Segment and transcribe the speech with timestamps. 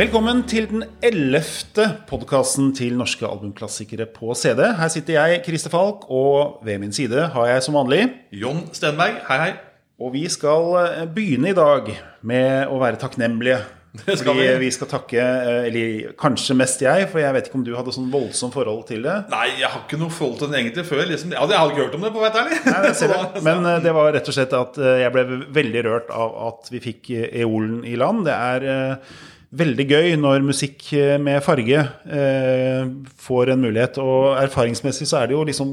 [0.00, 4.62] Velkommen til den ellevte podkasten til norske albumklassikere på CD.
[4.78, 9.18] Her sitter jeg, Christer Falk, og ved min side har jeg som vanlig Jon Stenberg,
[9.26, 9.50] hei hei.
[10.00, 11.90] Og vi skal eh, begynne i dag
[12.24, 13.58] med å være takknemlige.
[14.06, 14.54] Det skal Fordi vi.
[14.62, 17.92] vi skal takke, eh, eller kanskje mest jeg, for jeg vet ikke om du hadde
[17.92, 19.16] sånn voldsomt forhold til det.
[19.34, 21.02] Nei, jeg har ikke noe forhold til den egentlig før.
[21.10, 21.34] Liksom.
[21.36, 22.62] Jeg hadde ikke hørt om det, på vei ærlig.
[22.70, 23.42] Nei, ser det.
[23.50, 25.26] Men eh, det var rett og slett at jeg ble
[25.60, 28.24] veldig rørt av at vi fikk Eolen i land.
[28.30, 28.96] Det er
[29.50, 32.90] veldig gøy når musikk eh, med farge eh,
[33.26, 34.00] får en mulighet.
[34.02, 35.72] Og erfaringsmessig så er det jo liksom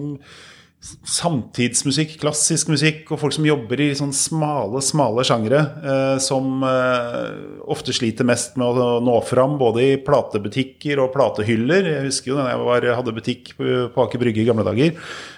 [1.08, 7.32] samtidsmusikk, klassisk musikk, og folk som jobber i sånn smale, smale sjangre, eh, som eh,
[7.74, 11.90] ofte sliter mest med å nå fram, både i platebutikker og platehyller.
[11.96, 14.94] Jeg husker jo da jeg var, hadde butikk på, Aker Brygge i gamle dager.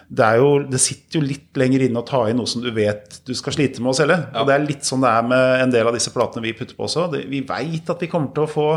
[0.10, 2.72] Det, er jo, det sitter jo litt lenger inne å ta inn noe som du
[2.74, 4.18] vet du skal slite med å selge.
[4.42, 6.78] Og det er litt sånn det er med en del av disse platene vi putter
[6.78, 7.06] på også.
[7.14, 8.68] Det, vi veit at vi kommer til å få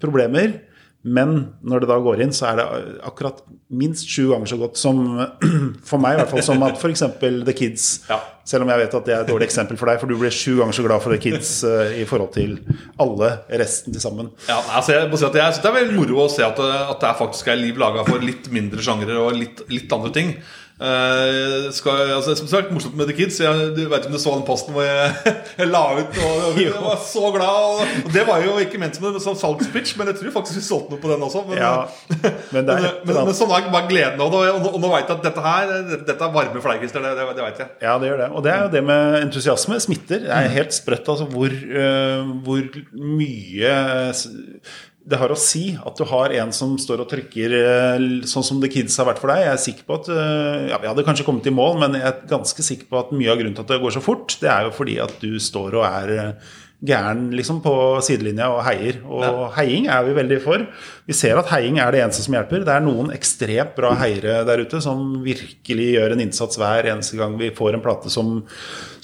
[0.00, 0.56] problemer.
[1.06, 2.64] Men når det da går inn, så er det
[3.06, 3.38] akkurat
[3.70, 4.98] minst sju ganger så godt som
[5.88, 7.04] For meg, i hvert fall, som at f.eks.
[7.20, 7.86] The Kids.
[8.08, 8.18] Ja.
[8.48, 10.30] Selv om jeg vet at det er et dårlig eksempel for deg, for du ble
[10.34, 12.56] sju ganger så glad for The Kids uh, i forhold til
[13.00, 13.30] alle
[13.62, 14.32] resten til sammen.
[14.48, 16.62] Ja, altså jeg må si at jeg synes det er veldig moro å se at,
[16.64, 20.14] at det er faktisk er liv laga for litt mindre sjangre og litt, litt andre
[20.16, 20.34] ting.
[20.78, 23.40] Eh, skal, altså, som sagt, morsomt med The Kids.
[23.42, 26.74] Jeg, du vet om du så den posten hvor jeg, jeg la ut og, jeg
[26.84, 27.64] var så glad.
[27.72, 30.60] Og, og Det var jo ikke ment som en sånn salgspitch, men jeg tror faktisk
[30.60, 31.42] vi solgte noe på den også.
[31.48, 31.72] Men, Ja,
[32.54, 34.44] men det er men, men, men, sånn er bare gleden av det.
[34.54, 37.48] Og, og, nå vet jeg at dette her Dette er varme fleikister, det, det, det
[37.48, 37.74] vet jeg.
[37.82, 38.30] Ja, det gjør det.
[38.30, 39.80] Og det er jo det med entusiasme.
[39.82, 40.22] Smitter.
[40.28, 42.62] Det er helt sprøtt altså, hvor, uh, hvor
[43.18, 43.74] mye
[45.08, 48.60] det har å si at du har en som står og trykker øh, sånn som
[48.60, 49.44] The Kids har vært for deg.
[49.46, 52.08] Jeg er sikker på at øh, ja, Vi hadde kanskje kommet i mål, men jeg
[52.10, 54.50] er ganske sikker på at mye av grunnen til at det går så fort, det
[54.52, 57.72] er jo fordi at du står og er øh, gæren liksom på
[58.06, 59.00] sidelinja og heier.
[59.02, 60.62] Og heiing er vi veldig for.
[61.08, 62.62] Vi ser at heiing er det eneste som hjelper.
[62.66, 67.18] Det er noen ekstremt bra heiere der ute som virkelig gjør en innsats hver eneste
[67.18, 68.36] gang vi får en plate som,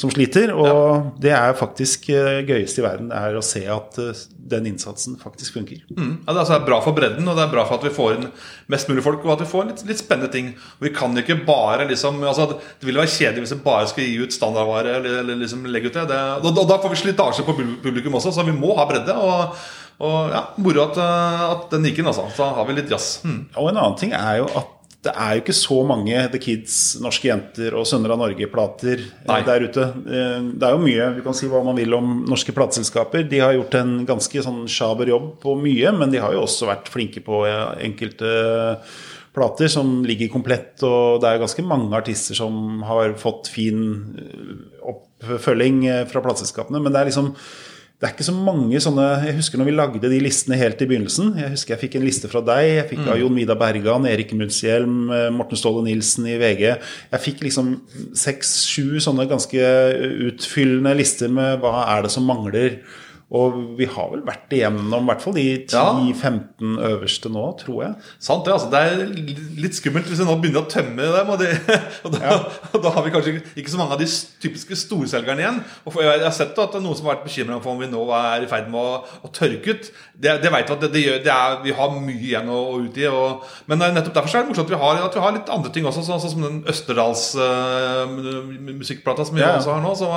[0.01, 0.53] som sliter.
[0.57, 4.25] Og det er faktisk eh, gøyeste i verden, er å se at eh,
[4.55, 5.83] den innsatsen faktisk funker.
[5.95, 6.25] Mm.
[6.25, 8.19] Ja, det er altså bra for bredden, og det er bra for at vi får
[8.19, 8.27] inn
[8.73, 9.25] mest mulig folk.
[9.25, 10.53] Og at vi får litt, litt spennende ting.
[10.79, 12.51] Og vi kan ikke bare liksom altså,
[12.81, 14.99] Det ville være kjedelig hvis vi bare skulle gi ut standardvare.
[14.99, 18.21] Eller, eller liksom legge ut det, det og, og da får vi slitasje på publikum
[18.21, 19.17] også, så vi må ha bredde.
[19.17, 19.59] Og,
[20.05, 22.29] og ja, moro at, eh, at den gikk inn, altså.
[22.35, 23.21] Så har vi litt jazz.
[23.25, 23.45] Mm.
[23.55, 24.73] Og en annen ting er jo at
[25.05, 29.43] det er jo ikke så mange The Kids, Norske Jenter og Sønner av Norge-plater eh,
[29.47, 29.89] der ute.
[30.05, 33.27] Eh, Det er jo mye, Du kan si hva man vil om norske plateselskaper.
[33.29, 36.71] De har gjort en ganske sånn sjaber jobb på mye, men de har jo også
[36.71, 38.33] vært flinke på eh, enkelte
[39.35, 43.81] plater som ligger komplett, og det er jo ganske mange artister som har fått fin
[44.79, 46.79] oppfølging fra plateselskapene.
[46.79, 47.33] Men det er liksom
[48.05, 50.89] det er ikke så mange sånne Jeg husker når vi lagde de listene helt i
[50.91, 51.31] begynnelsen.
[51.41, 52.65] Jeg husker jeg fikk en liste fra deg.
[52.69, 56.67] Jeg fikk av Jon Vidar Bergan, Erik Muntshjelm, eh, Morten Ståle Nilsen i VG.
[57.15, 57.71] Jeg fikk liksom
[58.21, 59.71] seks-sju sånne ganske
[60.29, 62.77] utfyllende lister med hva er det som mangler.
[63.35, 67.95] Og vi har vel vært igjennom i hvert fall de 10-15 øverste nå, tror jeg.
[68.23, 68.69] Sant det, altså.
[68.71, 71.33] Det er litt skummelt hvis vi nå begynner å tømme dem.
[71.35, 71.51] Og, det,
[72.05, 72.37] og, da,
[72.71, 74.09] og da har vi kanskje ikke så mange av de
[74.45, 75.61] typiske storselgerne igjen.
[75.85, 77.91] Og jeg, har sett at det er noen som har vært bekymra for om vi
[77.91, 79.91] nå er i ferd med å, å tørke ut.
[80.15, 82.61] Det, det vet vi at det, det gjør, det er, vi har mye igjen å,
[82.77, 83.09] å utgi.
[83.11, 85.55] Og, men eh, nettopp derfor er det morsomt at vi har, at vi har litt
[85.59, 88.05] andre ting også, sånn sånn som den Østerdals uh,
[88.79, 89.57] musikkplata som vi Ja.
[89.59, 89.95] også har nå.
[89.99, 90.11] Så,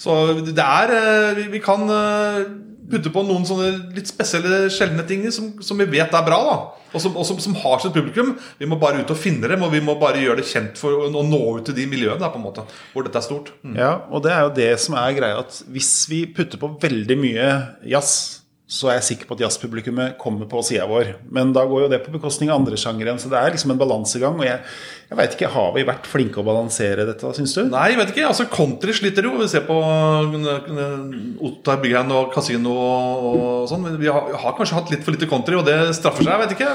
[0.00, 2.44] så det er eh, Vi, vi kan eh,
[2.90, 6.40] putte på noen sånne litt spesielle, sjeldne ting som, som vi vet er bra.
[6.48, 6.56] da
[6.94, 8.34] Og, som, og som, som har sitt publikum.
[8.60, 11.08] Vi må bare ut og finne dem, og vi må bare gjøre det kjent for
[11.08, 13.50] å nå ut til de miljøene da, på en måte hvor dette er stort.
[13.64, 13.74] Mm.
[13.80, 17.18] Ja, og det er jo det som er greia, at hvis vi putter på veldig
[17.18, 17.50] mye
[17.88, 21.10] jazz, så er jeg sikker på at jazzpublikummet kommer på sida vår.
[21.36, 23.12] Men da går jo det på bekostning av andre sjangere.
[23.20, 24.38] Så det er liksom en balansegang.
[24.40, 24.62] Og jeg,
[25.10, 27.60] jeg veit ikke, har vi vært flinke å balansere dette, syns du?
[27.68, 28.24] Nei, jeg vet ikke.
[28.30, 29.34] altså Country sliter jo.
[29.42, 33.84] Vi ser på uh, Ottar Byggheim og Casino og sånn.
[33.84, 36.32] Men Vi har, har kanskje hatt litt for lite country, og det straffer seg.
[36.32, 36.72] Jeg vet ikke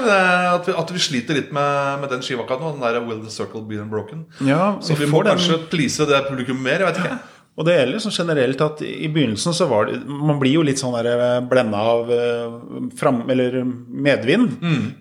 [0.54, 2.72] At vi, at vi sliter litt med, med den skiva akkurat nå.
[2.78, 4.28] Den der Will the Circle Be Unbroken.
[4.46, 6.86] Ja, Så vi, må kanskje please det publikum mer.
[6.86, 7.20] Jeg vet ikke.
[7.58, 10.78] Og det gjelder sånn generelt at i begynnelsen så var det Man blir jo litt
[10.80, 12.54] sånn der blenda av eh,
[12.96, 14.54] fram, eller medvind.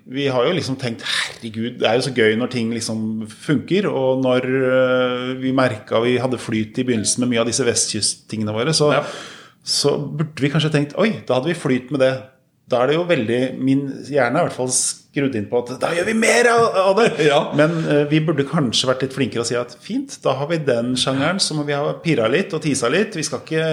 [0.09, 3.87] Vi har jo liksom tenkt herregud, det er jo så gøy når ting liksom funker.
[3.87, 8.55] Og når eh, vi merka vi hadde flyt i begynnelsen med mye av disse vestkysttingene
[8.57, 9.05] våre, så, Ja.
[9.63, 12.11] så burde vi kanskje tenkt oi, da hadde vi flyt med det
[12.69, 15.71] da er det jo veldig Min hjerne er i hvert fall skrudd inn på at
[15.81, 17.07] da gjør vi mer av det!
[17.29, 17.39] Ja.
[17.57, 20.59] Men uh, vi burde kanskje vært litt flinkere og si at fint, da har vi
[20.65, 23.17] den sjangeren, så må vi ha pirra litt og tisa litt.
[23.17, 23.65] Vi skal ikke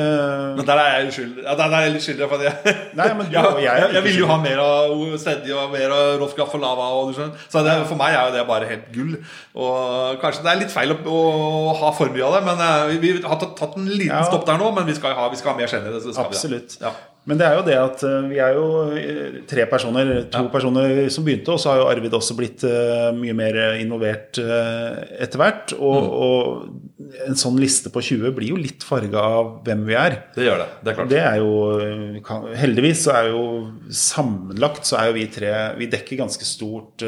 [0.58, 1.44] Men der er jeg uskyldig.
[1.46, 2.28] Ja, der er jeg litt skyldig.
[2.30, 2.50] For det.
[2.50, 5.72] jeg, Nei, men du og jeg er jeg, vil jo ha mer av Steady og
[5.72, 6.90] mer av Rolf Graff og Lava.
[6.98, 7.48] Og, du skjønner.
[7.52, 9.16] så det, for meg er jo det bare helt gull.
[9.56, 12.86] Og Kanskje det er litt feil å, å ha for mye av det, men uh,
[12.92, 14.24] vi, vi har tatt, tatt en liten Ja.
[14.28, 14.72] stopp der nå.
[14.76, 16.80] Men vi skal ha, vi skal ha mer skal Absolutt.
[16.80, 16.96] Vi, ja.
[17.26, 21.08] Men det er jo det at eh, vi er jo eh, tre personer, to personer
[21.10, 25.74] som begynte, og så har jo Arvid også blitt eh, mye mer involvert etter hvert.
[25.74, 26.10] Og, Mm.
[26.26, 30.16] og en sånn liste på 20 blir jo litt farga av hvem vi er.
[30.36, 30.66] Det gjør det.
[30.84, 31.10] Det er klart.
[31.10, 33.42] Det er jo kan, Heldigvis så er jo
[33.90, 37.02] sammenlagt så er jo vi tre Vi dekker ganske stort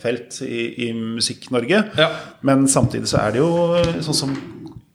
[0.00, 1.82] felt i, i Musikk-Norge.
[2.00, 2.10] Ja.
[2.46, 3.50] Men samtidig så er det jo
[4.04, 4.34] sånn som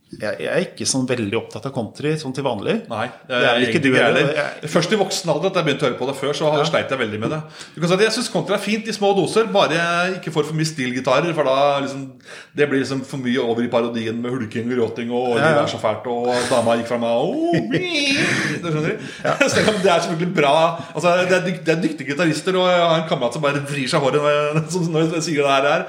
[0.09, 2.79] jeg, er ikke sånn veldig opptatt av country sånn til vanlig.
[2.89, 4.31] Nei, Det er ikke du heller.
[4.65, 7.01] Først i voksen alder at jeg begynte å høre på det før, så sleit jeg
[7.01, 7.39] veldig med det.
[7.75, 10.33] Du kan si at Jeg syns country er fint i små doser, bare jeg ikke
[10.33, 11.29] får for mye stilgitarer.
[11.37, 12.07] For da liksom,
[12.57, 15.53] det blir liksom for mye over i parodien med hulking og gråting og Ja, ja.
[15.59, 17.33] 'det er så fælt, og dama gikk fra meg og
[18.63, 18.97] Du skjønner?
[19.53, 20.55] Selv om det er selvfølgelig bra
[20.95, 23.61] altså, det, er dykt, det er dyktige gitarister, og jeg har en kamerat som bare
[23.61, 25.85] vrir seg i håret når jeg, når jeg sier det her.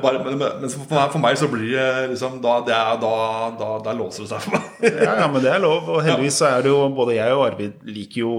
[0.00, 3.10] Bare, men, men for, meg, så blir det liksom Da, det er, da,
[3.60, 4.86] da, da låser det seg for meg.
[5.04, 5.90] Ja, ja, men det er lov.
[5.92, 8.32] Og heldigvis så er det jo både jeg og Arvid liker jo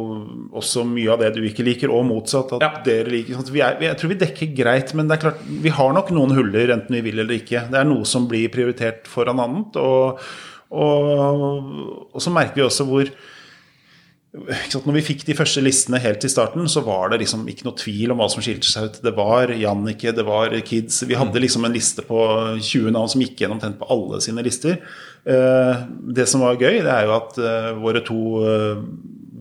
[0.63, 2.55] også mye av det du ikke liker, og motsatt.
[2.57, 2.71] At Ja.
[2.87, 5.69] dere liker sånn vi er, Jeg tror vi dekker greit, men det er klart, vi
[5.69, 7.67] har nok noen huller, enten vi vil eller ikke.
[7.69, 9.77] Det er noe som blir prioritert foran annet.
[9.77, 10.19] Og,
[10.73, 13.13] og, og så merker vi også hvor
[14.33, 17.77] Når vi fikk de første listene helt til starten, så var det liksom ikke noe
[17.77, 18.95] tvil om hva som skilte seg ut.
[19.05, 21.03] Det var Jannicke, det var Kids.
[21.05, 22.17] Vi hadde liksom en liste på
[22.57, 24.79] 20 navn som gikk gjennom tent på alle sine lister.
[25.29, 25.83] Eh,
[26.17, 28.81] Det som var gøy, det er jo at eh, våre to eh,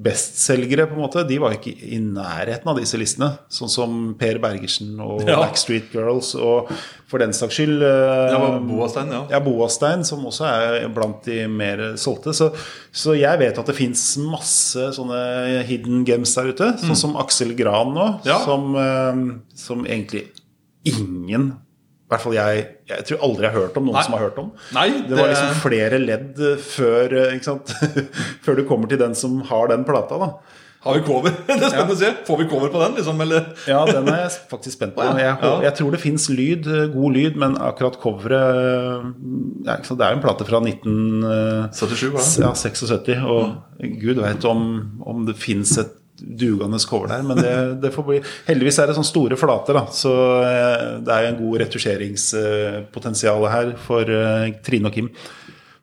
[0.02, 3.28] bestselgere, på en måte, de var ikke i nærheten av disse listene.
[3.52, 5.36] Sånn som Per Bergersen og Ja.
[5.42, 6.70] Backstreet Girls, og
[7.10, 9.22] for den saks skyld eh, Det var Boastein, ja.
[9.30, 12.34] ja, Boastein, som også er blant de mer solgte.
[12.34, 12.50] Så,
[12.92, 16.72] så jeg vet at det fins masse sånne hidden gems der ute.
[16.82, 18.40] Sånn som Aksel Gran nå, Ja.
[18.44, 19.22] som, eh,
[19.54, 20.26] som egentlig
[20.84, 22.64] ingen I hvert fall jeg
[22.98, 24.06] Jeg tror aldri jeg har hørt om noen Nei.
[24.06, 24.50] som har hørt om.
[24.76, 27.72] Nei, Det var liksom flere ledd før, eh, ikke sant?
[28.44, 30.18] før du kommer til den som har den plata.
[30.20, 30.28] da
[30.82, 31.30] Har vi cover?
[31.46, 32.10] Det er spennende å se.
[32.26, 33.20] Får vi cover på den, liksom?
[33.22, 33.48] Eller?
[33.70, 35.04] Ja, den er jeg faktisk spent på.
[35.06, 39.10] Jeg, Jeg, jeg tror det fins lyd, eh, god lyd, men akkurat coveret
[39.68, 44.64] ja, Det er jo en plate fra 1976, Ja, 76, og gud veit om,
[45.06, 48.96] om det fins et dugende cover der, men det, det får bli Heldigvis er det
[48.96, 50.12] sånne store flater, da, så
[50.46, 55.10] eh, det er en god retusjeringspotensial her for eh, Trine og Kim.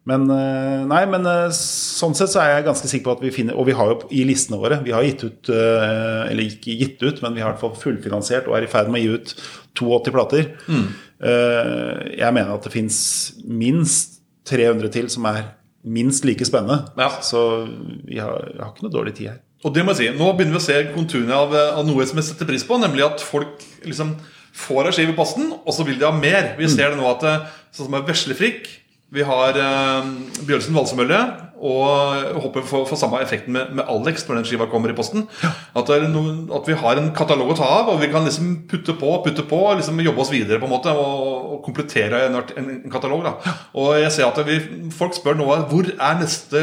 [0.09, 3.57] Men eh, nei, men sånn sett så er jeg ganske sikker på at vi finner
[3.59, 7.19] Og vi har jo i listene våre Vi har gitt ut Eller ikke gitt ut,
[7.21, 9.35] men vi har i hvert fall fullfinansiert og er i ferd med å gi ut
[9.75, 10.47] 82 plater.
[10.71, 10.87] Mm.
[11.19, 12.97] Jeg mener at det fins
[13.45, 14.17] minst
[14.49, 15.43] 300 til som er
[15.83, 16.89] minst like spennende.
[16.97, 17.11] Ja.
[17.21, 17.67] Så
[18.07, 19.39] vi har, jeg har ikke noe dårlig tid her.
[19.59, 22.19] Og det må jeg si, Nå begynner vi å se konturene av, av noe som
[22.19, 24.15] jeg setter pris på, nemlig at folk liksom
[24.59, 26.53] får ei skive i posten, og så vil de ha mer.
[26.59, 27.43] Vi ser det nå at eh,
[27.75, 28.69] sånn som er Veslefrikk
[29.13, 30.09] Vi har eh,
[30.47, 31.19] Bjølsen valsemølle,
[31.59, 35.25] og håper vi får, samme effekten med, med Alex når den skiva kommer i posten.
[35.43, 38.25] At, det er noe, at vi har en katalog å ta av, og vi kan
[38.27, 42.25] liksom putte på putte på, liksom jobbe oss videre på en måte, og, og komplettere
[42.29, 43.25] en, en, en katalog.
[43.27, 43.55] da.
[43.79, 44.59] Og jeg ser at vi,
[44.95, 46.59] folk spør nå hvor er neste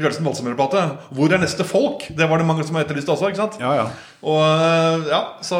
[0.00, 0.82] Bjørnsen valsemølle-plate?
[1.16, 2.06] Hvor er neste folk?
[2.16, 3.30] Det var det mange som har etterlyst også.
[3.30, 3.58] ikke sant?
[3.62, 3.86] Ja, ja.
[4.26, 5.58] Og øh, ja, så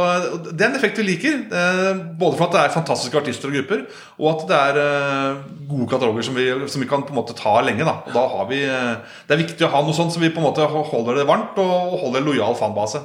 [0.48, 1.36] Det er en effekt vi liker.
[1.52, 3.84] eh, Både for at det er fantastiske artister og grupper,
[4.18, 7.36] og at det er eh, gode kataloger som vi, som vi kan på en måte
[7.38, 7.84] ta lenge.
[7.86, 10.32] da Og da har vi eh, Det er viktig å ha noe sånt så vi
[10.32, 13.02] på en måte holder det varmt og holder lojal fanbase.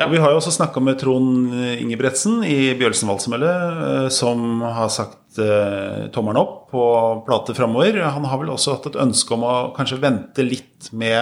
[0.00, 0.06] Ja.
[0.06, 3.52] Og vi har jo også snakka med Trond Ingebretsen i Bjølsen valsemølle,
[3.86, 6.84] eh, som har sagt eh, tommelen opp på
[7.26, 8.00] plate framover.
[8.00, 11.20] Han har vel også hatt et ønske om å kanskje vente litt med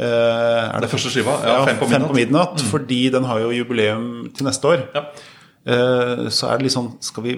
[0.00, 2.08] eh, er Det første skiva, ja, Ja, Fem på midnatt.
[2.10, 2.20] Mm.
[2.22, 4.86] midnatt, fordi den har jo jubileum til neste år.
[4.96, 5.04] Ja.
[5.68, 7.32] Eh, så er det sånn Skal vi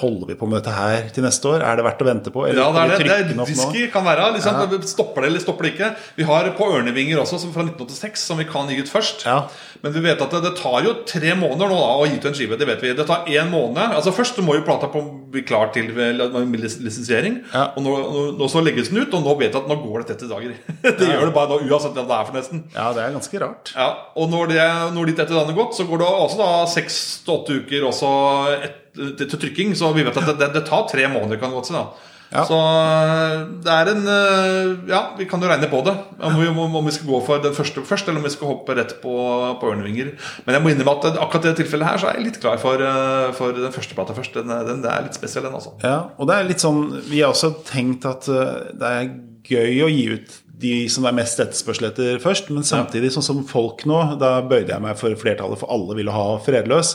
[0.00, 1.62] Holder vi på med dette her til neste år?
[1.62, 2.46] Er det verdt å vente på?
[2.50, 3.26] Ja, det er det.
[3.28, 4.32] det er risky kan være.
[4.34, 5.90] Liksom, Stopper det eller stopper det ikke?
[6.16, 9.22] Vi har på Ørnevinger også, som fra 1986, som vi kan gi ut først.
[9.28, 9.44] Ja.
[9.84, 12.26] Men vi vet at det, det tar jo tre måneder nå da, å gi ut
[12.26, 12.58] en skive.
[12.58, 12.94] Det vet vi.
[12.98, 13.94] Det tar én måned.
[14.00, 16.20] Altså Først må jo plata på bli klar til med
[16.60, 17.40] lisensiering.
[17.52, 17.68] Ja.
[17.76, 17.94] Og nå,
[18.38, 20.54] nå, så legges den ut, og nå vet jeg at nå går det 30 dager.
[20.84, 22.64] det gjør det bare nå, uansett hva det er for nesten.
[22.74, 23.72] ja, det er ganske rart.
[23.76, 26.52] Ja, og når, det, når de 30 dagene er gått, så går det også da
[26.74, 28.12] seks til åtte uker også
[28.58, 29.74] et, til, til trykking.
[29.78, 31.76] Så vi vet at det, det, det tar tre måneder, kan det godt si.
[31.78, 32.44] da Ja.
[32.46, 35.94] Så eh, det er en eh, Ja, vi kan jo regne på det.
[36.22, 38.76] Om vi, om vi skal gå for den første først, eller om vi skal hoppe
[38.78, 39.14] rett på,
[39.60, 40.12] på ørnevinger.
[40.46, 42.60] Men jeg må innrømme at akkurat i det tilfellet her så er jeg litt klar
[42.62, 44.38] for, eh, for den første plata først.
[44.38, 45.74] Den, den er litt spesiell, den, altså.
[45.82, 49.10] Ja, og det er litt sånn Vi har også tenkt at det er
[49.50, 53.26] gøy å gi ut de som det er mest etterspørsel etter først, men samtidig, sånn
[53.26, 56.94] som folk nå, da bøyde jeg meg for flertallet, for alle ville ha Fredløs.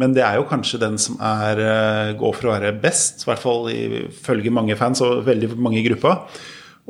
[0.00, 3.30] Men det er jo kanskje den som er eh, går for å være best, i
[3.30, 6.18] hvert fall ifølge mange fans og veldig mange i gruppa.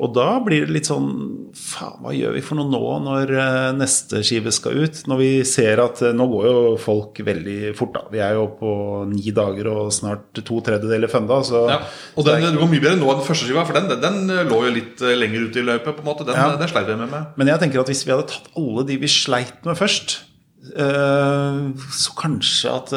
[0.00, 1.08] Og da blir det litt sånn
[1.52, 5.02] Faen, hva gjør vi for noe nå når eh, neste skive skal ut?
[5.10, 8.06] Når vi ser at eh, nå går jo folk veldig fort, da.
[8.14, 8.70] Vi er jo på
[9.10, 11.78] ni dager og snart to tredjedeler funda, så Ja.
[12.16, 14.00] Og den, det går mye bedre nå enn den første skiva, for den, den,
[14.32, 15.66] den lå jo litt eh, lenger ute i
[16.08, 16.48] måte Den, Ja.
[16.56, 17.36] den sleit vi med med.
[17.36, 20.22] Men jeg tenker at hvis vi hadde tatt alle de vi sleit med først,
[20.72, 22.92] så kanskje at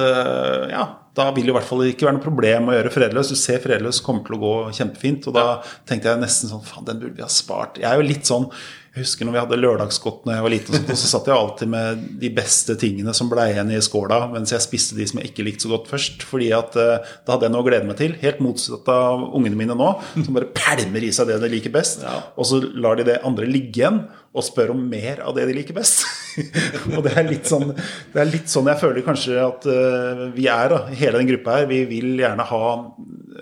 [0.72, 0.84] Ja,
[1.16, 3.32] da vil det i hvert fall ikke være noe problem å gjøre Fredløs.
[3.32, 5.30] Du ser Fredløs kommer til å gå kjempefint.
[5.30, 5.46] Og da
[5.88, 7.80] tenkte jeg nesten sånn Faen, den burde vi ha spart.
[7.80, 8.50] Jeg er jo litt sånn
[8.98, 12.04] husker når vi hadde lørdagsgodt når jeg var liten, og, så satt jeg alltid med
[12.22, 15.46] de beste tingene som ble igjen i skåla, mens jeg spiste de som jeg ikke
[15.48, 16.26] likte så godt først.
[16.26, 18.16] fordi at eh, da hadde jeg noe å glede meg til.
[18.22, 22.06] Helt motsatt av ungene mine nå, som bare pælmer i seg det de liker best.
[22.36, 24.04] Og så lar de det andre ligge igjen,
[24.36, 26.04] og spør om mer av det de liker best.
[26.96, 30.74] og det er sånn det er litt sånn jeg føler kanskje at eh, vi er,
[30.74, 31.70] da, hele den gruppa her.
[31.72, 32.64] Vi vil gjerne ha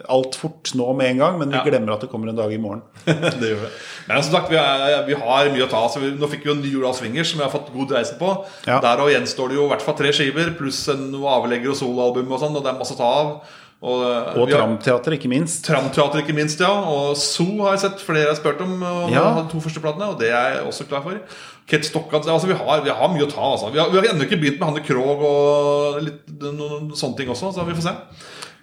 [0.10, 1.64] alt fort nå med en gang, men vi Ja.
[1.64, 2.82] glemmer at det kommer en dag i morgen.
[3.06, 3.72] det gjør det.
[4.08, 5.84] Men som sagt, vi, er, vi har mye å ta.
[5.86, 5.98] av.
[6.20, 8.36] nå fikk vi jo en ny Jordal Swingers som vi har fått god reise på.
[8.68, 8.80] Ja.
[8.84, 11.76] Der og gjenstår det jo i hvert fall tre skiver pluss en- noe avlegger og
[11.80, 13.36] soloalbum og sånn, og det er masse å ta av.
[13.84, 15.66] Og, eh, Og Tramteater, ikke minst.
[15.68, 16.70] Tramteater, ikke minst, ja.
[16.72, 18.82] Og Zoo har jeg sett flere har spurt om.
[18.82, 19.42] Og Ja.
[19.42, 21.20] de to første platene, og det er jeg også klar for.
[21.68, 23.42] Kate Stokkan altså vi, har, vi har mye å ta.
[23.42, 23.72] Altså.
[23.74, 27.28] Vi, har, vi har ennå ikke begynt med Hanne Krogh og litt, noen sånne ting
[27.28, 27.94] også, så vi får se.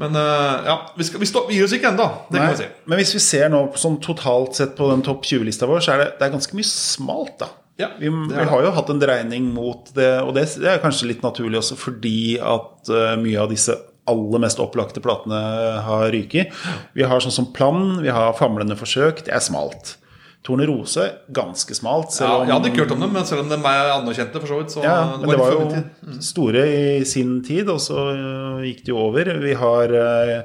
[0.00, 2.06] Men eh, ja, vi, skal, vi, stå, vi gir oss ikke ennå.
[2.30, 2.68] Det kan vi si.
[2.88, 6.04] Men hvis vi ser nå sånn totalt sett på den topp 20-lista vår, så er
[6.04, 7.50] det, det er ganske mye smalt, da.
[7.80, 11.08] Ja, vi, vi har jo hatt en dreining mot det, og det, det er kanskje
[11.08, 13.72] litt naturlig også fordi at uh, mye av disse
[14.10, 15.38] aller mest opplagte platene
[15.86, 16.52] har ryket.
[16.96, 19.94] Vi har sånn som Plan, vi har Famlende forsøk, det er smalt.
[20.44, 21.04] Tornerose,
[21.36, 22.14] ganske smalt.
[22.20, 24.46] Ja, om- jeg hadde ikke hørt om dem, men selv om de er anerkjente, for
[24.48, 24.72] så vidt.
[24.72, 25.66] Så ja, men det var jo
[26.02, 26.20] mm.
[26.20, 26.62] store
[27.00, 29.38] i sin tid, og så øh, gikk det jo over.
[29.42, 30.40] Vi har øh,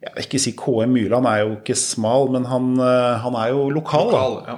[0.00, 3.48] Jeg vil ikke si KM Myrland er jo ikke smal, men han, øh, han er
[3.52, 4.10] jo lokal.
[4.10, 4.56] Lokal, ja.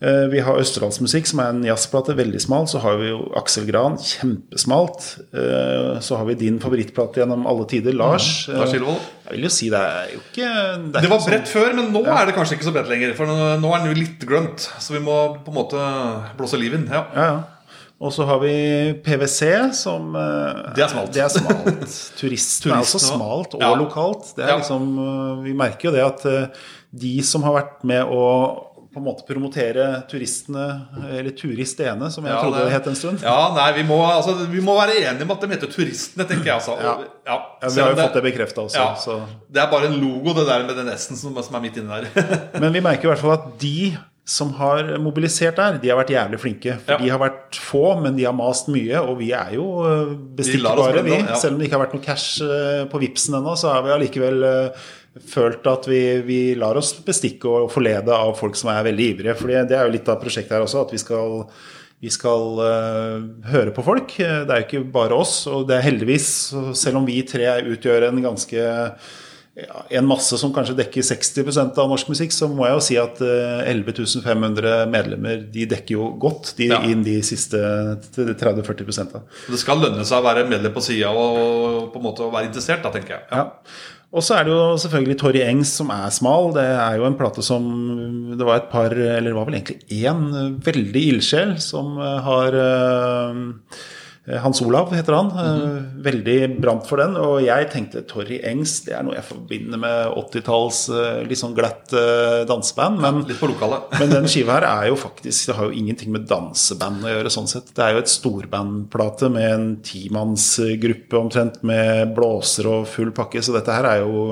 [0.00, 2.68] Eh, Vi har Østerdalsmusikk, som er en jazzplate, veldig smal.
[2.70, 5.18] Så har vi jo Aksel Gran, kjempesmalt.
[5.34, 8.46] Eh, Så har vi din favorittplate gjennom alle tider, Lars.
[8.48, 8.58] Mm.
[8.58, 8.80] Lars Eh,
[9.28, 11.92] Jeg vil jo si det er jo ikke Det, Det var sånn- bredt før, men
[11.92, 13.14] nå er det kanskje ikke så bredt lenger.
[13.16, 16.72] For nå er den jo litt grønt, så vi må på en måte blåse liv
[16.74, 16.86] inn.
[16.90, 17.04] Ja.
[17.14, 17.42] Ja, ja.
[18.00, 21.12] Og så har vi PwC, som Det er smalt.
[21.12, 22.12] Det er smalt.
[22.16, 23.74] Turisten er også smalt, og Ja.
[23.74, 24.34] lokalt.
[24.36, 24.58] Det er Ja.
[24.58, 26.52] liksom, vi merker jo det at
[26.96, 28.64] de som har vært med å
[28.98, 30.66] på en måte promotere turistene,
[31.14, 33.22] eller turistene, som jeg Ja, trodde det- det het en stund.
[33.22, 36.44] Ja, nei, vi må, altså, vi må være enige om at de heter Turistene, tenker
[36.50, 36.54] jeg.
[36.58, 36.76] Altså.
[36.82, 36.98] Ja.
[37.26, 39.20] Ja, Ja, vi har jo jo fått det bekrefta også.
[39.50, 41.88] Det er bare en logo, det der med den S-en som, som er midt inni
[41.88, 42.50] der.
[42.60, 43.96] Men vi merker i hvert fall at de
[44.28, 46.74] som har mobilisert der, de har vært jævlig flinke.
[46.84, 48.98] For de har vært få, men de har mast mye.
[49.00, 51.16] Og vi er jo eh, bestikkbare, vi.
[51.40, 53.94] Selv om det ikke har vært noe cash eh, på Vipsen ennå, så har vi
[53.96, 54.68] allikevel eh,
[55.32, 59.36] følt at vi, vi lar oss bestikke og forlede av folk som er veldig ivrige.
[59.38, 61.42] For det er jo litt av prosjektet her også, at vi skal
[61.98, 64.12] vi skal uh, høre på folk.
[64.18, 65.40] Det er jo ikke bare oss.
[65.50, 66.28] Og det er heldigvis,
[66.78, 68.68] selv om vi tre utgjør en ganske
[69.58, 72.98] ja, en masse som kanskje dekker 60% av norsk musikk, så må jeg jo si
[73.02, 76.78] at 11.500 medlemmer de dekker jo godt de, Ja.
[76.86, 77.58] inn de siste
[78.14, 79.24] 30-40 da.
[79.48, 82.86] Det skal lønne seg å være medlem på sida og på en måte være interessert,
[82.86, 83.26] da, tenker jeg.
[83.32, 83.48] Ja.
[84.08, 86.54] Og så er det jo selvfølgelig Torry Engs som er smal.
[86.56, 87.64] Det er jo en plate som
[88.38, 90.22] Det var et par, eller det var vel egentlig én,
[90.64, 93.42] veldig ildsjel som eh, har eh,
[94.42, 95.28] Hans Olav heter han.
[95.32, 97.16] eh, Veldig brant for den.
[97.16, 101.54] Og jeg tenkte Torry Engs, det er noe jeg forbinder med 80-talls eh, litt sånn
[101.56, 103.00] glatt eh, danseband.
[103.00, 103.88] Men Litt på lokalet.
[104.00, 107.30] men den skiva her er jo faktisk Det har jo ingenting med danseband å gjøre.
[107.32, 113.10] sånn sett Det er jo et storbandplate med en timannsgruppe omtrent med blåser og full
[113.16, 113.40] pakke.
[113.42, 114.26] Så dette her er jo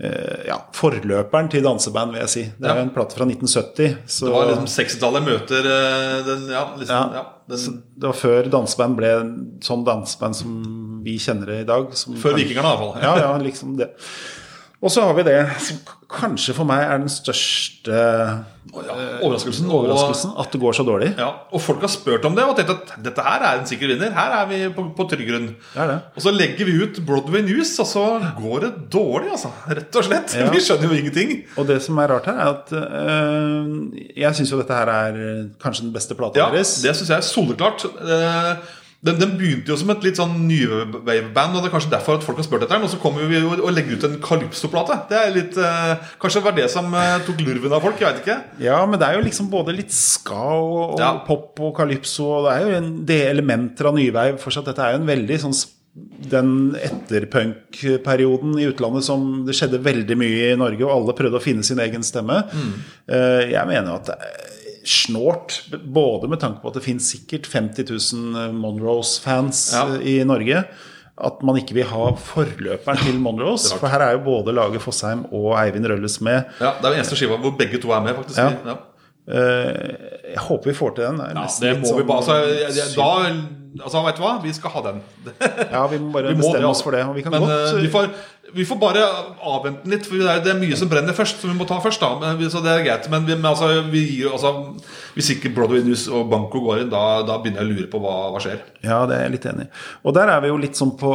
[0.00, 2.44] eh, ja, forløperen til danseband, vil jeg si.
[2.56, 2.86] Det er jo Ja.
[2.88, 3.98] en plate fra 1970.
[4.06, 7.10] Så Det var liksom 60-tallet møter eh, den Ja, liksom, Ja.
[7.20, 9.10] ja, den, det var før danseband ble
[9.66, 10.52] sånn danseband som
[11.04, 11.90] vi kjenner det i dag.
[11.96, 13.02] Som Før kan- Vikingerne, i hvert fall.
[13.02, 13.90] Ja, ja, liksom det.
[14.80, 15.76] Og så har vi det som
[16.10, 19.66] kanskje for meg er den største Ja, overraskelsen.
[19.68, 21.10] eh, overraskelsen at det går så dårlig.
[21.18, 23.92] Ja, og folk har spurt om det og tenkt at dette her er en sikker
[23.92, 24.10] vinner.
[24.16, 25.50] Her er vi på, på trygg grunn.
[25.74, 25.98] Det er det.
[26.16, 28.06] Og så legger vi ut Broadway News, og så
[28.40, 29.52] går det dårlig, altså.
[29.68, 30.34] Rett og slett.
[30.40, 30.48] Ja.
[30.54, 31.36] Vi skjønner jo ingenting.
[31.60, 33.70] Og det som er rart her, er at øh,
[34.16, 36.78] jeg syns jo dette her er øh, kanskje den beste plata Ja, deres.
[36.82, 37.84] Det syns jeg er soleklart.
[37.84, 38.54] Eh,
[39.00, 42.24] Den, den begynte jo som et litt sånn nywave-band, og det er kanskje derfor at
[42.26, 42.84] folk har spurt etter den.
[42.84, 44.98] Og så kommer vi jo og legger ut en Calypso-plate.
[45.08, 47.96] Det er litt eh, Kanskje det var det som eh, tok lurven av folk?
[48.02, 48.36] Jeg veit ikke.
[48.60, 51.14] Ja, men det er jo liksom både litt ska og, og Ja.
[51.24, 54.68] pop og calypso, og det er jo en del elementer av nyveiv fortsatt.
[54.68, 55.56] Dette er jo en veldig sånn
[56.30, 56.50] den
[57.50, 61.64] etterpunk-perioden i utlandet som det skjedde veldig mye i Norge, og alle prøvde å finne
[61.66, 62.42] sin egen stemme.
[62.52, 62.72] Mm.
[63.10, 64.18] Eh, Jeg mener jo at det
[64.86, 67.84] snålt, både med tanke på at det finnes sikkert 50
[68.14, 69.86] 000 Monroes-fans Ja.
[69.96, 70.64] eh, i Norge.
[71.20, 75.26] At man ikke vil ha forløperen til Monroes, For her er jo både Lage Fossheim
[75.32, 76.46] og Eivind Rølles med.
[76.60, 78.38] Ja, Det er den eneste skiva hvor begge to er med, faktisk.
[78.38, 78.76] Ja.
[79.28, 79.96] Eh,
[80.30, 81.18] Jeg håper vi får til den.
[81.18, 82.94] Ja, det må må vi sånn- bare altså, jeg- jeg-
[83.76, 84.42] Da altså, vet du hva?
[84.42, 85.00] Vi skal ha den.
[85.70, 87.04] Ja, vi må bare Vi må bestemme oss for det.
[87.06, 87.50] Og vi kan Men godt
[87.84, 88.10] eh,
[88.54, 89.02] vi, får, bare
[89.46, 91.40] avvente den litt, for det er, det mye som brenner først.
[91.42, 93.08] Som vi må ta først da men, Så det er greit.
[93.12, 94.52] Men, vi, men altså, vi gir, altså,
[95.16, 98.00] hvis ikke Broadway News og Banco går inn, da, da begynner jeg å lure på
[98.02, 98.62] hva, hva skjer.
[98.86, 99.70] Ja, det er jeg litt enig i.
[100.04, 101.12] Og der er vi jo litt sånn på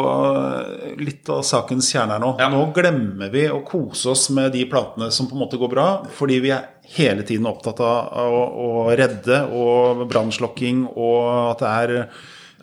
[1.01, 2.36] litt av sakens kjerne her nå.
[2.42, 2.51] Ja.
[2.54, 5.89] Nå glemmer vi å kose oss med de platene som på en måte går bra,
[6.15, 11.75] fordi vi er hele tiden opptatt av å, å redde og brannslokking, og at det
[11.82, 11.96] er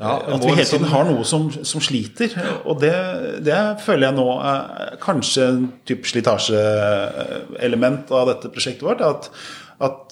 [0.00, 2.32] Ja, at vi hele tiden har noe som, som sliter.
[2.64, 2.94] Og det,
[3.44, 9.00] det føler jeg nå er kanskje en type slitasjeelement av dette prosjektet vårt.
[9.04, 9.22] At,
[9.84, 10.02] at,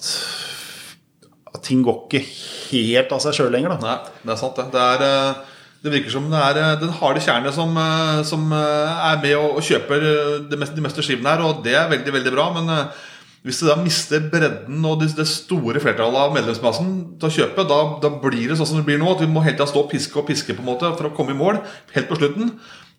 [1.51, 2.21] at ting går ikke
[2.71, 3.69] helt av seg sjøl lenger.
[3.73, 3.77] Da.
[3.83, 4.65] Nei, det er sant, det.
[4.71, 5.33] Det, er, eh,
[5.81, 9.35] det virker som det er eh, den harde kjerne som, eh, som eh, er med
[9.41, 9.97] og, og kjøper
[10.51, 12.45] de meste, de meste skivene her, og det er veldig, veldig bra.
[12.59, 12.85] Men eh,
[13.43, 17.79] hvis du da mister bredden og det, store flertallet av medlemsmassen til å kjøpe, da,
[18.03, 19.89] da blir det sånn som det blir nå, at vi må hele tida stå og
[19.89, 21.57] piske og piske på en måte for å komme i mål
[21.95, 22.51] helt på slutten.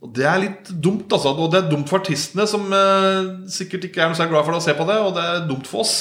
[0.03, 1.31] Og det er litt dumt, altså.
[1.39, 4.59] Og det er dumt for artistene, som eh, sikkert ikke er noe særlig glad for
[4.59, 5.95] å se på det, og det er dumt for oss.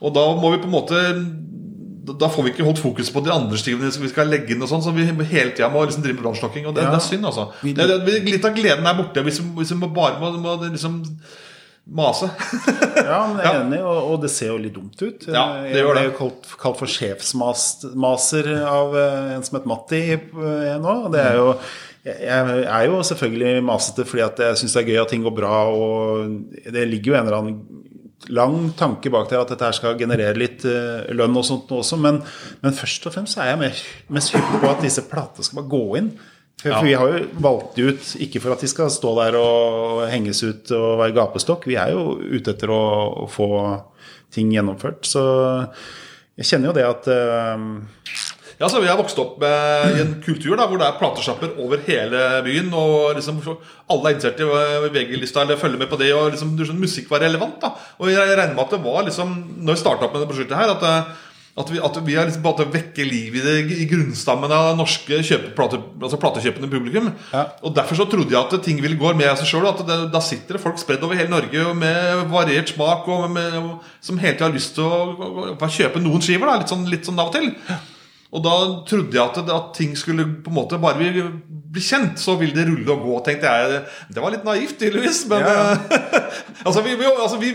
[0.00, 1.02] Og da må vi på en måte
[2.06, 4.62] da- Da får vi ikke holdt fokus på de andre stivene vi skal legge inn.
[4.62, 6.66] og sånn, Så vi hele tida må liksom drive med brannslokking.
[6.66, 6.90] Og det, Ja.
[6.92, 7.50] det er synd, altså.
[7.62, 7.74] Det,
[8.06, 11.02] det, litt av gleden er borte hvis vi, hvis vi bare må, må liksom
[11.86, 12.28] mase.
[12.96, 15.26] Ja, men jeg er enig, og, og det ser jo litt dumt ut.
[15.30, 19.68] Ja, det gjør ble Jeg jo kalt, kalt for sjefsmaser av eh, en som het
[19.70, 20.96] Matti eh, nå.
[21.06, 21.52] og Det er jo
[22.06, 25.34] jeg er jo selvfølgelig masete fordi at jeg syns det er gøy at ting går
[25.34, 25.56] bra.
[25.74, 27.82] Og det ligger jo en eller annen
[28.32, 31.98] lang tanke bak der at dette her skal generere litt eh, lønn og sånt også.
[32.00, 32.20] Men,
[32.62, 33.74] men først og fremst er jeg
[34.14, 36.10] mest hyppig på at disse platene skal bare gå inn.
[36.72, 40.04] For, vi har jo valgt de ut ikke for at de skal stå der og
[40.12, 41.66] henges ut og være gapestokk.
[41.70, 42.82] Vi er jo ute etter å,
[43.24, 43.48] å få
[44.34, 45.06] ting gjennomført.
[45.06, 45.22] Så
[46.36, 48.24] jeg kjenner jo det at uh,
[48.56, 51.58] Ja, så Vi har vokst opp med, i en kultur da, hvor det er platesjapper
[51.60, 52.70] over hele byen.
[52.76, 56.10] og liksom Alle er interessert i VG-lista eller følger med på det.
[56.16, 57.60] og liksom, Musikk var relevant.
[57.60, 60.30] da, og Jeg regner med at det var liksom, når vi starta opp med det
[60.32, 61.22] prosjektet her, at, det-
[61.56, 65.22] at vi, at vi har liksom bare vekke liv i, det, i grunnstammen av norske
[65.24, 67.08] kjøpe, plate, altså platekjøpende publikum.
[67.32, 67.46] Ja.
[67.64, 69.64] Og Derfor så trodde jeg at ting ville gå mer seg sjøl.
[70.12, 73.56] Da sitter det folk spredd over hele Norge med variert smak og med,
[74.04, 76.44] som hele tida har lyst til å, å, å kjøpe noen skiver.
[76.50, 77.48] da, Litt sånn, litt sånn av og til.
[78.36, 81.22] Og da trodde jeg at, at ting skulle på en måte bare bli,
[81.72, 83.14] bli kjent, så vil det rulle og gå.
[83.24, 83.78] tenkte jeg.
[84.12, 85.22] Det var litt naivt, tydeligvis.
[85.30, 86.26] Men Ja, eh,
[86.66, 87.52] altså, vi, vi, altså vi,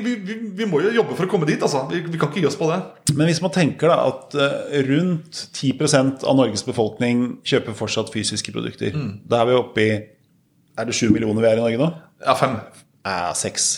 [0.58, 1.62] vi, må jo jobbe for å komme dit.
[1.62, 1.84] Altså.
[1.92, 2.80] Vi, kan ikke gi oss på det.
[3.14, 8.56] Men hvis man tenker da at eh, rundt 10% av Norges befolkning kjøper fortsatt fysiske
[8.56, 8.98] produkter,
[9.30, 9.92] da er vi oppe i
[10.82, 11.94] Er det 7 millioner vi er i Norge nå?
[12.26, 12.58] Ja, fem.
[13.06, 13.74] Ja, seks.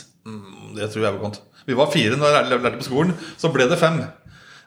[0.77, 1.43] Det tror jeg er godt.
[1.67, 3.15] Vi var fire når jeg lærte på skolen.
[3.39, 4.01] Så ble det fem.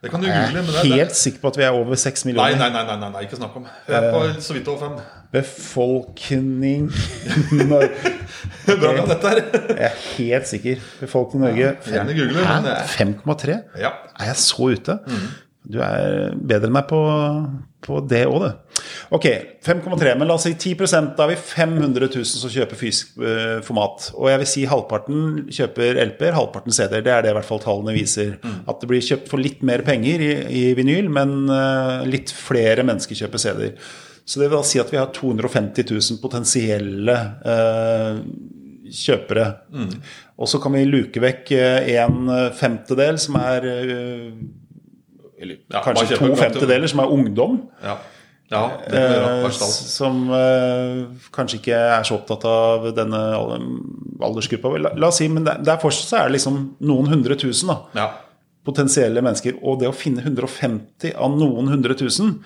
[0.03, 0.53] Det kan du google.
[0.53, 2.57] men er det, det, helt sikker på at vi er over seks millioner.
[2.59, 3.65] nei, nei, nei, nei, nei, ikke snakk om.
[3.87, 4.99] Vi er på så vidt over fem.
[5.33, 6.91] Befolkning
[7.71, 8.13] Norge
[8.67, 9.41] Bra med dette her.
[9.71, 10.85] Jeg er helt sikker.
[11.01, 13.59] Befolkning Norge gjerne google, men det er- 5,3?
[13.81, 13.91] Ja.
[14.21, 14.99] Er jeg så ute?
[15.67, 17.01] Du er bedre enn meg på,
[17.83, 18.66] på det òg, du.
[19.15, 19.27] Ok,
[19.65, 20.15] 5,3.
[20.19, 20.77] Men la oss si 10
[21.17, 24.11] Da har vi 500 000 som kjøper fysisk eh, format.
[24.17, 27.05] Og jeg vil si halvparten kjøper LP-er, halvparten CD-er.
[27.07, 28.37] Det er det i hvert fall tallene viser.
[28.67, 32.85] At det blir kjøpt for litt mer penger i, i vinyl, men uh, litt flere
[32.87, 33.95] mennesker kjøper CD-er.
[34.27, 37.15] Så det vil da si at vi har 250 000 potensielle
[37.47, 38.19] uh,
[38.91, 39.47] kjøpere.
[40.37, 43.65] Og så kan vi luke vekk en femtedel som er
[45.37, 47.57] Eller Ja, kanskje to femtedeler som er ungdom.
[47.83, 47.97] Ja.
[48.51, 51.01] Ja, eh, som eh,
[51.35, 53.23] kanskje ikke er så opptatt av denne
[54.23, 54.71] aldersgruppa.
[54.79, 57.73] La, la oss si, men der, der fortsatt så er det liksom noen hundre tusen
[57.73, 58.07] da, Ja.
[58.67, 59.59] potensielle mennesker.
[59.67, 62.39] Og det å finne 150 av noen hundre tusen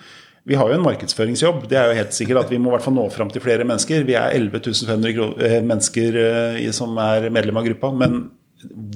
[0.43, 1.67] Vi har jo en markedsføringsjobb.
[1.69, 3.61] Det er jo helt sikkert at vi må i hvert fall nå fram til flere
[3.69, 4.01] mennesker.
[4.07, 7.91] Vi er 11 500 kro- eh, mennesker eh, i- som er medlem av gruppa.
[7.93, 8.31] Men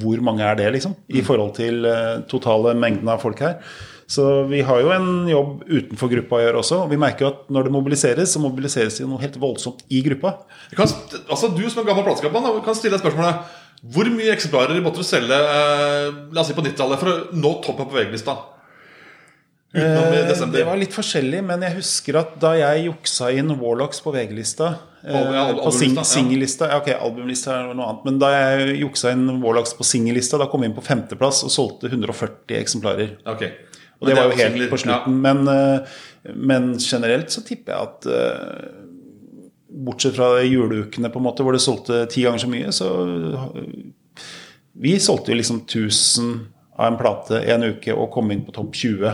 [0.02, 0.96] hvor mange er det, liksom?
[1.14, 3.60] I forhold til eh, totale mengden av folk her.
[4.08, 6.82] Så vi har jo en jobb utenfor gruppa å gjøre også.
[6.86, 10.02] Og vi merker jo at når det mobiliseres, så mobiliseres det noe helt voldsomt i
[10.06, 10.36] gruppa.
[10.78, 10.92] Kan,
[11.26, 13.56] altså Du som er gammel plateselskapsmann kan stille deg spørsmålet
[13.96, 17.52] Hvor mye eksemplarer måtte du selge eh, La oss si på 90-tallet for å nå
[17.66, 18.38] toppen på VG-lista?
[19.76, 20.50] Eh.
[20.54, 24.70] Det var litt forskjellig, men jeg husker at da jeg juksa inn Warlocks på VG-lista
[25.04, 26.06] eh, ja, På sing albumlista, ja.
[26.14, 28.06] singellista ja, Ok, albumlista er noe annet.
[28.08, 31.52] Men da jeg juksa inn Warlocks på singellista, da kom vi inn på femteplass og
[31.52, 33.18] solgte 140 eksemplarer.
[33.34, 33.50] Ok.
[34.00, 35.20] Og det var jo helt på slutten.
[35.24, 35.80] Men, eh,
[36.34, 38.66] men generelt så tipper jeg at eh,
[39.86, 42.88] Bortsett fra juleukene på en måte hvor det solgte ti ganger så mye, så
[44.76, 46.30] Vi solgte jo liksom 1000
[46.76, 49.12] av en plate en uke og kom inn på topp 20.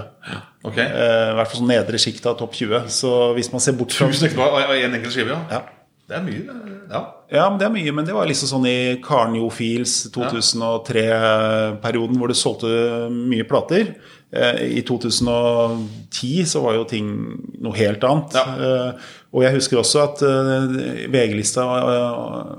[0.65, 0.85] Okay.
[0.85, 2.89] Eh, I hvert fall sånn nedre sjikt av topp 20.
[2.93, 5.41] Så hvis man ser bort fra 1000 eksemplarer og én enkelt skive, ja.
[5.59, 5.61] ja.
[6.11, 6.41] Det er mye.
[6.91, 7.01] Ja.
[7.31, 7.91] ja, men det er mye.
[7.95, 12.67] Men det var liksom sånn i Karen Jofiels 2003-perioden hvor du solgte
[13.13, 13.93] mye plater.
[14.31, 17.09] Eh, I 2010 så var jo ting
[17.59, 18.37] noe helt annet.
[18.37, 18.45] Ja.
[18.55, 21.63] Eh, Og jeg husker også at eh, VG-lista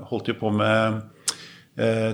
[0.09, 1.01] holdt jo på med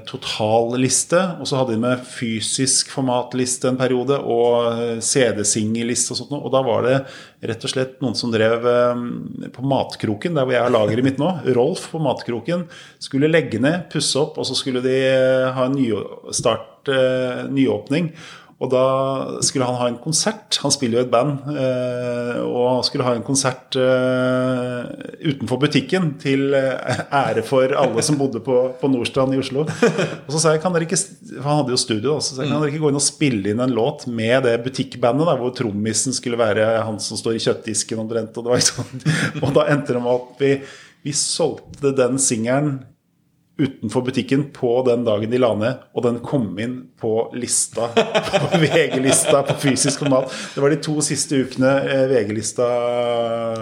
[0.08, 6.46] totalliste, og så hadde de med fysisk formatliste en periode, og CD-singelliste og sånt noe.
[6.48, 6.94] Og da var det
[7.52, 8.64] rett og slett noen som drev
[9.52, 11.34] på Matkroken, der hvor jeg har lageret mitt nå.
[11.60, 12.70] Rolf på Matkroken
[13.04, 14.96] skulle legge ned, pusse opp, og så skulle de
[15.58, 16.88] ha en nystart,
[17.52, 18.14] nyåpning.
[18.60, 18.80] Og da
[19.46, 20.58] skulle han ha en konsert.
[20.60, 21.46] Han spiller jo i et band.
[21.48, 24.90] eh, Og han skulle ha en konsert eh,
[25.32, 29.64] utenfor butikken til eh, ære for alle som bodde på, på Nordstrand i Oslo.
[29.64, 32.18] Og så sa jeg, kan dere ikke For han hadde jo studio.
[32.20, 34.58] Så sa jeg, kan dere ikke gå inn og spille inn en låt med det
[34.68, 38.44] butikkbandet, der, hvor trommisen skulle være han som står i kjøttdisken omtrent.
[38.44, 39.04] Og, sånn.
[39.44, 40.54] og da endte med at vi,
[41.08, 42.82] vi solgte den singelen
[43.60, 48.60] utenfor butikken på den dagen de la ned, og den kom inn på lista, på
[48.64, 50.32] VG-lista på fysisk format.
[50.56, 52.70] Det var de to siste ukene eh, VG-lista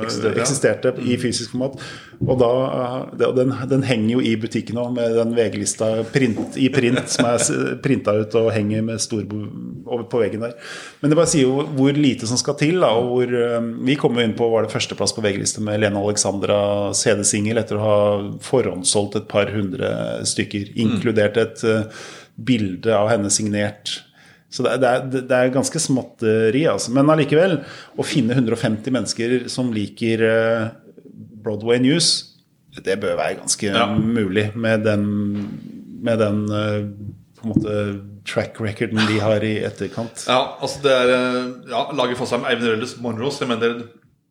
[0.04, 1.82] Eksisterte, eksisterte i fysisk format.
[2.26, 6.70] Og da, eh, den, den henger jo i butikken òg, med den VG-lista print, i
[6.74, 10.56] print som er printa ut og henger med stor på veggen der.
[11.02, 12.82] Men det bare sier jo hvor lite som skal til.
[12.82, 15.84] Da, og hvor, eh, vi kom jo inn på var det førsteplass på VG-lista med
[15.84, 16.60] Lene Alexandra
[16.98, 18.00] CD-singel etter å ha
[18.48, 19.94] forhåndssolgt et par hundre
[20.28, 22.04] stykker, inkludert et uh,
[22.38, 24.00] bilde av henne signert.
[24.50, 26.94] Så det er, det er, ganske småtteri, altså.
[26.96, 27.60] Men allikevel,
[28.00, 30.70] å finne 150 mennesker som liker eh,
[31.48, 32.12] Broadway News,
[32.86, 33.88] det bør være ganske Ja.
[33.96, 35.08] mulig med den,
[36.04, 36.84] med den eh,
[37.40, 37.78] på en måte
[38.28, 40.26] track recorden de har i etterkant.
[40.28, 43.40] Ja, altså det er eh, Ja, laget Fossheim, Eivind Rødles Monroes.
[43.42, 43.80] Jeg mener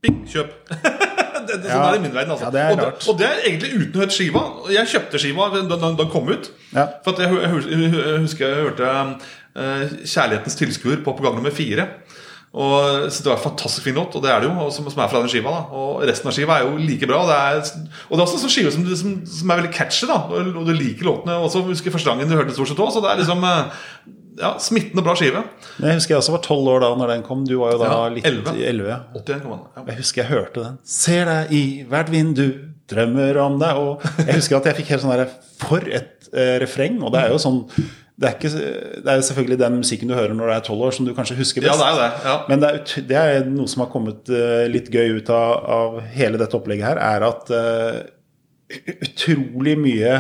[0.05, 0.53] Bing, kjøp!
[1.47, 1.87] det, det, sånn Ja.
[1.89, 2.35] er det i min verden.
[2.37, 2.45] Altså.
[2.47, 3.01] Ja, det er og, rart.
[3.01, 4.43] det, og det er egentlig uten å høre skiva.
[4.77, 6.51] Jeg kjøpte skiva da den kom ut.
[6.75, 6.87] Ja.
[7.07, 11.89] For at jeg, jeg, jeg husker jeg hørte uh, 'Kjærlighetens tilskuer' på program nummer fire.
[12.57, 14.87] Og så Det var en fantastisk fin låt, og det er det jo, og som,
[14.89, 15.53] som er fra den skiva.
[15.53, 17.23] da Og resten av skiva er jo like bra.
[17.29, 20.09] Det er, og det er også en sånn skive som, som, som er veldig catchy,
[20.09, 21.37] da og, og du liker låtene.
[21.45, 22.97] Også husker første gangen du hørte stort sett også.
[22.97, 23.83] Så det er liksom eh,
[24.41, 25.43] ja, smittende bra skive.
[25.77, 27.45] Men jeg husker jeg også var tolv år da når den kom.
[27.49, 28.57] Du var jo da Ja, litt 11.
[28.73, 28.99] 11 ja.
[29.21, 29.63] 81 kom han.
[29.77, 29.85] Ja.
[29.91, 30.81] Jeg husker jeg hørte den.
[30.97, 32.47] Ser deg i hvert vindu,
[32.89, 35.29] drømmer om deg Og jeg husker at jeg fikk helt sånn der
[35.61, 37.01] For et eh, refreng.
[37.05, 37.65] Og det er jo sånn
[38.17, 38.51] det er, ikke,
[39.05, 41.37] det er selvfølgelig den musikken du hører når du er tolv år, som du kanskje
[41.37, 41.83] husker Ja, best.
[41.83, 42.25] det er det.
[42.25, 42.37] Ja.
[42.49, 45.99] Men det er, det er noe som har kommet eh, litt gøy ut av, av
[46.15, 47.99] hele dette opplegget her, er at uh,
[49.05, 50.15] utrolig mye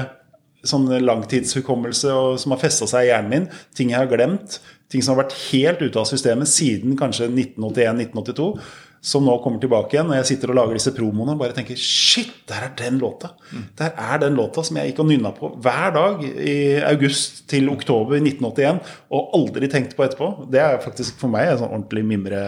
[0.66, 4.58] sånn langtidshukommelse og, som har festa seg i hjernen min, ting jeg har glemt,
[4.92, 8.50] ting som har vært helt ute av systemet siden kanskje 1981-1982,
[9.06, 10.08] som nå kommer tilbake igjen.
[10.10, 13.32] Og jeg sitter og lager disse promoene og bare tenker Shit, der er den låta!
[13.78, 17.70] Der er den låta som jeg gikk og nynna på hver dag i august til
[17.70, 18.80] oktober 1981,
[19.14, 20.30] og aldri tenkte på etterpå.
[20.50, 22.42] Det er faktisk for meg en sånn ordentlig mimre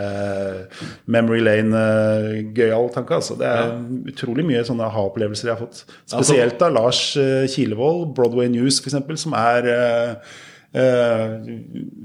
[1.06, 3.20] Memory Lane-gøyal tanke.
[3.20, 3.38] Altså.
[3.38, 3.76] Det er
[4.10, 5.84] utrolig mye sånne aha-opplevelser jeg har fått.
[6.10, 10.34] Spesielt av Lars eh, Kilevold, Broadway News f.eks., som er eh,
[10.82, 11.38] eh,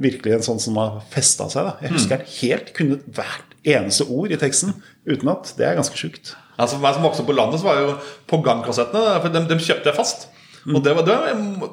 [0.05, 1.71] virkelig en sånn som har festa seg.
[1.71, 1.75] Da.
[1.85, 2.73] Jeg husker den helt.
[2.77, 4.75] Kunne hvert eneste ord i teksten
[5.07, 5.53] utenat.
[5.57, 6.33] Det er ganske sjukt.
[6.57, 7.93] Altså For meg som vokste på landet, så var jo
[8.29, 10.27] på gang-kassettene For de, dem kjøpte jeg fast.
[10.63, 11.15] Og det, var, det,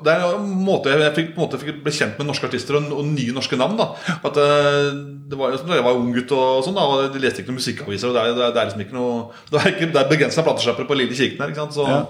[0.02, 3.34] var, en måte jeg fikk, måte fikk ble kjent med norske artister og, og nye
[3.36, 3.78] norske navn.
[3.78, 3.86] da
[4.26, 4.90] At eh,
[5.30, 8.10] det var, Jeg var ung gutt og sånn da Og de leste ikke noen musikkaviser.
[8.10, 9.12] Og det er, det er, det er liksom ikke noe
[9.52, 11.54] Det er, ikke, det er begrensa platesjappere på Lille Kirken her.
[11.54, 11.76] Ikke sant?
[11.78, 12.00] Så, Ja.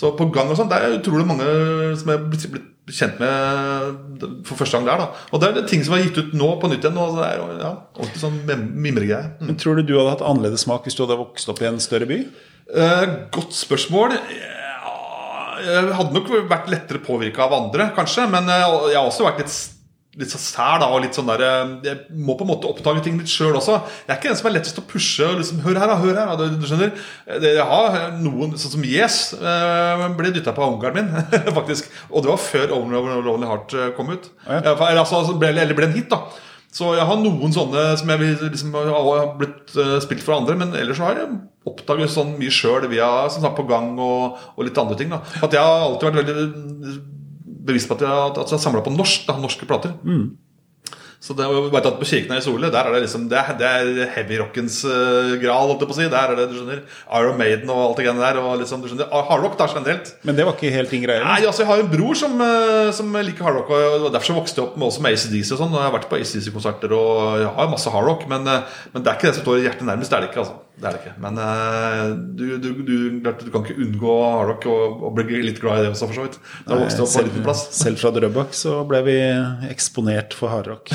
[0.00, 1.48] så på gang og sånn, det er utrolig mange
[2.00, 5.04] som er blitt, blitt kjent med for første gang der.
[5.04, 7.00] da Og det er ting som er gitt ut nå på nytt igjen.
[7.00, 8.78] Og det er ja, ordentlig sånn mimregreier.
[8.86, 9.34] mimregreie.
[9.40, 9.50] Mm.
[9.50, 11.82] Men Tror du du hadde hatt annerledes smak hvis du hadde vokst opp i en
[11.82, 12.22] større by?
[12.70, 14.16] Eh, godt spørsmål.
[15.66, 18.26] Jeg hadde nok vært lettere påvirka av andre, kanskje.
[18.32, 19.54] Men eh, jeg har også vært litt,
[20.20, 23.04] litt så sær da, og litt sånn der eh, Jeg må på en måte oppdage
[23.06, 23.78] ting litt sjøl også.
[24.06, 25.28] Jeg er ikke den som er lettest å pushe.
[25.28, 26.92] og Liksom, hør her, da, hør her da, du, du skjønner
[27.46, 31.90] Jeg har noen, sånn som Yes, eh, ble dytta på onkelen min, faktisk.
[32.10, 34.30] Og det var før Only Lonely Heart eh, kom ut.
[34.48, 36.24] Ja, eller, altså, ble, eller ble en hit, da.
[36.70, 40.76] Så jeg har noen sånne som jeg liksom har blitt eh, spilt for andre, men
[40.78, 44.98] ellers har jeg oppdaget sånn mye sjøl via sånn på gang og, og litt andre
[45.00, 45.10] ting.
[45.10, 46.94] da At jeg har alltid vært veldig
[47.70, 49.96] bevisst på at jeg, at jeg har samla på norsk, da, norske plater.
[51.20, 53.56] Så det, jeg vet at På Kirkenes i Sole Der er det liksom Det er,
[53.60, 55.68] det er heavyrockens uh, gral.
[55.68, 56.80] holdt jeg på å si Der er det, du skjønner
[57.18, 58.38] Iron Maiden og alt det greiene der.
[58.40, 60.14] Og liksom, du skjønner Hardrock da generelt.
[60.24, 61.20] Men det var ikke helt din greie?
[61.24, 63.68] Nei, altså Jeg har en bror som, eh, som liker hardrock.
[63.76, 65.74] Og derfor så vokste jeg opp med også med ACDC og sånn.
[65.74, 68.24] Og jeg har vært på ACDC-konserter og jeg har masse hardrock.
[68.30, 70.12] Men, eh, men det er ikke det som står hjertet nærmest.
[70.12, 70.46] Det er det ikke.
[70.46, 71.12] altså det er det ikke.
[71.20, 75.82] Men eh, du, du, du, du kan ikke unngå hardrock og, og bli litt glad
[75.82, 76.38] i det også, for så vidt.
[76.64, 77.64] Da Nei, opp på selv, liten plass.
[77.76, 79.16] selv fra Drøbak så ble vi
[79.68, 80.94] eksponert for hardrock.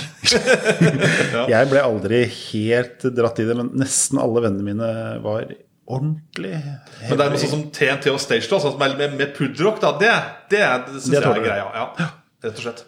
[1.53, 4.91] Jeg ble aldri helt dratt i det, men nesten alle vennene mine
[5.25, 5.53] var
[5.85, 9.19] ordentlig Men det er noe sånn som TNT og Stage da, sånn som er med,
[9.19, 10.13] med pudderrock, da, det,
[10.49, 11.69] det, det syns jeg er greia.
[11.77, 12.11] Ja,
[12.47, 12.85] rett og slett.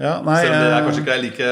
[0.00, 1.48] Ja, nei, Selv om det er eh, kanskje ikke er like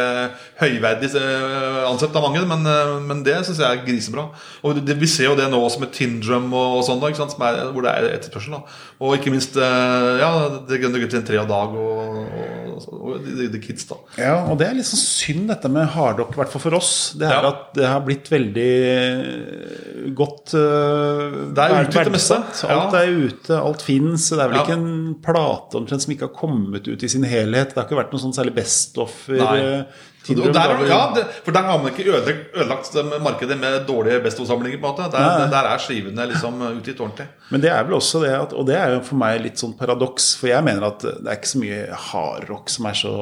[0.63, 4.25] høyverdig eh, ansett av mange, men, eh, men det syns jeg er grisebra.
[4.65, 7.27] Og det, vi ser jo det nå også med Tindrum og, og sånn, da, ikke
[7.29, 8.57] er, hvor det er etterspørsel.
[8.57, 8.63] da
[9.05, 10.31] Og ikke minst eh, ja,
[10.65, 13.87] Det grønne en tre av dag og, og, og The, The Kids.
[13.91, 16.93] da Ja, og det er sånn synd dette med hardrock, i hvert fall for oss.
[17.19, 17.49] Det er Ja.
[17.51, 22.39] at det har blitt veldig eh, godt uh, Det er ute, det meste.
[22.69, 24.29] Alt er ute, alt fins.
[24.31, 27.75] Det er vel ikke en plate omtrent som ikke har kommet ut i sin helhet.
[27.75, 29.87] Det har ikke vært noe sånn særlig best-offer.
[30.29, 34.21] Eh, Og der, ja, det, for der har man ikke ødelagt, ødelagt markedet med dårlige
[34.25, 34.81] Besto-samlinger.
[34.81, 37.27] på en måte der, der er skivene liksom utgitt ordentlig.
[37.51, 39.73] Men det er vel også det at, Og det er jo for meg litt sånn
[39.79, 43.15] paradoks, for jeg mener at det er ikke så mye hardrock som er så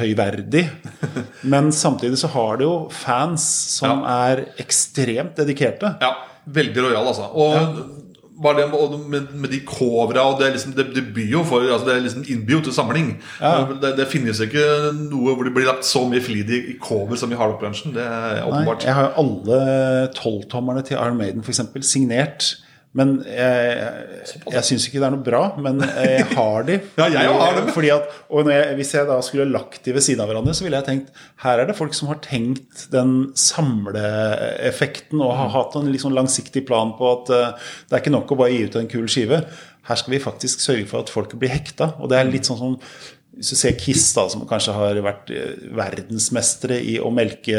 [0.00, 0.64] høyverdig.
[1.52, 3.44] Men samtidig så har det jo fans
[3.78, 5.94] som er ekstremt dedikerte.
[6.00, 6.14] Ja,
[6.46, 7.28] veldig lojale, altså.
[7.34, 7.99] Og
[8.42, 11.04] bare det med, med de covera og det, er liksom, det, det
[11.46, 13.10] for altså Det er liksom innbyr til samling.
[13.40, 13.66] Ja.
[13.82, 14.64] Det, det finnes ikke
[14.96, 17.94] noe hvor det blir lagt så mye flid i, i cover som i hardrockbransjen.
[17.96, 19.60] Det er Nei, jeg har jo alle
[20.16, 22.54] tolvtommerne til Iron Maiden for eksempel, signert.
[22.98, 26.78] Men jeg, jeg syns ikke det er noe bra, men jeg har de.
[26.98, 27.68] Ja, jeg har dem.
[27.70, 30.56] Fordi at, og når jeg, Hvis jeg da skulle lagt de ved siden av hverandre,
[30.58, 35.54] så ville jeg tenkt her er det folk som har tenkt den samleeffekten og har
[35.54, 38.66] hatt en liksom langsiktig plan på at uh, det er ikke nok å bare gi
[38.66, 39.44] ut en kul skive.
[39.86, 41.92] Her skal vi faktisk sørge for at folk blir hekta.
[42.02, 42.78] Og det er litt sånn som
[43.40, 47.56] hvis du ser Kiss, da, som kanskje har vært eh, verdensmestere i å melke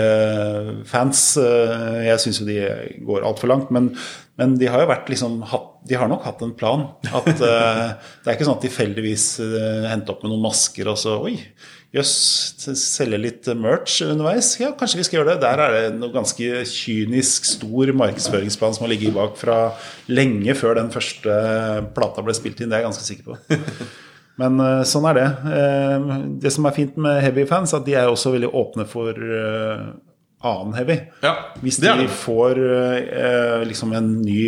[0.85, 2.59] fans eh, Jeg syns jo de
[3.07, 3.87] går altfor langt, men,
[4.37, 5.39] men de har jo vært liksom
[5.89, 6.85] De har nok hatt en plan.
[7.09, 7.87] At eh,
[8.21, 11.33] Det er ikke sånn at tilfeldigvis uh, henter opp med noen masker og så Oi,
[11.97, 12.13] jøss,
[12.77, 14.51] selge litt merch underveis?
[14.61, 15.39] Ja, kanskje vi skal gjøre det.
[15.47, 19.57] Der er det noe ganske kynisk stor markedsføringsplan som har ligget bak fra
[20.13, 21.41] lenge før den første
[21.97, 22.69] plata ble spilt inn.
[22.69, 23.59] Det er jeg ganske sikker på.
[24.41, 25.27] Men eh, sånn er det.
[25.53, 29.13] Eh, det som er fint med heavy fans, at de er også veldig åpne for
[29.13, 29.87] eh,
[30.41, 30.97] annen heavy.
[31.21, 32.09] Ja, Hvis de det.
[32.23, 32.57] får
[33.69, 34.41] liksom en ny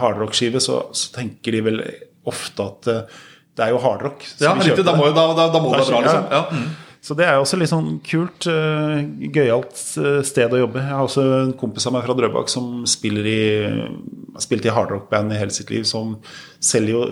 [0.00, 1.82] hardrock-skive, så, så tenker de vel
[2.28, 2.88] ofte at
[3.58, 4.24] det er jo hardrock.
[4.40, 4.86] Ja, riktig.
[4.86, 6.30] Da må, da, da, da må det være bra, liksom.
[6.32, 6.87] Ja.
[7.08, 8.98] Så det er også litt sånn kult, uh,
[9.32, 10.82] gøyalt eh, sted å jobbe.
[10.82, 13.44] Jeg har også en kompis av meg fra Drøbak som spiller i,
[14.34, 16.18] har spilt i hardrock-band i hele sitt liv, som
[16.60, 17.06] selger jo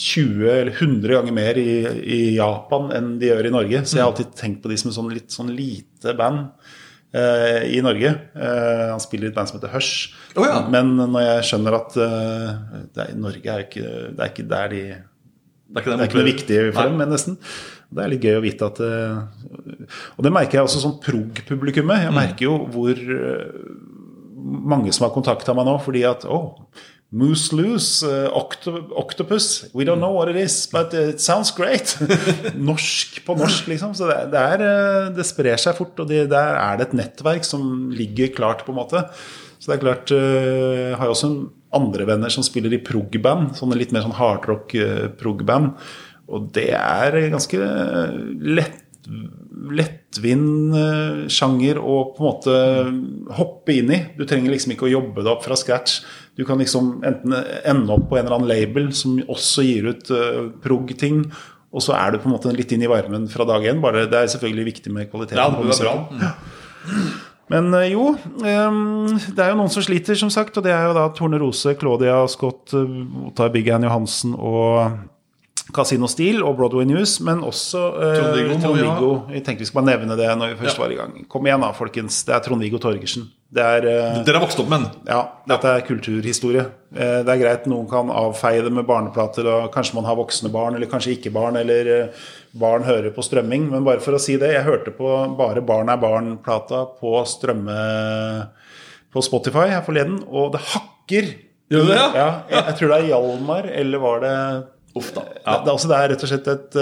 [0.00, 1.74] 20 eller 100 ganger mer i,
[2.08, 3.82] i Japan enn de gjør i Norge.
[3.84, 6.46] Så jeg har alltid tenkt på de som et sånn litt sånn lite band
[7.12, 8.16] eh, i Norge.
[8.32, 10.14] Eh, han spiller i et band som heter Hush.
[10.38, 10.62] Oh, ja.
[10.72, 12.50] Men når jeg skjønner at eh,
[12.96, 16.08] det er, Norge er ikke, det er ikke der de Det er ikke, det er
[16.08, 16.88] ikke noe viktig for Nei.
[16.88, 17.40] dem, men nesten.
[17.94, 19.84] Det er litt gøy å vite at eh,
[20.16, 22.00] Og det merker jeg også sånn prog-publikummet.
[22.00, 22.06] Mm.
[22.08, 23.54] Jeg merker jo hvor eh,
[24.74, 26.56] mange som har kontakta meg nå fordi at oh,
[27.14, 29.68] Moose loose, eh, octo octopus.
[29.70, 31.94] We don't know what it is, but it sounds great.
[32.70, 33.92] norsk på norsk, liksom.
[33.94, 34.64] Så det, det, er,
[35.14, 38.74] det sprer seg fort, og det, der er det et nettverk som ligger klart, på
[38.74, 39.04] en måte.
[39.62, 41.38] Så det er klart Jeg har jo også en
[41.74, 43.54] andre venner som spiller i prog-band.
[43.60, 45.70] Sånne litt mer sånn hardrock-prog-band.
[46.32, 47.60] Og det er ganske
[48.40, 48.80] lett
[49.74, 52.54] lettvint uh, sjanger å på en måte
[53.36, 54.00] hoppe inn i.
[54.16, 56.02] Du trenger liksom ikke å jobbe det opp fra scratch.
[56.36, 60.10] Du kan liksom enten ende opp på en eller annen label som også gir ut
[60.14, 61.24] uh, prog-ting,
[61.74, 63.82] og så er du på en måte litt inn i varmen fra dag én.
[63.82, 65.40] Bare det er selvfølgelig viktig med kvaliteten.
[65.40, 65.96] Ja, det er bra.
[66.22, 66.34] Ja.
[67.52, 70.56] Men uh, jo, det er jo noen som sliter, som sagt.
[70.56, 75.02] Og det er jo da Torne Rose, Claudia Scott, Ottar Big Ann Johansen og
[75.74, 78.18] Casino Steel og Broadway News, men også eh,
[78.62, 79.12] Trond-Viggo.
[79.34, 80.82] Jeg tenkte vi skulle bare nevne det når vi først ja.
[80.84, 81.16] var i gang.
[81.30, 82.20] Kom igjen da, folkens.
[82.28, 83.26] Det er Trond-Viggo Torgersen.
[83.54, 85.04] Det er, eh, Dere har vokst opp med den?
[85.10, 85.20] Ja.
[85.46, 86.64] Dette er kulturhistorie.
[86.94, 90.50] Eh, det er greit noen kan avfeie det med barneplater, og kanskje man har voksne
[90.54, 92.26] barn, eller kanskje ikke barn, eller eh,
[92.58, 93.68] barn hører på strømming.
[93.70, 97.78] Men bare for å si det, jeg hørte på bare Barn er barn-plata på strømme
[99.14, 101.34] på Spotify her forleden, og det hakker.
[101.70, 102.08] Gjør det, ja?
[102.18, 104.36] ja jeg, jeg tror det er Hjalmar, eller var det
[104.94, 105.26] Uff da.
[105.42, 105.58] Ja.
[105.64, 106.80] Det, altså, det, er rett og slett et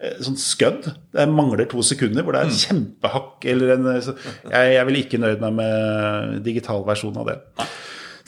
[0.00, 0.86] sånn sånt skudd.
[1.12, 2.60] Det mangler to sekunder hvor det er mm.
[2.62, 3.48] kjempehakk.
[3.52, 4.14] Eller en, jeg,
[4.48, 7.36] jeg er vel ikke nøyd meg med digital versjon av det.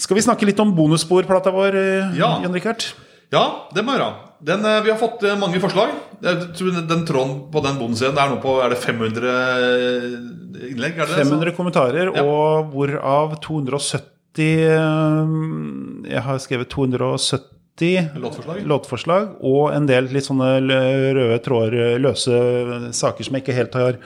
[0.02, 2.34] Skal vi snakke litt om bonussporplata vår, uh, ja.
[2.44, 2.84] Jan Rikard?
[3.32, 4.28] Ja, det må vi gjøre.
[4.42, 5.92] Den, vi har fått mange forslag.
[6.22, 9.34] Jeg tror Den tråden på den bonusscenen er nå på er det 500
[10.72, 10.98] innlegg?
[10.98, 12.24] Er det 500 kommentarer, ja.
[12.26, 14.02] og hvorav 270
[16.10, 17.61] Jeg har skrevet 270
[18.20, 18.66] låtforslag.
[18.68, 19.30] låtforslag.
[19.40, 20.58] og en del litt sånne
[21.16, 23.98] røde tråder, løse saker som jeg ikke helt har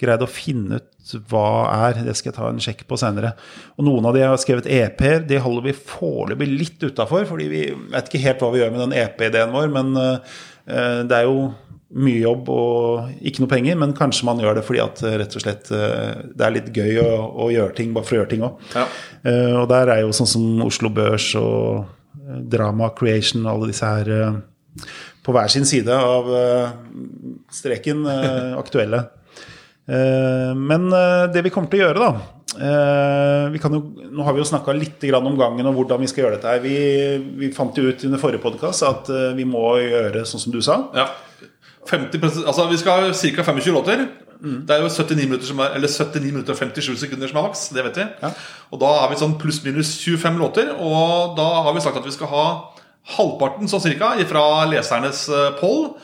[0.00, 1.48] greid å finne ut hva
[1.88, 2.00] er.
[2.06, 3.34] Det skal jeg ta en sjekk på senere.
[3.78, 7.66] Og noen av de har skrevet EP-er, de holder vi foreløpig litt utafor, fordi vi
[7.92, 10.40] vet ikke helt hva vi gjør med den EP-ideen vår, men uh,
[11.04, 11.52] det er jo
[11.94, 15.36] mye jobb og ikke noe penger, men kanskje man gjør det fordi at uh, rett
[15.36, 17.10] og slett uh, det er litt gøy å,
[17.44, 18.64] å, gjøre ting bare for å gjøre ting òg.
[18.74, 18.88] Ja.
[19.60, 21.84] og der er jo sånn som Oslo Børs og
[22.24, 24.38] Drama Creation, alle disse her eh,
[25.24, 26.72] på hver sin side av eh,
[27.52, 29.04] streken eh, aktuelle.
[29.84, 30.86] Men
[31.28, 33.80] det vi kommer til å gjøre, da jo,
[34.16, 36.54] Nå har vi jo snakka litt om gangen og hvordan vi skal gjøre dette.
[36.64, 36.78] Vi,
[37.42, 40.78] vi fant jo ut under forrige podkast at vi må gjøre sånn som du sa.
[40.96, 41.10] Ja.
[41.90, 43.44] 50, altså Vi skal ha ca.
[43.44, 44.06] 25 låter.
[44.44, 44.60] Mm.
[44.68, 47.46] Det er jo 79 minutter, som er, eller 79 minutter og 57 sekunder som er
[47.48, 47.66] maks.
[47.72, 48.06] Det vet vi.
[48.22, 48.30] Ja.
[48.70, 50.72] Og da har vi sånn pluss-minus 25 låter.
[50.76, 52.46] Og da har vi sagt at vi skal ha
[53.16, 55.94] halvparten sånn cirka fra lesernes eh, poll.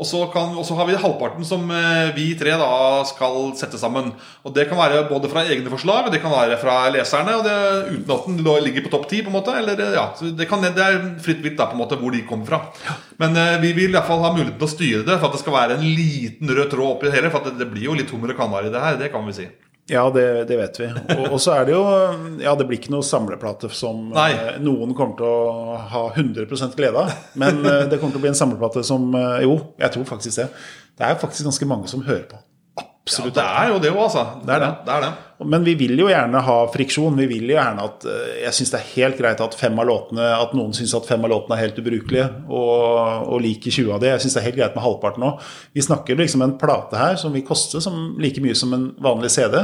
[0.00, 3.76] Og så, kan, og så, har vi halvparten som eh, vi tre da skal sette
[3.80, 4.08] sammen.
[4.48, 7.36] Og Det kan være både fra egne forslag og det kan være fra leserne.
[7.36, 7.56] og det,
[7.98, 9.20] Uten at den ligger på topp ti.
[9.20, 10.06] Eh, ja,
[10.38, 12.62] det, kan, det, er fritt vilt da, på en måte hvor de kommer fra.
[13.20, 15.36] Men eh, vi vil i hvert fall ha muligheten til å styre det for at
[15.36, 17.34] det skal være en liten rød tråd oppi det hele.
[17.34, 18.96] For det, det, blir jo litt hummer og kanari i det her.
[19.04, 19.50] Det kan vi si.
[19.90, 20.88] Ja, det, det, vet vi.
[21.16, 21.80] Og, og, så er det jo
[22.42, 24.30] Ja, det blir ikke noe samleplate som Nei.
[24.62, 26.46] noen kommer til å ha 100
[26.78, 27.16] glede av.
[27.40, 30.44] Men eh, det kommer til å bli en samleplate som eh, Jo, jeg tror faktisk
[30.44, 30.46] det.
[31.00, 32.38] Det er faktisk ganske mange som hører på.
[32.80, 33.34] Absolutt.
[33.34, 34.24] Ja, det er jo det òg, altså.
[34.44, 34.70] Det er det.
[34.86, 35.12] det er det.
[35.44, 37.16] Men vi vil jo gjerne ha friksjon.
[37.16, 39.88] Vi vil jo gjerne at eh, Jeg syns det er helt greit at fem av
[39.88, 43.94] låtene At noen syns at fem av låtene er helt ubrukelige, og, og liker 20
[43.96, 44.10] av de.
[44.12, 45.46] Jeg syns det er helt greit med halvparten òg.
[45.76, 49.32] Vi snakker liksom en plate her som vil koste som like mye som en vanlig
[49.36, 49.56] CD.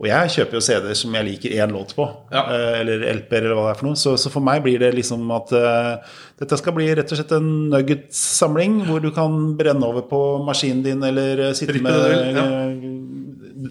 [0.00, 2.44] Og jeg kjøper jo CD-er som jeg liker én låt på, ja.
[2.48, 4.00] Eh, eller LP-er, eller hva det er for noe.
[4.00, 7.34] Så, så, for meg blir det liksom at uh, dette skal bli rett og slett
[7.36, 12.00] en nugget-samling hvor du kan brenne over på maskinen din eller sitte med
[12.32, 12.48] ja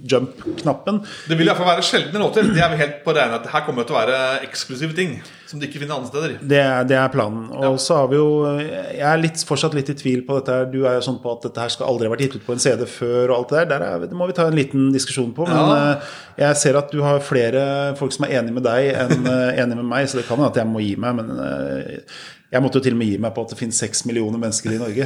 [0.09, 1.01] jump-knappen.
[1.29, 2.47] Det vil iallfall være sjeldne låter.
[2.53, 5.17] Det er vi helt på regnet at Her kommer det til å være eksklusive ting
[5.49, 6.35] som du ikke finner andre steder.
[6.39, 7.47] Det, det er planen.
[7.55, 7.71] Og ja.
[7.81, 10.57] så har vi jo Jeg er litt, fortsatt litt i tvil på dette.
[10.59, 10.69] her.
[10.69, 12.55] Du er jo sånn på at dette her skal aldri ha vært gitt ut på
[12.55, 13.69] en CD før og alt det der.
[13.73, 15.47] der er, det må vi ta en liten diskusjon på.
[15.49, 15.77] Men ja.
[15.79, 17.63] Eh, jeg ser at du har flere
[17.99, 20.51] folk som er enig med deg enn eh, enig med meg, så det kan hende
[20.53, 21.17] at jeg må gi meg.
[21.17, 24.07] men eh, jeg måtte jo til og med gi meg på at det finnes 6
[24.09, 25.05] millioner mennesker i Norge.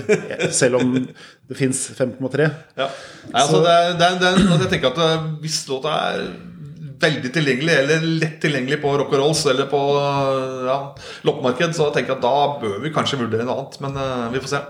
[0.61, 2.47] Selv om det finnes 5,3.
[2.79, 2.87] Ja.
[3.33, 6.23] Altså, er, jeg tenker at eh, Hvis låta er
[7.03, 9.81] veldig tilgjengelig eller lett tilgjengelig på rock and rolls eller på
[10.69, 10.77] ja,
[11.27, 13.79] loppemarked, så tenker jeg at da bør vi kanskje vurdere noe annet.
[13.83, 14.61] Men uh, vi får se.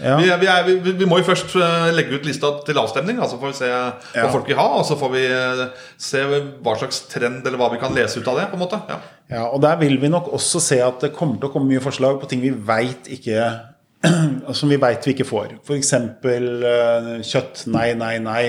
[0.00, 0.16] Ja.
[0.18, 3.18] Vi, vi, er, vi, vi, må jo først eh, legge ut lista til avstemning.
[3.22, 4.68] Altså får vi se hva folk vil ha.
[4.78, 5.64] Og så får vi eh,
[6.00, 8.48] se hva slags trend eller hva vi kan lese ut av det.
[8.52, 8.98] på en måte ja.
[9.32, 11.84] ja, og Der vil vi nok også se at det kommer til å komme mye
[11.84, 13.50] forslag på ting vi veit ikke
[14.58, 15.56] Som vi veit vi ikke får.
[15.62, 15.92] F.eks.
[16.24, 17.66] Uh, kjøtt.
[17.70, 18.46] Nei, nei, nei.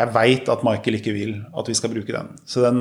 [0.00, 2.30] Jeg veit at Michael ikke vil at vi skal bruke den.
[2.48, 2.78] Så den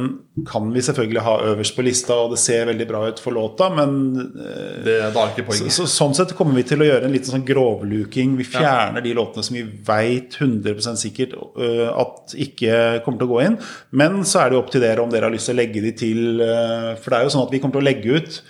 [0.48, 3.68] kan vi selvfølgelig ha øverst på lista, og det ser veldig bra ut for låta,
[3.76, 3.98] men
[4.40, 7.44] eh, det ikke så, så, Sånn sett kommer vi til å gjøre en liten sånn
[7.48, 8.38] grovluking.
[8.40, 9.06] Vi fjerner ja.
[9.10, 13.60] de låtene som vi veit 100 sikkert uh, at ikke kommer til å gå inn.
[13.92, 15.84] Men så er det jo opp til dere om dere har lyst til å legge
[15.84, 18.42] de til uh, For det er jo sånn at vi kommer til å legge ut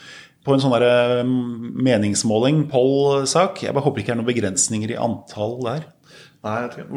[0.45, 3.63] på en sånn der meningsmåling, poll-sak.
[3.65, 5.89] Jeg bare håper ikke det er noen begrensninger i antall der.
[6.45, 6.87] Nei, jeg vet ikke.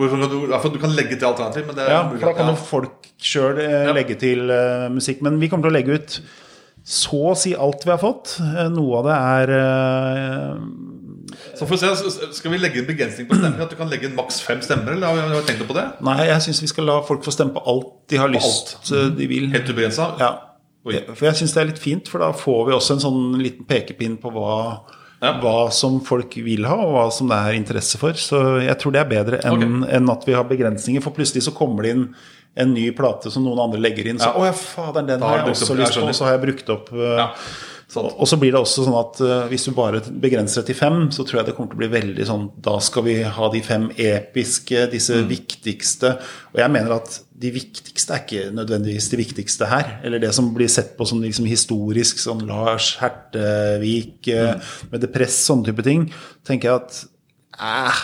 [0.70, 2.59] Du, du kan legge til alternativ, men det er Ja, mulig for da kan jo
[2.62, 3.59] folk sjøl
[3.97, 5.22] legge til eh, musikk.
[5.26, 6.20] Men vi kommer til å legge ut
[6.86, 8.36] så å si alt vi har fått.
[8.43, 10.62] Eh, Noe av det er eh,
[11.59, 13.64] Så for å se, Skal vi legge en begrensning på stemmer?
[13.66, 14.95] At du kan legge inn maks fem stemmer?
[14.95, 15.88] Eller har vi- tenkt på det?
[16.07, 19.11] Nei, jeg syns vi skal la folk få stemme på alt de har lyst eh,
[19.18, 19.51] de vil.
[19.55, 20.12] Helt ubegrensa?
[20.22, 20.32] Ja.
[21.14, 23.66] For jeg syns det er litt fint, for da får vi også en sånn liten
[23.66, 24.80] pekepinn på hva,
[25.22, 25.36] Ja.
[25.40, 28.18] hva som folk vil ha, og hva som det er interesse for.
[28.18, 31.02] Så jeg tror det er bedre enn enn at vi har begrensninger.
[31.04, 32.08] For plutselig så kommer det inn
[32.58, 34.18] en ny plate som noen andre legger inn.
[34.18, 34.34] Så Ja.
[34.34, 36.92] å ja, fader, den har jeg også lyst på, og så har jeg brukt opp
[36.92, 37.28] uh, Ja.
[38.01, 41.11] Og så blir det også sånn at uh, hvis du bare begrenser det til fem,
[41.12, 43.61] så tror jeg det kommer til å bli veldig sånn Da skal vi ha de
[43.62, 45.28] fem episke, disse Mm.
[45.28, 46.14] viktigste.
[46.55, 50.01] Og jeg mener at de viktigste er ikke nødvendigvis de viktigste her.
[50.05, 54.61] Eller det som blir sett på som liksom historisk, sånn Lars Hertevik eh, Mm.
[54.93, 56.11] med Depress, sånne type ting.
[56.45, 57.05] tenker jeg at
[57.61, 58.03] eh,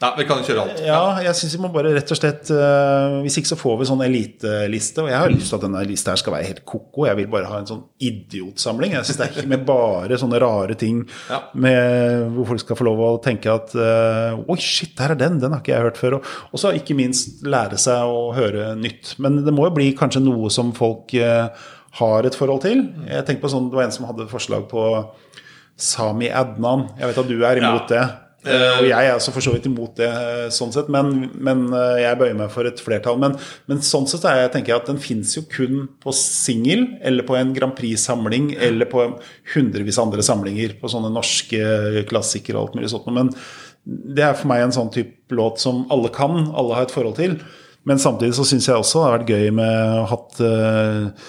[0.00, 0.78] Nei, vi kan kjøre alt.
[0.80, 3.88] ja, jeg syns vi må bare rett og slett eh, Hvis ikke så får vi
[3.90, 5.02] sånn eliteliste.
[5.04, 7.04] Og jeg har lyst til at denne lista her skal være helt ko-ko.
[7.04, 8.94] Jeg vil bare ha en sånn idiotsamling.
[8.96, 11.42] Jeg synes det er ikke med bare sånne rare ting Ja.
[11.52, 15.36] med, hvor folk skal få lov å tenke at eh, Oi, shit, her er den!
[15.42, 16.16] Den har ikke jeg hørt før.
[16.20, 19.18] Og, og så ikke minst lære seg å høre nytt.
[19.20, 21.52] Men det må jo bli kanskje noe som folk eh,
[22.00, 22.86] har et forhold til.
[23.04, 24.88] Jeg tenker på sånn, Det var en som hadde forslag på
[25.80, 26.88] Sami Adnan.
[26.98, 28.00] Jeg vet at du er imot Ja.
[28.06, 28.08] det.
[28.40, 31.66] Eh, Og jeg er også for så vidt imot det, eh, sånn sett, men, men
[31.76, 33.18] eh, jeg bøyer meg for et flertall.
[33.20, 33.34] Men,
[33.68, 37.26] men sånn sett er jeg, tenker jeg at den fins jo kun på singel, eller
[37.28, 39.04] på en Grand Prix-samling, eller på
[39.54, 43.10] hundrevis av andre samlinger, på sånne norske klassikere og alt mulig sånt.
[43.12, 43.34] Men
[43.84, 47.20] det er for meg en sånn type låt som alle kan, alle har et forhold
[47.20, 47.36] til.
[47.88, 51.28] Men samtidig så syns jeg også det har vært gøy med å ha hatt eh,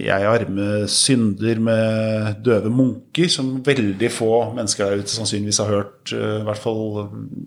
[0.00, 6.12] jeg arme synder med døve munker, som veldig få mennesker der ute sannsynligvis har hørt.
[6.16, 6.82] eh, I hvert fall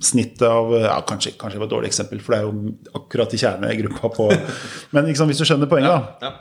[0.03, 3.33] snittet av ja, Kanskje, kanskje det var et dårlig eksempel, for det er jo akkurat
[3.35, 4.29] i kjernegruppa på
[4.95, 6.33] Men liksom, hvis du skjønner poenget, da.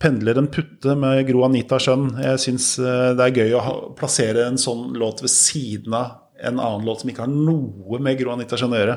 [0.00, 2.08] 'Pendler en putte' med Gro Anita Skjønn.
[2.20, 6.84] Jeg syns det er gøy å plassere en sånn låt ved siden av en annen
[6.84, 8.96] låt som ikke har noe med Gro Anita Skjønn å gjøre.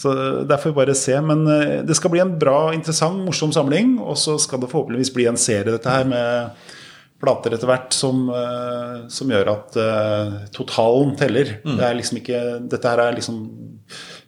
[0.00, 0.12] Så
[0.48, 1.16] Der får vi bare se.
[1.20, 3.98] Men eh, det skal bli en bra, interessant, morsom samling.
[4.00, 6.68] Og så skal det forhåpentligvis bli en serie, dette her, med
[7.20, 11.58] plater etter hvert som, eh, som gjør at uh, totalen teller.
[11.66, 12.38] Det er liksom ikke,
[12.72, 13.42] dette her er liksom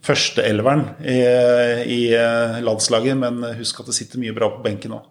[0.04, 1.16] førsteelveren i,
[1.88, 5.08] i eh, landslaget, men husk at det sitter mye bra på benken òg.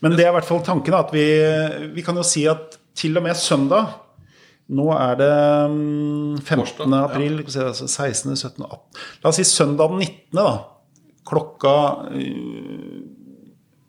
[0.00, 0.96] Men det er i hvert fall tanken.
[0.96, 1.26] At vi,
[1.92, 3.92] vi kan jo si at til og med søndag
[4.72, 5.32] Nå er det
[5.74, 6.60] mm, 15.
[6.60, 9.02] Torsdag, april, skal vi se, altså 16., 17., 18.
[9.24, 10.46] La oss si søndag den 19., da.
[11.28, 11.74] Klokka
[12.12, 13.02] øh,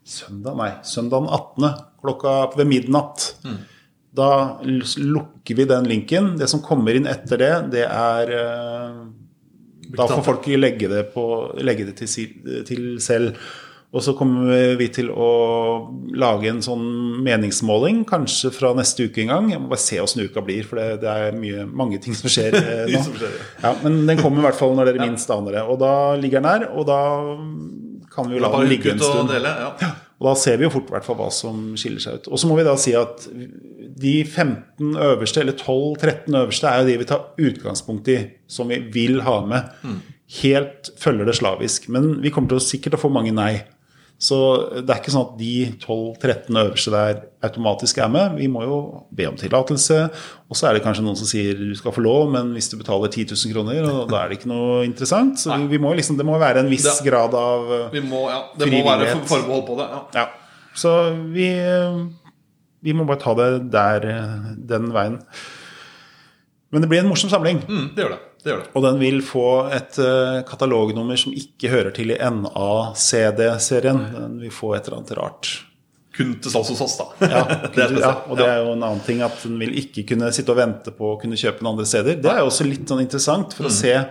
[0.06, 0.70] Søndag, nei.
[0.86, 1.86] Søndag den 18.
[2.04, 3.24] Klokka ved midnatt.
[3.42, 3.56] Mm.
[4.16, 4.28] Da
[4.62, 6.34] lukker vi den linken.
[6.38, 9.00] Det som kommer inn etter det, det er øh,
[9.96, 11.24] Da får folk legge det, på,
[11.58, 13.34] legge det til, til selv.
[13.96, 15.26] Og så kommer vi til å
[16.20, 16.84] lage en sånn
[17.24, 19.50] meningsmåling, kanskje fra neste uke en gang.
[19.54, 22.28] Jeg må bare se åssen uka blir, for det, det er mye, mange ting som
[22.28, 23.00] skjer eh, nå.
[23.06, 25.62] Som skjer, Ja, men den kommer i hvert fall når dere minst aner det.
[25.64, 26.98] Og da ligger den her, og da
[28.12, 29.32] kan vi jo la den ligge en ut og stund.
[29.32, 29.54] dele.
[29.64, 29.94] Ja.
[30.16, 32.28] Og da ser vi jo fort hvert fall hva som skiller seg ut.
[32.32, 36.88] Og så må vi da si at de 15 øverste, eller 12-13 øverste, er jo
[36.88, 38.18] de vi tar utgangspunkt i,
[38.48, 39.72] som vi vil ha med.
[40.40, 41.90] Helt følger det slavisk.
[41.92, 43.54] Men vi kommer til å sikkert å få mange nei.
[44.16, 44.36] Så
[44.80, 45.48] det er ikke sånn at de
[45.82, 48.38] 12-13 øverste der automatisk er med.
[48.38, 48.78] Vi må jo
[49.12, 49.98] be om tillatelse.
[50.48, 52.78] Og så er det kanskje noen som sier du skal få lov, men hvis du
[52.80, 55.36] betaler 10 000 kroner, og da er det ikke noe interessant.
[55.42, 58.24] Så vi, vi må liksom, det må være en viss Det- grad av Vi må,
[58.32, 59.90] ja, det må være forbehold på det.
[59.92, 60.00] Ja.
[60.22, 60.26] ja.
[60.76, 60.94] Så
[61.36, 61.50] vi,
[62.88, 64.08] vi må bare ta det der,
[64.72, 65.20] den veien.
[66.72, 67.60] Men det blir en morsom samling.
[67.68, 68.22] Mm, det gjør det.
[68.46, 68.70] Det gjør det.
[68.78, 69.44] Og den vil få
[69.74, 73.98] et eh, katalognummer som ikke hører til i NA-CD-serien.
[74.14, 75.50] Den vil få et eller annet rart.
[76.16, 77.06] Kun til salgs hos oss, da.
[77.28, 77.42] Ja,
[77.76, 80.54] det ja, og det er jo en annen ting at den vil ikke kunne sitte
[80.54, 82.16] og vente på å kunne kjøpe den andre steder.
[82.24, 83.76] Det er jo også litt sånn interessant for å Mm.
[83.82, 84.06] se eh,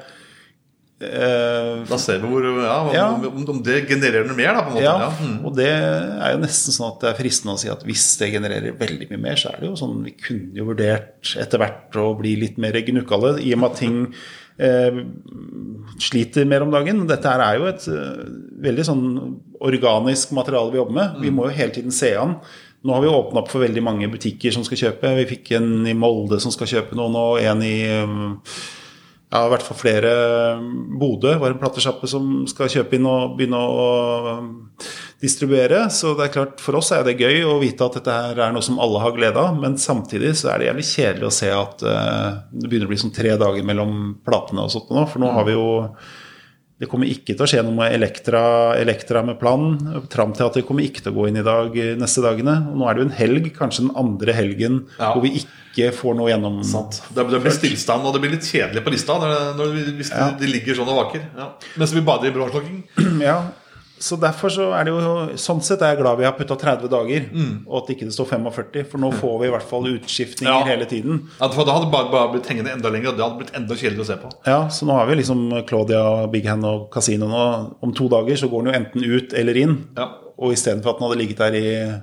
[1.90, 3.06] Da ser vi hvor, ja, om, Ja.
[3.30, 4.64] Om, om det genererer noe mer, da.
[4.70, 4.84] måte.
[4.84, 5.10] Ja, Ja.
[5.22, 5.38] Mm.
[5.46, 8.32] og det er jo nesten sånn at det er fristende å si at hvis det
[8.34, 11.96] genererer veldig mye mer, så er det jo sånn Vi kunne jo vurdert etter hvert
[12.02, 13.98] å bli litt mer gnukkale, i og med at ting
[14.58, 15.00] eh,
[16.00, 17.06] sliter mer om dagen.
[17.10, 18.22] Dette her er jo et eh,
[18.66, 19.04] veldig sånn
[19.66, 21.20] organisk materiale vi jobber med.
[21.24, 22.38] Vi må jo hele tiden se an.
[22.86, 25.14] Nå har vi åpna opp for veldig mange butikker som skal kjøpe.
[25.18, 28.18] Vi fikk en i Molde som skal kjøpe noen, og en i eh,
[29.34, 30.12] ja, i hvert fall flere
[31.00, 33.88] Bodø var en platesjappe som skal kjøpe inn og begynne å
[34.38, 34.52] um,
[35.24, 35.88] distribuere.
[35.92, 38.54] Så det er klart, for oss er det gøy å vite at dette her er
[38.56, 39.58] noe som alle har glede av.
[39.60, 43.02] Men samtidig så er det jævlig kjedelig å se at uh, det begynner å bli
[43.02, 43.98] sånn tre dager mellom
[44.28, 45.08] platene og sånt nå.
[45.10, 45.68] For nå har vi jo
[46.80, 48.42] det kommer ikke til å skje noe med Elektra,
[48.76, 49.78] Elektra med plan.
[50.12, 52.58] Fram til at det kommer ikke til å gå inn i dag neste dagene.
[52.72, 55.14] Og nå er det jo en helg, kanskje den andre helgen, Ja.
[55.14, 56.60] hvor vi ikke får noe gjennom
[57.16, 60.12] Det, det blir stillstand, og det blir litt kjedelig på lista når, når hvis hvis
[60.12, 61.24] de, de ligger sånn og vaker.
[61.38, 61.48] Ja.
[61.80, 62.84] Mens vi bader i bråslokking.
[63.24, 63.38] Ja,
[64.00, 66.90] så derfor så er det jo Sånn sett er jeg glad vi har putta 30
[66.92, 67.64] dager, Mm.
[67.68, 68.86] og at ikke det står 45.
[68.92, 70.64] For nå får vi i hvert fall utskiftninger Ja.
[70.66, 71.22] hele tiden.
[71.40, 73.76] Ja, for da hadde bare, bare blitt hengende enda lenger, og det hadde blitt enda
[73.76, 74.32] kjedeligere å se på.
[74.46, 77.76] Ja, Så nå har vi liksom Claudia, Big Hand og Casino nå.
[77.82, 79.86] Om to dager så går den jo enten ut eller inn.
[79.98, 80.10] Ja.
[80.38, 82.02] Og istedenfor at den hadde ligget der i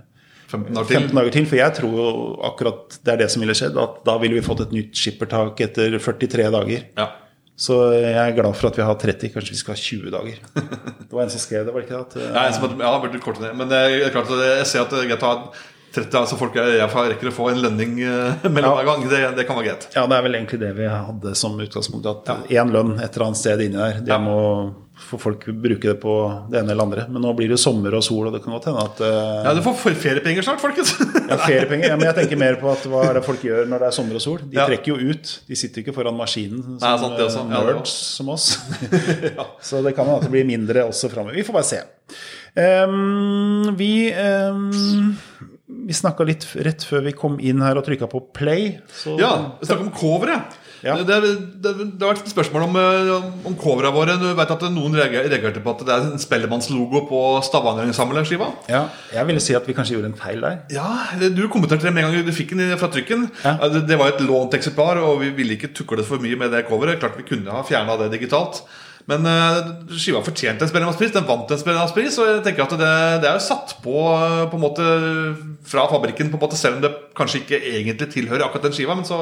[0.49, 1.47] 15 dager 15 dager til.
[1.47, 3.77] For jeg tror jo akkurat det er det som ville skjedd.
[3.77, 6.85] At da ville vi fått et nytt skippertak etter 43 dager.
[6.97, 7.09] Ja.
[7.63, 9.33] Så jeg er glad for at vi har 30.
[9.35, 10.41] Kanskje vi skal ha 20 dager.
[11.07, 12.31] Det var en som skrev det, var det ikke det?
[12.33, 13.59] At, som hadde, ja, det kortere ned.
[13.61, 15.53] Men det er klart at jeg ser at det er greit å ha
[15.93, 18.77] 30 Så folk er, jeg rekker å få en lønning eh, mellom Ja.
[18.81, 19.05] hver gang.
[19.11, 19.89] Det, det kan være greit.
[19.93, 22.09] Ja, det er vel egentlig det vi hadde som utgangspunkt.
[22.09, 24.39] At én lønn et eller annet sted inni der, det må
[25.09, 26.13] få folk bruke det på
[26.53, 27.05] det ene eller andre.
[27.13, 29.43] Men nå blir det sommer og sol, og det kan godt hende at uh...
[29.49, 30.95] Ja, Du får feriepenger snart, folkens!
[31.31, 31.89] ja, feriepenger.
[31.93, 33.97] Ja, men jeg tenker mer på at hva er det folk gjør når det er
[33.99, 34.39] sommer og sol?
[34.47, 34.69] De Ja.
[34.71, 35.35] trekker jo ut.
[35.49, 37.45] De sitter ikke foran maskinen som Nei, sant, det også.
[37.51, 38.49] nerds Ja, som oss.
[39.73, 41.37] Så det kan hende at det blir mindre også framover.
[41.37, 41.83] Vi får bare se.
[42.57, 45.17] Um, vi um,
[45.87, 48.75] vi snakka litt rett før vi kom inn her og trykka på play.
[48.93, 50.59] Så Ja, vi snakka om coveret.
[50.83, 50.97] Ja.
[50.99, 53.11] Det, det, det, har vært et spørsmål om, eh,
[53.47, 54.17] om covera våre.
[54.19, 58.51] Du vet at Noen reager- reagerte på at det er en Spellemannslogo på Stavanger-skiva.
[58.73, 60.59] Ja, jeg ville si at vi kanskje gjorde en feil der.
[60.75, 60.91] Ja,
[61.33, 63.31] Du kommenterte det med en gang du fikk den fra trykken.
[63.45, 63.57] Ja.
[63.69, 66.67] Det, det var et lånt eksemplar, og vi ville ikke tukle for mye med det
[66.69, 66.99] coveret.
[67.01, 68.65] Klart vi kunne ha fjerna det digitalt.
[69.11, 71.13] Men uh, skiva fortjente en Spellemannspris.
[71.15, 72.19] Den vant en Spellemannspris.
[72.23, 72.93] Og jeg tenker at det,
[73.25, 74.87] det er jo satt på eh, på en måte
[75.67, 78.95] fra fabrikken, på en måte selv om det kanskje ikke egentlig tilhører akkurat den skiva.
[78.99, 79.19] Men så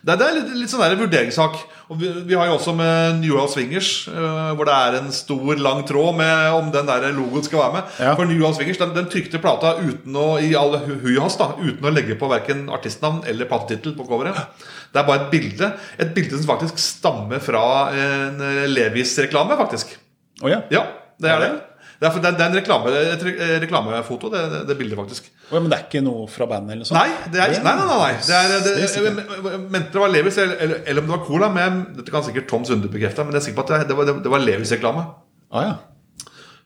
[0.00, 1.56] Det, det er litt, litt sånn der vurderingssak.
[1.92, 5.10] Og vi, vi har jo også med New York Swingers, eh, hvor det er en
[5.12, 7.94] stor, lang tråd med om den der logoen skal være med.
[8.00, 8.14] Ja.
[8.16, 11.26] For New York Swingers den, den trykte plata uten å, i all hu- hui og
[11.26, 14.38] hast da, uten å legge på verken artistnavn eller platetittel på coveret.
[14.90, 15.72] Det er bare et bilde.
[16.00, 19.98] Et bilde som faktisk stammer fra en eh, Levis-reklame, faktisk.
[20.40, 20.62] Oh, ja.
[20.72, 20.86] Ja,
[21.20, 21.50] det er det.
[22.00, 23.22] Det er, det er- en reklame, et
[23.60, 25.26] reklamefoto, det, det, det bildet, faktisk.
[25.50, 26.96] Oh, ja, Men det er ikke noe fra bandet eller sånt?
[26.96, 28.14] Nei, det er, nei, nei, nei.
[28.24, 31.50] Det er, det, Det jeg mente det var Levis, eller, eller, om det var Cola.
[31.52, 33.20] Men dette kan sikkert Tom Sunde bekrefte.
[33.26, 35.04] Men jeg er sikker på at det, det var, det var Levis-reklame.
[35.52, 35.74] Ah, ja.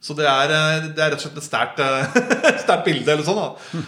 [0.05, 3.09] Så det er, eh, det er rett og slett et sterkt, eh, bilde.
[3.09, 3.45] eller sånn da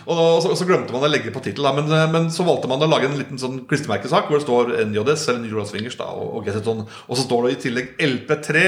[0.10, 1.68] Og så, så glemte man å legge det på tittel.
[1.78, 4.72] Men, eh, men så valgte man å lage en liten sånn klistremerkesak hvor det står
[4.90, 6.82] NJS eller New York Swingers da, og, og Geseton.
[7.06, 8.64] Og så står det i tillegg LP3,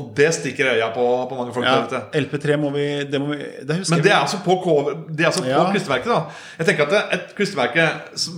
[0.00, 1.68] og det stikker i øya på, på mange folk.
[1.68, 2.00] ja.
[2.22, 5.26] LP3 må vi Det, må vi, det husker Men det er altså på, cover, det
[5.26, 5.66] er altså på Ja.
[5.74, 6.08] klistremerket.
[6.08, 6.22] da
[6.62, 7.86] Jeg tenker at Et klistremerke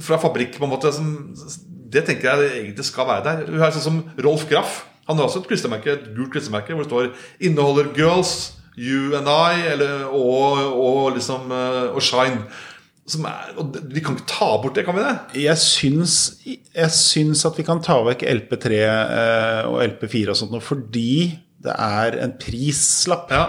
[0.02, 1.06] fra fabrikk på en måte som,
[1.94, 3.46] Det tenker jeg egentlig skal være der.
[3.46, 4.82] Du har sånn som Rolf Graff.
[5.06, 9.28] Han har også et klistremerke, et gult klistremerke hvor det står 'Inneholder girls', 'You and
[9.28, 12.42] I' eller, og, og liksom eh, og 'Shine'.
[13.06, 15.44] Som er, og vi kan ikke ta bort det, kan vi det?
[15.44, 16.40] Jeg syns,
[16.74, 21.74] jeg syns at vi kan ta vekk LP3 eh, og LP4 og sånt fordi det
[21.78, 23.30] er en prislapp.
[23.30, 23.44] Ja.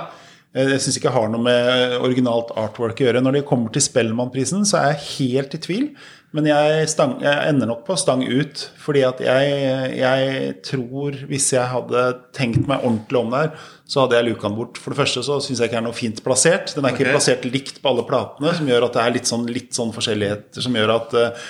[0.57, 3.21] Eh, Jeg syns ikke har noe med originalt artwork å gjøre.
[3.23, 5.89] Når det kommer til Spellemannprisen, så er jeg helt i tvil.
[6.35, 8.65] Men jeg, stang, jeg ender nok på stang ut.
[8.83, 9.53] Fordi at jeg,
[9.95, 12.01] jeg tror Hvis jeg hadde
[12.35, 13.53] tenkt meg ordentlig om der,
[13.87, 14.81] så hadde jeg luka den bort.
[14.81, 16.73] For det første så syns jeg ikke det er noe fint plassert.
[16.75, 19.47] Den er ikke plassert likt på alle platene, som gjør at det er litt sånn,
[19.47, 21.49] litt sånn forskjelligheter som gjør at eh,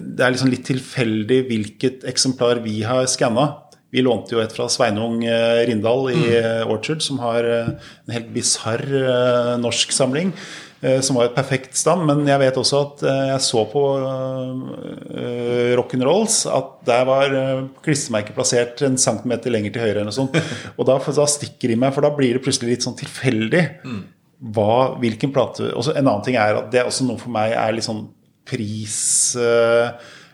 [0.00, 3.50] det er liksom litt tilfeldig hvilket eksemplar vi har skanna.
[3.90, 6.70] Vi lånte jo et fra Sveinung eh, Rindal i mm.
[6.70, 7.70] Orchard, som har eh,
[8.06, 10.30] en helt bisarr eh, norsk samling.
[10.82, 12.06] eh, Som var et perfekt stand.
[12.06, 17.66] Men jeg vet også at eh, jeg så på uh, rock'n'rolls at der var uh,
[17.82, 19.96] klistremerket plassert en centimeter lenger til høyre.
[19.98, 20.38] eller noe sånt.
[20.78, 23.64] Og da, da stikker de meg, for da blir det plutselig litt sånn tilfeldig.
[24.54, 27.74] Hva, hvilken plate også, En annen ting er at det også noe for meg er
[27.76, 28.06] litt sånn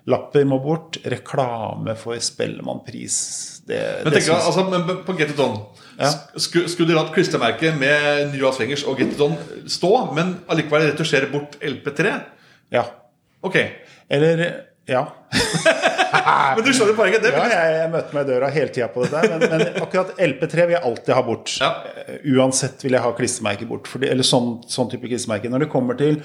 [0.07, 0.97] prislapper må bort.
[1.05, 3.63] Reklame for Spellemannpris.
[3.67, 5.57] Det, Men, det tenker, jeg, altså, men på Get It On
[5.99, 6.11] Ja.
[6.39, 9.35] Skulle, skulle dere hatt klistremerke med New York Fingers og Get It On
[9.67, 12.13] stå, men allikevel retusjere bort LP3?
[12.73, 12.85] ja.
[13.43, 13.57] Ok.
[14.11, 15.03] Eller Ja.
[16.57, 17.23] Men du skjønner poenget?
[17.23, 19.19] Det, ja jeg, jeg møter meg i døra hele tida på dette.
[19.19, 19.41] der.
[19.43, 21.51] Men, men akkurat LP3 vil jeg alltid ha bort.
[21.61, 21.71] Ja.
[22.07, 23.91] Eh, Uansett vil jeg ha klistremerket bort.
[23.91, 25.51] Fordi, eller sånn, sånn type klistremerke.
[25.53, 26.21] Når det kommer til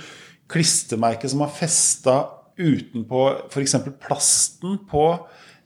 [0.54, 2.16] klistremerke som har festa
[2.62, 3.78] utenpå f.eks.
[4.04, 5.06] plasten på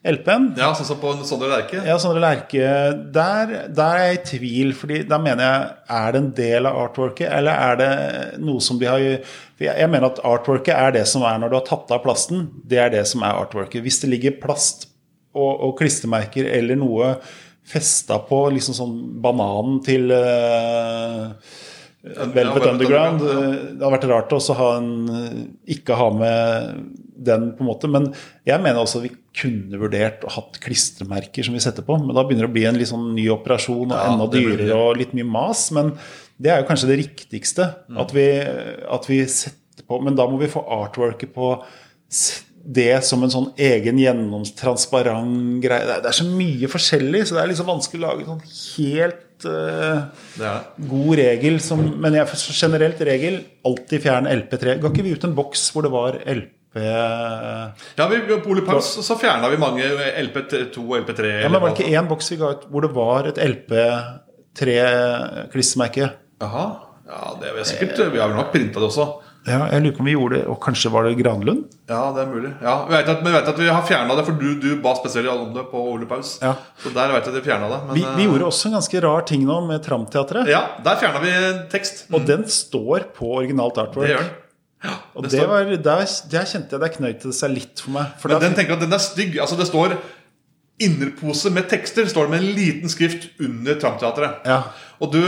[0.05, 0.51] LP-en.
[0.59, 1.79] Ja, sånn som på Sondre Lerche.
[1.87, 2.65] Ja, Sondre Lerche
[3.13, 6.77] der, der er jeg i tvil, fordi da mener jeg Er det en del av
[6.83, 7.89] artworket, eller er det
[8.43, 9.01] noe som de har
[9.55, 12.49] jeg mener at artworket er det som er når du har tatt av plasten.
[12.67, 13.79] Det er det som er artworket.
[13.85, 14.89] Hvis det ligger plast
[15.31, 17.13] og, og klistremerker eller noe
[17.65, 21.31] festa på liksom sånn bananen til uh,
[22.05, 23.23] Velvet Underground.
[23.25, 24.91] Det har vært rart å ha en,
[25.75, 26.83] ikke ha med
[27.15, 27.89] den, på en måte.
[27.91, 28.09] Men
[28.47, 31.97] jeg mener også at vi kunne vurdert å hatt klistremerker som vi setter på.
[32.01, 35.01] Men da begynner det å bli en sånn ny operasjon og Ja, enda dyrere og
[35.01, 35.67] litt mye mas.
[35.75, 35.95] Men
[36.37, 37.69] det er jo kanskje det riktigste.
[37.89, 38.01] Mm.
[38.03, 38.27] At, vi,
[38.99, 41.55] at vi setter på Men da må vi få artworket på
[42.65, 45.85] det som en sånn egen gjennomtransparent greie.
[45.85, 48.41] Det er, det er så mye forskjellig, så det er liksom vanskelig å lage sånn
[48.47, 50.03] helt eh,
[50.37, 54.77] Det er god regel som Men jeg, generelt regel alltid fjern LP3.
[54.79, 57.71] Ga ikke vi ut en boks hvor det var LP Ja,
[58.11, 59.83] vi, På Olipaus så fjerna vi mange
[60.25, 61.21] LP2 og LP3.
[61.45, 66.05] Ja, men Var det ikke én boks vi ga ut hvor det var et LP3-klistremerke?
[66.43, 66.65] Jaha.
[67.05, 69.05] Ja, det er sikkert Vi har vel nok printa det også.
[69.45, 71.65] Ja, jeg lurer på om vi gjorde det Og kanskje var det Granlund?
[71.85, 72.49] Ja, det er mulig.
[72.65, 74.71] Ja, vi vet at, men vi vet at vi har fjerna det, for du, du
[74.81, 76.39] ba spesielt om det på Ole Paus.
[76.41, 76.55] Ja.
[76.81, 77.77] Så der vet jeg at vi fjerna det.
[77.85, 80.49] Men, Vi, vi eh, gjorde også en ganske rar ting nå med Tramteatret.
[80.49, 81.35] Ja, der fjerna vi
[81.75, 82.07] tekst.
[82.11, 84.07] Og den står på originalt artwork.
[84.09, 84.33] Det gjør den.
[85.15, 87.91] Og det det står- var, der, der kjente jeg der knøyt det seg litt for
[87.99, 88.17] meg.
[88.21, 89.37] For Men da, den tenker at den er stygg.
[89.41, 89.95] Altså Det står
[90.85, 94.41] innerpose med tekster står det med en liten skrift under Tramteatret.
[94.45, 94.57] Ja.
[95.03, 95.19] Og du,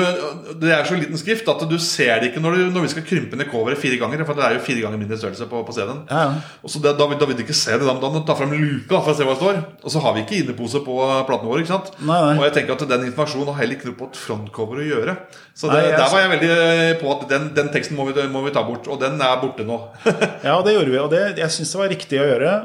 [0.62, 3.04] Det er så liten skrift at du ser det ikke når, du, når vi skal
[3.08, 4.24] krympe ned coveret fire ganger.
[4.28, 6.04] For det er jo fire ganger mindre størrelse på, på CD-en.
[6.10, 6.42] Ja, ja.
[6.64, 7.84] Og så det, da, da vil du ikke se det.
[7.88, 9.60] Da må du ta frem luka for å se hva det står.
[9.84, 10.96] Og så har vi ikke innepose på
[11.28, 11.66] platene våre.
[11.66, 11.92] ikke sant?
[12.00, 12.38] Nei, nei.
[12.40, 15.18] Og jeg tenker at den informasjonen har heller ikke noe på et frontcover å gjøre.
[15.58, 18.08] Så det, Nei, jeg- der var jeg veldig eh, på at den, den teksten må
[18.12, 18.88] vi, må vi ta bort.
[18.88, 19.82] Og den er borte nå.
[20.48, 22.56] Ja, det gjorde vi, og det, jeg syns det var riktig å gjøre.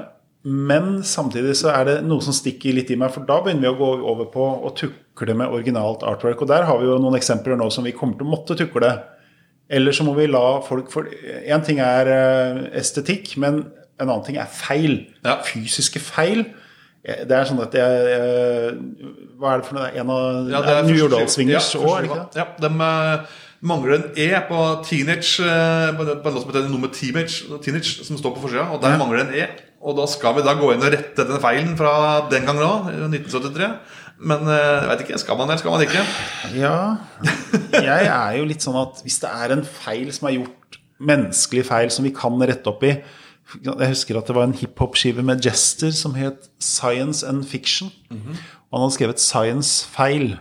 [0.45, 3.71] Men samtidig så er det noe som stikker litt i meg, for da begynner vi
[3.71, 4.73] å gå over på å
[5.17, 6.41] tukle med originalt artwork.
[6.43, 8.93] Og der har vi jo noen eksempler nå som vi kommer til å måtte tukle.
[9.73, 11.07] Eller så må vi la folk for
[11.47, 13.63] Én ting er eh, estetikk, men
[14.01, 15.07] en annen ting er feil.
[15.25, 15.39] Ja.
[15.47, 16.45] Fysiske feil.
[17.05, 18.75] Eh, Det er sånn at jeg, jeg
[19.39, 19.89] Hva er det for noe?
[19.95, 22.43] En av Ja, det er New York Swingers òg, er det ikke det?
[22.43, 26.89] Ja, de eh, mangler en E på Teenage eh, På en låt som heter nummer
[26.95, 28.69] teenage, teenage som står på forsida.
[28.75, 29.01] Og der Ja.
[29.03, 29.47] mangler en E.
[29.83, 32.93] Og da skal vi da gå inn og rette den feilen fra den gangen òg,
[33.11, 33.71] 1973.
[34.23, 36.05] Men eh, jeg vet ikke, skal man eller skal man ikke?
[36.55, 36.77] Ja.
[37.75, 41.65] Jeg er jo litt sånn at hvis det er en feil som er gjort, menneskelig
[41.67, 42.93] feil som vi kan rette opp i
[43.65, 47.91] Jeg husker at det var en hiphop-skive med Jester som het Science and Fiction.
[48.71, 50.37] Og han hadde skrevet science-feil.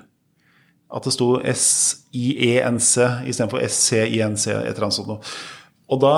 [0.93, 5.33] At det sto S-I-E-N-C istedenfor S-C-I-N-C, et eller annet sånt noe.
[5.91, 6.15] Og da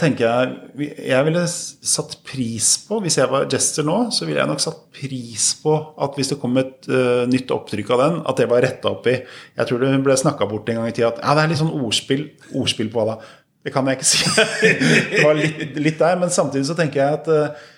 [0.00, 4.50] tenker jeg Jeg ville satt pris på, hvis jeg var Jester nå, så ville jeg
[4.50, 8.40] nok satt pris på at hvis det kom et uh, nytt opptrykk av den, at
[8.40, 9.16] det var retta opp i.
[9.56, 11.62] Jeg tror det ble snakka bort en gang i tida at ja, det er litt
[11.62, 12.26] sånn ordspill.
[12.60, 13.36] Ordspill på hva da?
[13.64, 14.24] Det kan jeg ikke si.
[15.14, 17.70] det var litt, litt der, men samtidig så tenker jeg at uh,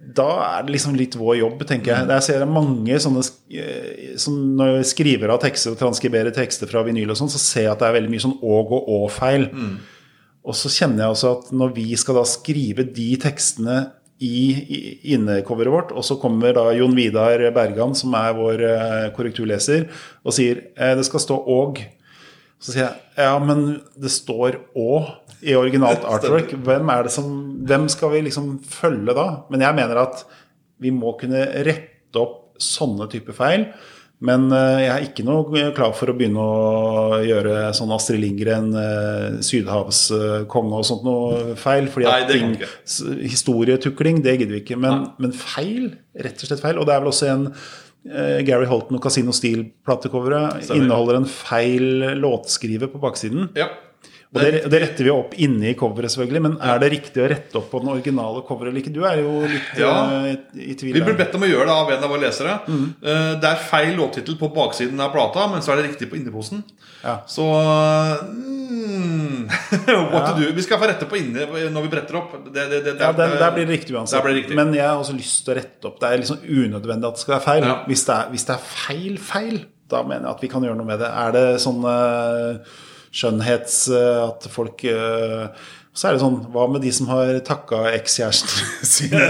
[0.00, 2.08] da er det liksom litt vår jobb, tenker jeg.
[2.08, 3.20] Jeg ser mange sånne
[3.52, 7.66] eh, som Når skriver av tekster og transkriberer tekster fra vinyl og sånn, så ser
[7.66, 9.50] jeg at det er veldig mye sånn åg og å-feil.
[10.46, 13.78] Og så kjenner jeg også at når vi skal da skrive de tekstene
[14.20, 14.36] i,
[15.14, 19.86] innecoveret vårt, og så kommer da Jon Vidar Bergan, som er vår eh, korrekturleser,
[20.24, 21.80] og sier eh, det skal stå 'og'.
[22.60, 24.90] Så sier jeg ja, men det står å
[25.40, 26.52] i originalt artwork.
[26.52, 27.30] Hvem, er det som,
[27.64, 29.26] hvem skal vi liksom følge da?
[29.48, 30.26] Men jeg mener at
[30.80, 33.64] vi må kunne rette opp sånne typer feil.
[34.24, 38.68] Men eh, jeg er ikke noe klar for å begynne å gjøre sånn Astrid Lindgren,
[38.76, 41.88] eh, sydhavskonge og sånt noe feil.
[41.92, 42.56] Fordi Nei, at ting,
[43.24, 44.80] historietukling, det gidder vi ikke.
[44.80, 46.80] Men, men feil, rett og slett feil.
[46.80, 52.12] Og det er vel også en uh, Gary Holton og Casino Steel-platecoveret inneholder en feil
[52.20, 53.48] låtskriver på baksiden.
[53.56, 53.70] Ja.
[54.30, 56.40] Og det, det retter vi opp inni coveret, selvfølgelig.
[56.44, 58.92] Men er det riktig å rette opp på den originale coveret eller ikke?
[58.94, 59.94] Du er jo litt Ja.
[60.20, 60.94] eh, i, i tvil.
[60.94, 62.54] Vi blir bedt om å gjøre det av en av våre lesere.
[62.70, 62.84] Mm.
[63.02, 66.20] Eh, Det er feil låttittel på baksiden av plata, men så er det riktig på
[66.20, 66.62] inneposen.
[67.02, 67.16] Ja.
[67.26, 67.42] Så
[68.30, 69.48] mm,
[70.12, 70.52] What to do?
[70.54, 72.36] Vi skal få rette på inne når vi bretter opp.
[72.54, 74.22] Det, det, det, Ja, der, Der blir det riktig uansett.
[74.24, 74.54] Blir riktig.
[74.58, 75.98] Men jeg har også lyst til å rette opp.
[76.02, 77.66] Det er liksom unødvendig at det skal være feil.
[77.66, 77.76] Ja.
[77.90, 79.58] Hvis, er, hvis det er feil feil,
[79.90, 81.10] da mener jeg at vi kan gjøre noe med det.
[81.24, 82.78] Er det sånn eh,
[83.14, 83.82] skjønnhets...
[83.94, 88.86] eh, at folk eh, så er det sånn, Hva med de som har takka ekskjærestene
[88.94, 89.22] sine?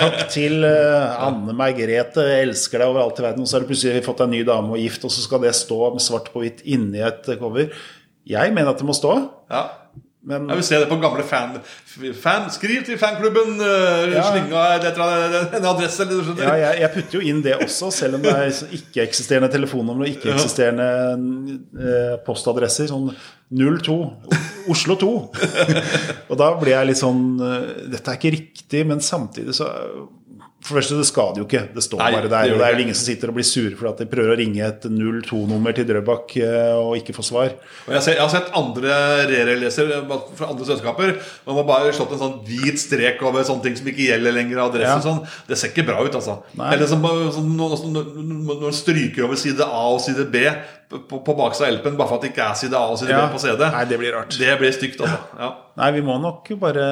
[0.00, 3.44] Takk til eh, Anne Margrethe, elsker deg overalt i verden.
[3.46, 5.54] Og så har du plutselig fått deg ny dame og gift, og så skal det
[5.56, 7.70] stå med svart på hvitt inni et cover.
[8.28, 9.14] Jeg mener at det må stå.
[9.48, 9.62] Ja.
[10.26, 11.54] Men Jeg vil se det på gamle fan...
[12.20, 13.54] fan skriv til fanklubben!
[13.62, 14.24] Uh, Ja.
[14.32, 16.42] Slinga en adresse, eller noe sånt.
[16.42, 20.10] ja, jeg, jeg putter jo inn det også, selv om det er ikke-eksisterende telefonnummer og
[20.10, 20.88] ikke-eksisterende
[21.78, 22.90] eh, postadresser.
[22.90, 23.12] Sånn
[23.54, 23.96] 02.
[24.74, 25.12] Oslo 2.
[26.30, 29.70] og da blir jeg litt sånn eh, Dette er ikke riktig, men samtidig så
[30.68, 31.62] For det første, det skader jo ikke.
[31.72, 32.42] Det står Nei, bare der.
[32.44, 34.34] Det, Og det er jo ingen som sitter og blir sure for at de prøver
[34.34, 37.54] å ringe et 02-nummer til Drøbak eh, og ikke får svar.
[37.86, 38.98] Og jeg, ser, jeg har sett andre
[39.30, 39.92] rereleser
[40.36, 41.14] fra andre selskaper.
[41.48, 44.60] Man har bare slått en sånn hvit strek over sånne ting som ikke gjelder lenger.
[44.68, 44.98] Adresse Ja.
[45.00, 45.22] og sånn.
[45.48, 46.38] Det ser ikke bra ut, altså.
[46.58, 46.74] Nei.
[46.76, 47.02] Eller som,
[47.32, 47.54] sånn,
[47.96, 50.44] når man stryker over side A og side B
[50.88, 53.12] på, på baksida av LP-en bare for at det ikke er side A og side
[53.12, 53.26] Ja.
[53.26, 53.64] B på CD.
[53.74, 54.38] Nei, det blir rart.
[54.40, 55.18] Det blir stygt, altså.
[55.38, 55.50] Ja.
[55.82, 56.86] Nei, vi må nok bare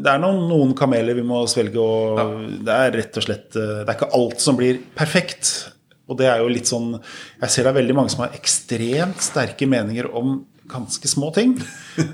[0.00, 3.82] Det er noen, noen kameler vi må svelge, og det er rett og slett Det
[3.84, 5.50] er ikke alt som blir perfekt.
[6.10, 9.20] Og det er jo litt sånn Jeg ser det er veldig mange som har ekstremt
[9.22, 10.40] sterke meninger om
[10.70, 11.54] ganske små ting.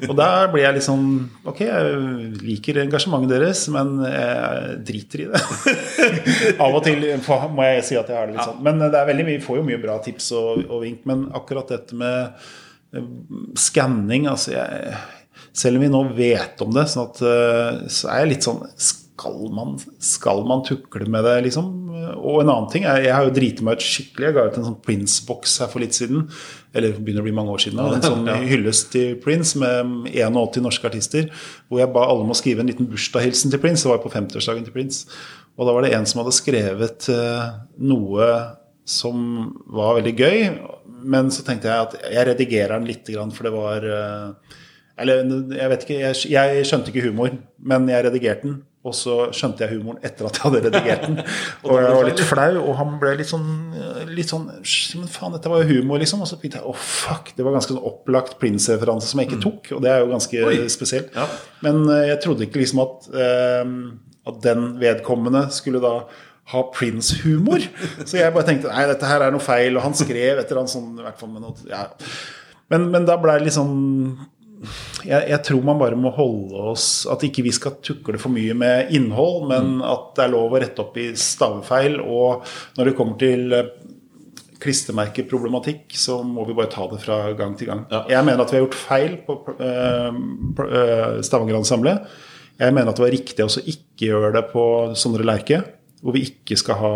[0.09, 1.07] Og der blir jeg litt sånn
[1.47, 5.43] Ok, jeg liker engasjementet deres, men jeg driter i det.
[6.65, 7.05] Av og til
[7.55, 8.63] må jeg si at jeg har det litt sånn.
[8.67, 11.05] Men det er veldig mye, vi får jo mye bra tips og, og vink.
[11.09, 12.47] Men akkurat dette med
[12.97, 13.11] eh,
[13.61, 15.01] skanning altså jeg,
[15.57, 18.65] Selv om vi nå vet om det, sånn at, eh, så er jeg litt sånn
[19.17, 21.71] skal man, skal man tukle med det, liksom?
[22.21, 24.27] Og en annen ting er, Jeg har jo driti meg ut skikkelig.
[24.27, 26.27] Jeg ga ut en sånn Prince-boks her for litt siden.
[26.77, 27.81] Eller begynner å bli mange år siden.
[27.81, 31.31] En sånn hyllest til Prince med 81 norske artister.
[31.71, 33.87] Hvor jeg ba alle om å skrive en liten bursdagshilsen til Prince.
[33.87, 35.09] Det var på 50-årsdagen til Prince.
[35.57, 37.51] Og da var det en som hadde skrevet eh,
[37.89, 38.31] noe
[38.87, 40.39] som var veldig gøy.
[41.07, 44.57] Men så tenkte jeg at jeg redigerer den litt, grann, for det var eh,
[45.01, 45.25] Eller
[45.57, 48.61] jeg vet ikke, jeg, jeg skjønte ikke humor, men jeg redigerte den.
[48.87, 51.17] Og så skjønte jeg humoren etter at jeg hadde redigert den.
[51.67, 53.49] Og jeg var litt flau, og han ble litt sånn,
[54.13, 54.45] litt sånn
[55.01, 56.23] Men faen, dette var jo humor, liksom.
[56.23, 59.43] Og så tenkte jeg å fuck, det var ganske sånn opplagt Prince-referanse som jeg ikke
[59.43, 59.73] tok.
[59.77, 60.61] Og det er jo ganske Oi.
[60.73, 61.11] spesielt.
[61.17, 61.27] Ja.
[61.67, 63.11] Men eh, jeg trodde ikke liksom at,
[63.67, 63.75] um,
[64.31, 65.97] at den vedkommende skulle da
[66.53, 67.67] ha Prince-humor.
[68.05, 69.75] Så jeg bare tenkte nei, dette her er noe feil.
[69.75, 71.89] Og han skrev et eller annet sånn i hvert fall med noe, ja.
[72.71, 73.75] men, men da ble det litt sånn
[75.07, 78.55] jeg, jeg tror man bare må holde oss At ikke vi skal tukle for mye
[78.59, 82.01] med innhold, men at det er lov å rette opp i stavefeil.
[82.03, 82.47] Og
[82.79, 83.73] når det kommer til eh,
[84.63, 87.85] klistremerkeproblematikk, så må vi bare ta det fra gang til gang.
[87.93, 88.05] Ja.
[88.17, 92.07] Jeg mener at vi har gjort feil på uh, Stavanger-ensemblet.
[92.57, 94.65] Jeg mener at det var riktig å ikke gjøre det på
[94.97, 95.61] Sondre Lerche.
[96.07, 96.91] Hvor vi ikke skal ha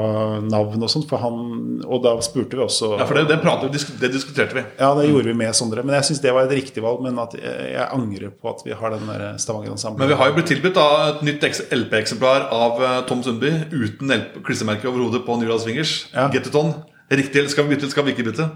[0.46, 1.08] navn og sånt.
[1.11, 4.54] For han, og da spurte vi også Ja, for det, det, pratet, vi, det diskuterte
[4.54, 4.62] vi.
[4.78, 5.82] ja, det gjorde vi med Sondre.
[5.82, 7.02] Men jeg syns det var et riktig valg.
[7.02, 10.04] Men at jeg, jeg angrer på at vi har den der Stavanger Ensemble.
[10.04, 14.14] Men vi har jo blitt tilbudt da, et nytt LP-eksemplar av eh, Tom Sundby uten
[14.46, 16.04] klissemerke overhodet på Nyrdal Swingers.
[16.14, 16.30] Ja.
[16.54, 16.74] on.
[17.11, 18.46] Riktig, skal vi bytte, skal vi ikke bytte?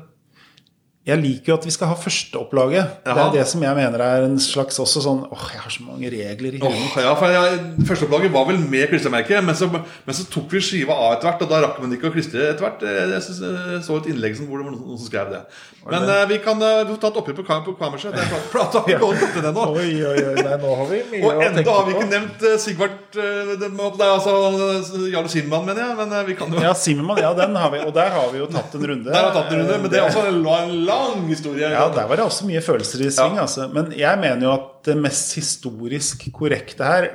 [1.05, 2.93] Jeg liker jo at vi skal ha førsteopplaget.
[3.05, 5.85] Det er det som jeg mener er en slags også sånn åh, jeg har så
[5.85, 6.61] mange regler i.
[6.65, 7.59] Åh, ja, for jeg,
[7.91, 9.53] Førsteopplaget var vel med klistremerket, men
[9.85, 12.49] men så tok vi skiva av etter hvert, og da rakk man ikke å klistre
[12.49, 12.87] etter hvert.
[12.89, 13.43] Jeg, jeg, synes,
[13.75, 15.43] jeg så et innlegg som, hvor det var noen, som skrev det.
[15.91, 16.17] Men det?
[16.31, 18.15] vi kan eh, ta et oppgjør på, på kammerset.
[18.17, 19.65] Det er plata- vi ikke gått til ennå.
[19.77, 22.45] Oi, oi, oi, nei, nå har vi mye Og å tenke har vi ikke nevnt
[22.49, 25.99] eh, Sigvart eh, det, det er altså Jarle Simmermann, mener jeg.
[26.01, 27.83] Men eh, vi kan jo Ja, Simmermann, ja, den har vi.
[27.85, 29.11] Og der har vi jo tatt en runde.
[29.11, 31.69] Der har vi tatt en runde, men det er også en lang, lang historie.
[31.75, 33.37] Ja, der var det også mye følelser i sving.
[33.39, 33.45] Ja.
[33.47, 33.69] Altså.
[33.75, 37.11] Men jeg mener jo at det mest historisk korrekte her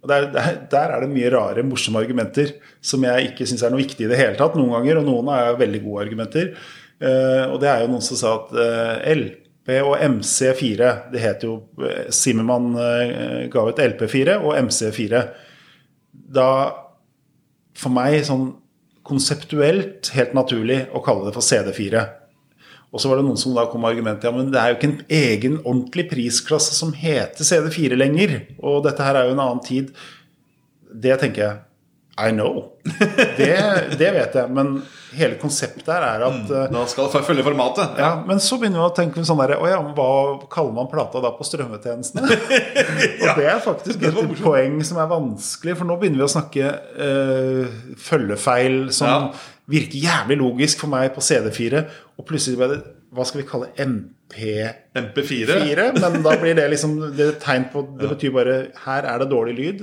[0.00, 3.72] og der, der, der er det mye rare, morsomme argumenter som jeg ikke syns er
[3.72, 5.00] noe viktig i det hele tatt noen ganger.
[5.00, 6.54] Og noen er veldig gode argumenter.
[7.00, 11.44] Uh, og det er jo noen som sa at uh, LP og MC4 Det het
[11.46, 11.54] jo
[12.12, 15.20] Simmermann Zimmermann eh, ga ut LP4 og MC4.
[16.10, 16.48] Da
[17.78, 18.48] For meg sånn
[19.06, 22.02] konseptuelt helt naturlig å kalle det for CD4.
[22.90, 24.78] Og så var det noen som da kom med argumentet ja, men det er jo
[24.80, 28.38] ikke en egen ordentlig prisklasse som heter CD4 lenger.
[28.58, 29.92] Og dette her er jo en annen tid.
[30.90, 31.60] Det tenker jeg
[32.18, 32.64] I know.
[33.38, 33.54] Det,
[34.00, 34.50] det vet jeg.
[34.52, 34.72] Men
[35.14, 37.94] hele konseptet her er at mm, Da skal det følge formatet.
[38.02, 40.08] ja, Men så begynner vi å tenke sånn der, Å ja, men hva
[40.50, 42.26] kaller man plata da på strømmetjenestene?
[43.22, 46.74] Og det er faktisk et poeng som er vanskelig, for nå begynner vi å snakke
[47.06, 47.80] øh,
[48.10, 49.22] følgefeil som Ja.
[49.70, 51.84] Virker jævlig logisk for meg på CD4,
[52.18, 54.66] og plutselig ble det Hva skal vi kalle MP4?
[55.00, 55.86] MP4.
[55.96, 59.30] Men da blir det liksom det er tegn på Det betyr bare her er det
[59.32, 59.82] dårlig lyd.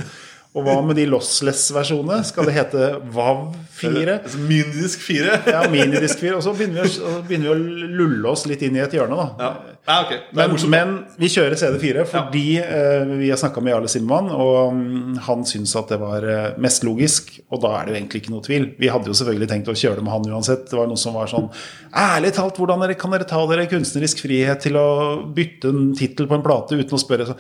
[0.58, 2.24] Og hva med de lossless-versjonene?
[2.26, 4.14] Skal det hete VAV4?
[4.24, 5.36] Altså, Minidisk 4.
[5.54, 6.36] Ja, minidisk 4.
[6.40, 9.18] Og så begynner, vi, å- begynner vi å lulle oss litt inn i et hjørne,
[9.20, 9.28] da.
[9.38, 9.52] Ja.
[9.88, 10.14] ja, ok.
[10.18, 14.74] Er Men, men vi kjører CD4 fordi eh, vi har snakka med Jarle Simmann, og
[14.74, 17.36] mm, han syns at det var eh, mest logisk.
[17.54, 18.68] Og da er det jo egentlig ikke noe tvil.
[18.82, 20.66] Vi hadde jo selvfølgelig tenkt å kjøre det med han uansett.
[20.72, 21.52] Det var noe som var sånn
[21.98, 24.88] Ærlig talt, hvordan dere, kan dere ta dere kunstnerisk frihet til å
[25.34, 27.30] bytte en tittel på en plate uten å spørre?
[27.30, 27.38] Så,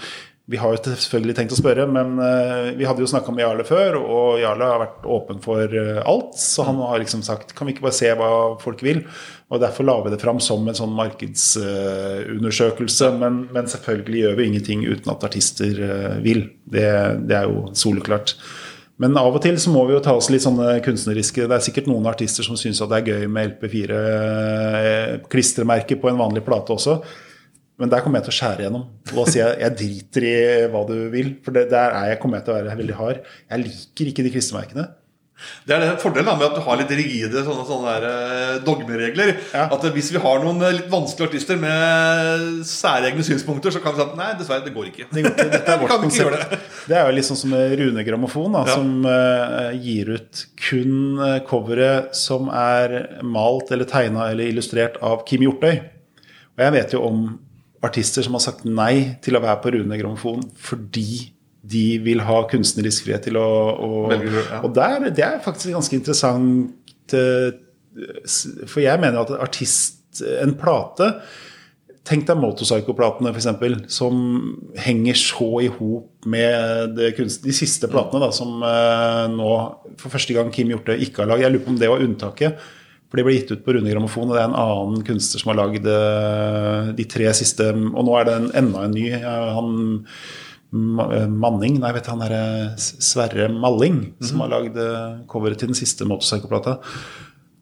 [0.47, 3.65] vi har jo selvfølgelig tenkt å spørre, men eh, vi hadde jo snakka med Jarle
[3.67, 6.39] før, og Jarle har vært åpen for eh, alt.
[6.39, 9.01] Så han har liksom sagt kan vi ikke bare se hva folk vil?
[9.51, 13.07] Og derfor la vi det fram som en sånn markedsundersøkelse.
[13.19, 16.47] men, men selvfølgelig gjør vi ingenting uten at artister eh, vil.
[16.63, 16.87] Det,
[17.27, 18.39] det er jo soleklart.
[19.03, 21.61] Men av og til så må vi jo ta oss litt sånne kunstneriske Det er
[21.61, 26.69] sikkert noen artister som syns at det er gøy med LP4-klistremerker på en vanlig plate
[26.79, 26.93] også.
[27.77, 28.85] Men der kommer jeg til å skjære gjennom.
[29.11, 30.37] Og da sier jeg jeg driter i
[30.73, 31.35] hva du vil.
[31.45, 33.19] For det, der er jeg, kommer jeg til å være veldig hard.
[33.51, 34.87] Jeg liker ikke de klistremerkene.
[35.69, 39.35] Det er det fordelen med at du har litt rigide sånne, sånne eh, dogmeregler.
[39.53, 39.67] Ja.
[39.75, 43.93] At eh, Hvis vi har noen eh, litt vanskelige artister med særegne synspunkter, så kan
[43.93, 45.05] vi si at nei, dessverre, det går ikke.
[45.11, 45.47] Det, går ikke.
[45.53, 46.41] Dette er vårt konsept.
[46.55, 46.59] det.
[46.89, 48.79] Det er jo litt sånn som Rune Grammofon, da, Ja.
[48.79, 55.45] som uh, gir ut kun coveret som er malt eller tegna eller illustrert av Kim
[55.45, 55.75] Hjortøy.
[56.57, 57.27] Og jeg vet jo om
[57.85, 61.33] artister som har sagt nei til å være på Rune Grammofon fordi
[61.67, 64.61] de vil ha kunstnerisk frihet til å, å Velger ja.
[64.63, 67.49] Og der, det er faktisk ganske interessant eh,
[68.69, 71.11] For jeg mener at artist, en plate
[72.07, 74.19] Tenk deg Motorpsycho-platene, f.eks., som
[74.79, 79.49] henger så i hop med de siste platene da, som eh, nå
[79.99, 81.43] for første gang Kim Hjorte ikke har lagd.
[81.43, 82.63] Jeg lurer på om det var unntaket.
[83.17, 85.49] For de ble gitt ut på Rune Grammofon, og det er en annen kunstner som
[85.49, 89.07] har lagd eh, de tre siste Og nå er det en, enda en ny.
[89.17, 92.43] han eh, Manning, nei, vet du, han derre
[92.77, 96.77] Sverre Malling, som har lagd eh, coveret til den siste Motorpsycho-plata.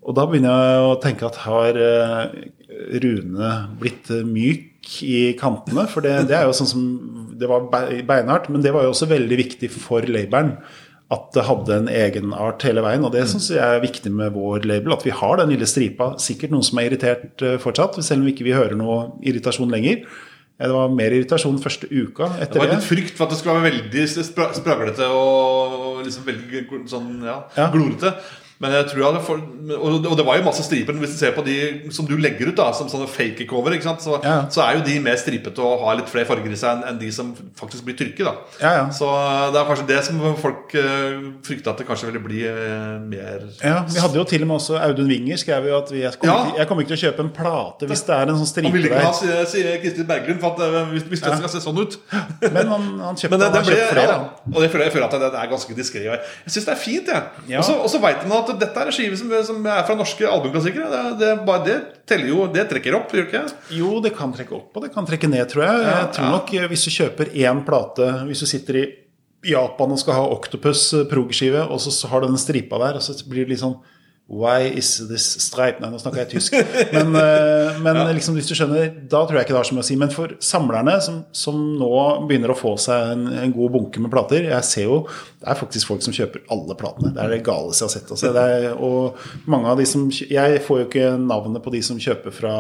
[0.03, 1.80] Og da begynner jeg å tenke at har
[2.99, 5.88] Rune blitt myk i kantene?
[5.88, 6.84] For det, det er jo sånn som
[7.39, 10.58] Det var beinhardt, men det var jo også veldig viktig for laboren.
[11.16, 13.05] At det hadde en egenart hele veien.
[13.07, 14.93] Og det syns jeg er viktig med vår label.
[14.97, 16.11] At vi har den lille stripa.
[16.22, 20.03] Sikkert noen som er irritert eh, fortsatt, selv om ikke vi hører noe irritasjon lenger.
[20.55, 22.78] Det var mer irritasjon første uka Det var det.
[22.78, 24.03] litt frykt for at det skulle være veldig
[24.55, 27.66] spraglete og liksom veldig sånn, ja, Ja.
[27.74, 28.13] glorete.
[28.64, 29.41] Men jeg tror jeg hadde for,
[29.76, 30.95] og, det var jo masse striper.
[31.01, 31.56] Hvis du ser på de
[31.91, 33.76] som du legger ut da som sånne fake cover?
[33.99, 34.45] Så, Ja.
[34.49, 36.99] så er jo de mer stripete og har litt flere farger i seg enn enn
[37.01, 38.24] de som faktisk blir trykket.
[38.26, 38.86] da Ja, ja.
[38.95, 39.10] Så
[39.51, 43.43] det er kanskje det som folk uh, frykta at det kanskje ville bli uh, mer
[43.60, 46.14] Ja, Vi hadde jo til og med også Audun Winger skrev jo at vi, jeg,
[46.20, 48.45] kommer ikke, jeg kommer ikke til å kjøpe en plate hvis det er en sånn
[48.45, 51.51] Han stripe ville ikke ha, sier Kristin Berglund, for at eh, hvis, hvis det skal
[51.51, 51.99] se sånn ut.
[52.56, 54.16] Men han, han kjøpte Men det, flere.
[54.53, 56.03] og jeg føler, jeg føler at det, det er ganske diskré.
[56.08, 57.08] Jeg, syns det er fint.
[57.12, 57.60] jeg Ja.
[57.60, 59.96] Og så- Og så veit man at dette er en skive som, som er fra
[59.98, 60.89] norske albumklassikere.
[60.91, 61.78] Det, det, bare, det
[62.10, 63.74] teller jo Det trekker opp, gjør det ikke?
[63.78, 65.82] Jo, det kan trekke opp og det kan trekke ned, tror jeg.
[65.89, 66.36] Jeg tror ja.
[66.38, 68.86] nok eh, Hvis du kjøper én plate Hvis du sitter i
[69.46, 72.98] Japan og skal ha Octopus progeskive, prog-skive, og så så har du den stripa der,
[72.98, 73.76] og så blir det litt sånn
[74.26, 76.56] Why is this stripe Nei, nå snakker jeg tysk.
[76.96, 78.06] Men, men ja.
[78.10, 79.98] liksom, hvis du skjønner, da tror jeg ikke det har så mye å si.
[80.02, 81.92] Men for samlerne som, som nå
[82.26, 85.60] begynner å få seg en, en god bunke med plater Jeg ser jo det er
[85.60, 87.14] faktisk folk som kjøper alle platene.
[87.14, 88.14] Det er det galeste jeg har sett.
[88.16, 88.32] Altså.
[88.34, 92.02] Det er, og mange av de som Jeg får jo ikke navnet på de som
[92.02, 92.56] kjøper fra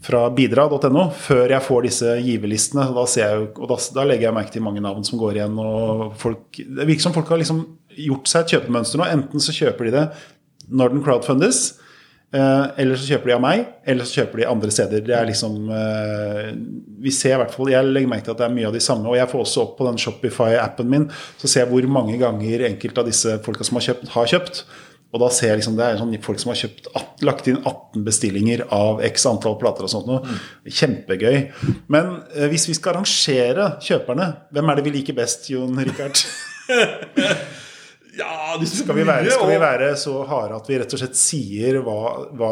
[0.00, 2.86] fra bidra.no før jeg får disse giverlistene.
[2.96, 5.36] Da, ser jeg jo, og da, da legger jeg merke til mange navn som går
[5.36, 5.58] igjen.
[5.60, 7.60] og folk, Det virker som folk har liksom
[7.98, 9.06] gjort seg et kjøpemønster nå.
[9.10, 10.08] Enten så kjøper de det
[10.70, 11.62] når den crowdfundes,
[12.34, 15.06] eh, eller så kjøper de av meg, eller så kjøper de andre steder.
[15.06, 16.52] Det er liksom eh,
[17.00, 18.84] Vi ser i hvert fall Jeg legger merke til at det er mye av de
[18.84, 19.08] samme.
[19.10, 21.08] Og jeg får også opp på den Shopify-appen min,
[21.40, 24.62] så ser jeg hvor mange ganger enkelte av disse folka som har kjøpt, har kjøpt.
[25.10, 26.90] Og da ser jeg liksom, Det er sånn folk som har kjøpt,
[27.26, 29.88] lagt inn 18 bestillinger av x antall plater.
[29.88, 30.36] og sånt noe.
[30.70, 31.50] Kjempegøy.
[31.90, 36.22] Men eh, hvis vi skal rangere kjøperne, hvem er det vi liker best, Jon Rikard?
[38.18, 41.76] Ja, Skal vi, være, skal vi være så harde at vi rett og slett sier
[41.86, 41.96] hva,
[42.34, 42.50] hva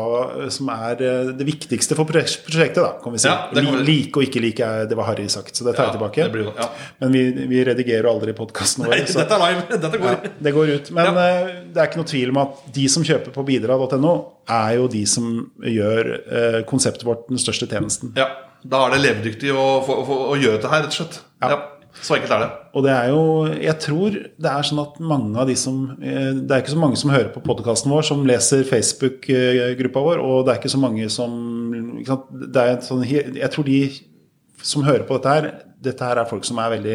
[0.54, 2.78] som er eh, det viktigste for prosjektet?
[2.78, 3.26] da, kan vi si.
[3.28, 5.94] Ja, kan vi- Like og ikke like, det var harry sagt, så det tar jeg
[5.94, 6.28] Ja, tilbake.
[6.32, 6.52] blir.
[7.00, 9.06] Men vi, vi redigerer aldri podkasten Nei, vår.
[9.11, 9.62] så- dette er live.
[9.84, 10.28] Dette går.
[10.48, 10.90] det går ut.
[10.94, 14.14] Men uh, det er ikke noe tvil om at de som kjøper på bidra.no,
[14.48, 18.14] er jo de som gjør uh, konseptet vårt den største tjenesten.
[18.16, 18.28] Ja,
[18.64, 21.20] Da er det levedyktig å, å, å, å gjøre dette her, rett og slett.
[21.42, 21.59] Ja.
[22.03, 22.49] Så enkelt er det.
[22.78, 23.22] Og det er jo
[23.62, 26.78] Jeg tror det er sånn at mange av de som eh, Det er ikke så
[26.82, 30.80] mange som hører på podkasten vår, som leser Facebook-gruppa vår, og det er ikke så
[30.82, 31.34] mange som
[32.07, 33.80] sant, det er sånn, Jeg tror de
[34.62, 36.94] som hører på dette her, dette her er folk som er veldig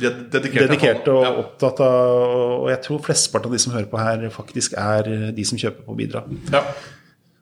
[0.00, 0.66] De er dedikerte.
[0.68, 1.30] dedikert og Ja.
[1.44, 5.44] opptatt av Og jeg tror flesteparten av de som hører på her, faktisk er de
[5.44, 6.24] som kjøper på Bidra.
[6.52, 6.62] Ja.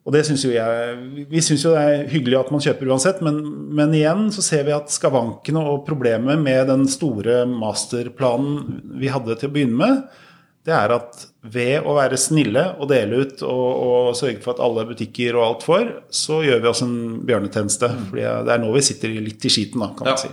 [0.03, 3.22] Og det synes jo jeg Vi syns jo det er hyggelig at man kjøper uansett,
[3.22, 3.38] men,
[3.70, 9.38] men igjen så ser vi at skavankene og problemet med den store masterplanen vi hadde
[9.38, 10.03] til å begynne med,
[10.62, 14.62] det er at ved å være snille og dele ut og, og sørge for at
[14.62, 16.94] alle butikker og alt får, så gjør vi oss en
[17.26, 17.90] bjørnetjeneste.
[18.11, 20.30] Fordi det er nå vi sitter litt i skiten, da, kan man si.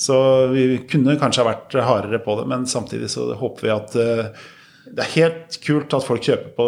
[0.00, 0.16] Så
[0.50, 4.46] vi kunne kanskje ha vært hardere på det, men samtidig så håper vi at eh,
[4.94, 6.66] det er helt kult at folk kjøper på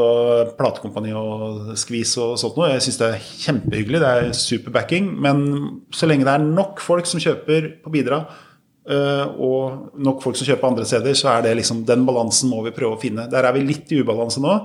[0.58, 2.72] platekompani og skvis og sånt noe.
[2.72, 4.00] Jeg syns det er kjempehyggelig.
[4.02, 5.12] Det er superbacking.
[5.22, 5.44] Men
[5.94, 8.24] så lenge det er nok folk som kjøper på Bidra,
[8.90, 12.64] eh, og nok folk som kjøper andre steder, så er det liksom den balansen må
[12.66, 13.28] vi prøve å finne.
[13.30, 14.56] Der er vi litt i ubalanse nå.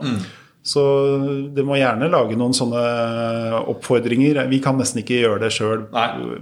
[0.61, 0.81] Så
[1.55, 2.81] det må gjerne lage noen sånne
[3.71, 4.43] oppfordringer.
[4.51, 5.87] Vi kan nesten ikke gjøre det sjøl.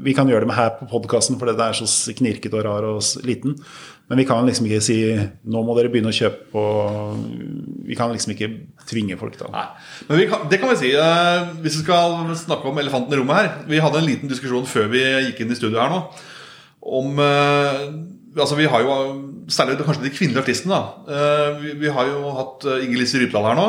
[0.03, 2.87] Vi kan gjøre det med her på podkasten, for det er så knirkete og rar
[2.89, 3.55] og liten.
[4.09, 4.97] Men vi kan liksom ikke si
[5.45, 7.19] nå må dere begynne å kjøpe og
[7.87, 8.49] Vi kan liksom ikke
[8.89, 9.37] tvinge folk.
[10.09, 10.91] Men vi kan, det kan vi si.
[10.97, 14.65] eh, hvis vi skal snakke om elefanten i rommet her Vi hadde en liten diskusjon
[14.65, 16.01] før vi gikk inn i studio her nå.
[16.81, 17.85] Om eh,
[18.39, 18.95] Altså Vi har jo
[19.53, 20.77] særlig kanskje de kvinnelige artistene.
[20.77, 23.67] da Eh, vi, vi har jo hatt uh, Inger Lise Rypdal her nå.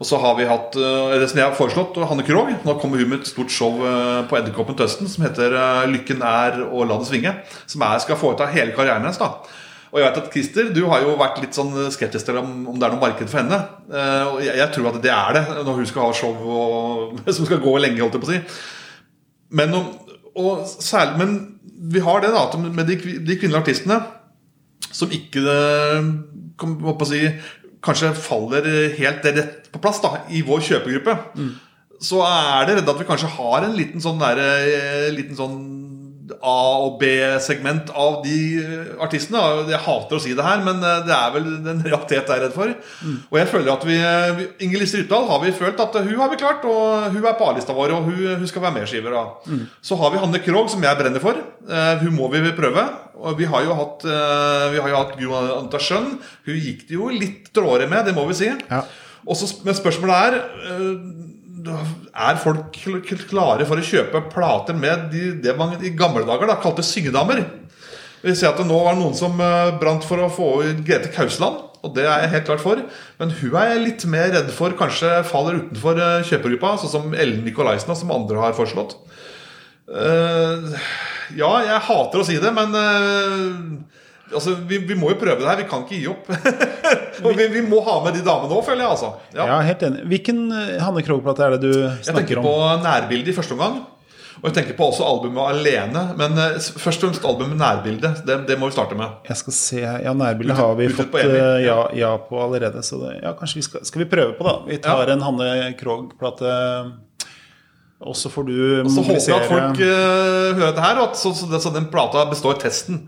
[0.00, 2.52] Og så har vi hatt eh, det som jeg har foreslått, Hanne Krogh.
[2.64, 5.88] Nå kommer hun med et stort show eh, på Edderkoppen til høsten som heter eh,
[5.90, 7.34] 'Lykken er å la det svinge'.
[7.70, 9.20] Som er, skal foreta hele karrieren hennes.
[9.20, 9.34] da
[9.90, 12.76] og jeg vet at Christer, du har jo vært litt sånn skeptisk til om, om
[12.78, 13.58] det er noe marked for henne.
[13.90, 17.18] Eh, og jeg, jeg tror at det er det, når hun skal ha show og,
[17.36, 17.98] som skal gå lenge.
[17.98, 18.38] holdt jeg på å si
[19.58, 21.34] Men, og, og særlig, men
[21.90, 23.98] vi har det da med de, de kvinnelige artistene
[24.88, 26.06] som ikke eh,
[26.60, 26.76] kom,
[27.08, 27.24] si,
[27.84, 28.66] kanskje faller
[28.98, 31.14] helt rett på plass da, i vår kjøpegruppe,
[32.00, 35.58] så er det redd at vi kanskje har en liten sånn, der, eh, liten sånn
[36.38, 39.40] A- og B-segment av de eh, artistene.
[39.70, 42.44] Jeg hater å si det her, men eh, det er vel den realitet jeg er
[42.46, 42.72] redd for.
[43.30, 46.32] Og jeg føler at vi, eh, Inger Lise Rypdal har vi følt at hun har
[46.32, 49.16] vi klart, og hun er på A-lista vår, og hun, hun skal være medskiver.
[49.18, 49.58] Da.
[49.84, 51.38] Så har vi Hanne Krogh, som jeg brenner for.
[52.04, 52.86] Hun må vi prøve.
[53.20, 54.06] Og vi har jo hatt,
[54.72, 56.14] vi har jo hatt Gro Schjønn.
[56.46, 58.48] Hun gikk det jo litt trådere med, det må vi si.
[58.70, 58.84] Ja.
[59.28, 60.38] Og så, men spørsmålet er
[61.68, 66.22] Er folk kl- kl- klare for å kjøpe plater med de, det man i gamle
[66.28, 67.42] dager da kalte syngedamer?
[68.22, 70.50] Vi ser at det nå var noen som eh, brant for å få
[70.84, 71.66] Grete Kausland.
[71.80, 72.80] Og det er jeg helt klart for.
[73.16, 77.14] Men hun er jeg litt mer redd for kanskje faller utenfor kjøpergruppa, kjøpegruppa, sånn som
[77.16, 78.98] Ellen Nikolaisen, som andre har foreslått.
[79.88, 80.74] Eh,
[81.40, 83.99] ja, jeg hater å si det, men eh,
[84.32, 85.62] altså, vi, vi må jo prøve det her.
[85.62, 86.28] Vi kan ikke gi opp.
[87.24, 88.96] og vi, vi må ha med de damene òg, føler jeg.
[88.96, 89.46] altså ja.
[89.46, 90.04] Ja, helt enig.
[90.10, 92.04] Hvilken eh, Hanne Krogh-plate er det du snakker om?
[92.04, 92.50] Jeg tenker om?
[92.50, 93.80] på nærbildet i første omgang.
[94.40, 96.04] Og jeg tenker på også albumet alene.
[96.16, 98.14] Men eh, først og fremst albumet Nærbilde.
[98.24, 99.20] Det, det må vi starte med.
[99.28, 101.78] Jeg skal se Ja, nærbildet har vi fått på eh, ja, ja.
[102.04, 102.82] ja på allerede.
[102.86, 104.56] Så det, ja, kanskje vi skal, skal vi prøve på, da.
[104.70, 106.56] Vi tar en Hanne Krogh-plate.
[108.00, 108.56] Og så får du
[108.88, 111.72] Så håper jeg at folk mobilisere eh, hører dette her, og at så, så, så
[111.74, 113.02] den plata består testen.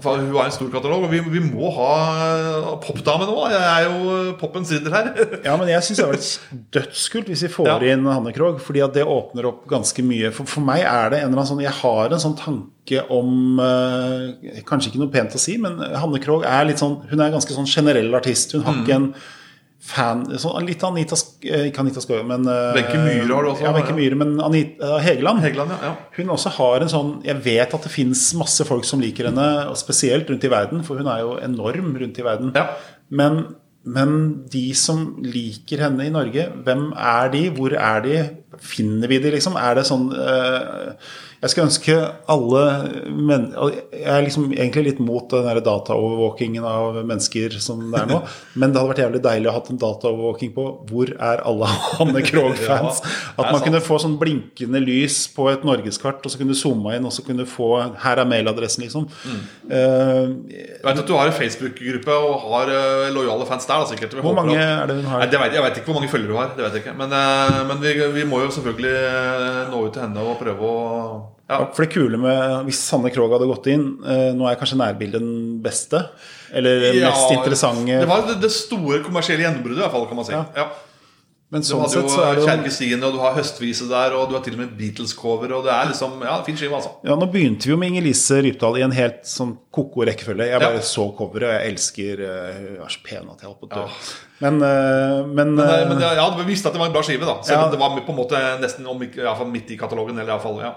[0.00, 1.88] For hun har en stor katalog, og vi, vi må ha
[2.64, 3.34] uh, popdame nå.
[3.52, 5.10] Jeg er jo eh, poppens ridder her.
[5.44, 7.74] Ja, men jeg syns det er vært dødskult hvis vi får Ja.
[7.92, 8.56] inn Hanne Krogh.
[8.64, 10.30] Fordi at det åpner opp ganske mye.
[10.32, 13.60] For, for meg er det en eller annen sånn Jeg har en sånn tanke om
[13.60, 17.28] eh, Kanskje ikke noe pent å si, men Hanne Krogh er litt sånn Hun er
[17.28, 18.56] en ganske sånn generell artist.
[18.56, 18.82] Hun har Mm.
[18.86, 19.10] ikke en
[19.82, 20.22] fan
[20.62, 23.96] Litt Anita eh, Ikke Anita Skøye, men eh, Wenche Myhre har du også, Ja, Wenche.
[23.96, 25.42] Myhre, men Anita Hegeland.
[25.42, 25.94] Hegeland, ja, ja.
[26.18, 29.48] Hun også har en sånn Jeg vet at det fins masse folk som liker henne,
[29.70, 32.54] og spesielt rundt i verden, for hun er jo enorm rundt i verden.
[32.56, 32.68] Ja.
[33.10, 33.42] Men,
[33.82, 34.14] men
[34.52, 37.42] de som liker henne i Norge, hvem er de?
[37.56, 38.16] Hvor er de?
[38.60, 39.56] Finner vi de, liksom?
[39.56, 40.92] Er det sånn uh,
[41.42, 41.94] Jeg skulle ønske
[42.30, 42.62] alle
[43.08, 43.48] men,
[43.94, 48.20] Jeg er liksom egentlig litt mot den der dataovervåkingen av mennesker som det er nå.
[48.60, 52.24] Men det hadde vært jævlig deilig å ha en dataovervåking på hvor er alle Hanne
[52.26, 53.02] Krogh-fans?
[53.34, 53.66] At man sant.
[53.68, 57.14] kunne få sånn blinkende lys på et norgeskart, og så kunne du zoome inn, og
[57.14, 57.72] så kunne få
[58.02, 59.08] Her er mailadressen, liksom.
[59.24, 59.42] Mm.
[59.66, 63.82] Uh, Jeg vet at du har en Facebook-gruppe og har uh, lojale fans der.
[63.82, 64.14] Da, sikkert.
[64.20, 65.24] Hvor mange er det hun har?
[65.24, 66.52] Nei, vet, jeg vet ikke hvor mange følgere du har.
[66.56, 69.92] Det vet jeg ikke Men, eh, men vi, vi må jo selvfølgelig eh, nå ut
[69.94, 70.82] til henne og prøve å
[71.50, 71.58] ja.
[71.74, 75.20] For det kule med Hvis Sanne Krogh hadde gått inn eh, Nå er kanskje nærbildet
[75.20, 76.00] den beste?
[76.54, 77.98] Eller den Ja, mest interessante?
[78.00, 80.32] Det var det, det store kommersielle gjennombruddet, i hvert fall, kan man si.
[80.36, 80.66] Ja.
[81.52, 84.36] Men sånn sett så er det jo Kjerke og du har Høstvise der, og du
[84.38, 85.52] har til og med Beatles-cover.
[85.52, 86.94] Og det er liksom, ja, fin skive, altså.
[87.04, 90.46] ja, Nå begynte vi jo med Inger-Lise Rypdal i en helt sånn ko-ko rekkefølge.
[90.48, 90.86] Jeg bare Ja.
[90.88, 93.74] så coveret, og jeg elsker eh, Hun er så pen at jeg holdt på å
[93.74, 93.84] dø.
[93.84, 93.88] Ja.
[94.40, 97.28] Men, eh, men, Men, eh, men ja, du visste at det var en bra skive,
[97.28, 97.36] da.
[97.42, 97.64] Selv Ja.
[97.66, 100.16] om det var på en måte nesten om i hvert fall midt i katalogen.
[100.18, 100.74] Eller i hvert fall, ja.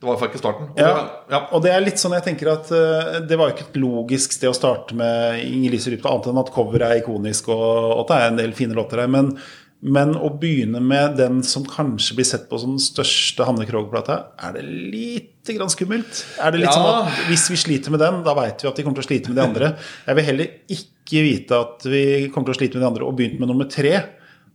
[0.00, 0.70] Det var faktisk starten.
[0.72, 1.46] Og Ja, det, ja.
[1.52, 4.32] og det er litt sånn jeg tenker at uh, det var jo ikke et logisk
[4.32, 8.00] sted å starte med Inger Lise Rypdal, annet enn at coveret er ikonisk og, og
[8.00, 9.12] at det er en del fine låter der.
[9.12, 9.34] Men,
[9.82, 14.18] men å begynne med den som kanskje blir sett på som den største Hanne Krogh-plata,
[14.44, 16.24] er det lite grann skummelt?
[16.38, 16.74] Er det litt Ja.
[16.76, 19.08] sånn at hvis vi sliter med den, da veit vi at de kommer til å
[19.08, 19.70] slite med de andre?
[20.06, 23.16] Jeg vil heller ikke vite at vi kommer til å slite med de andre og
[23.16, 23.94] begynt med nummer tre.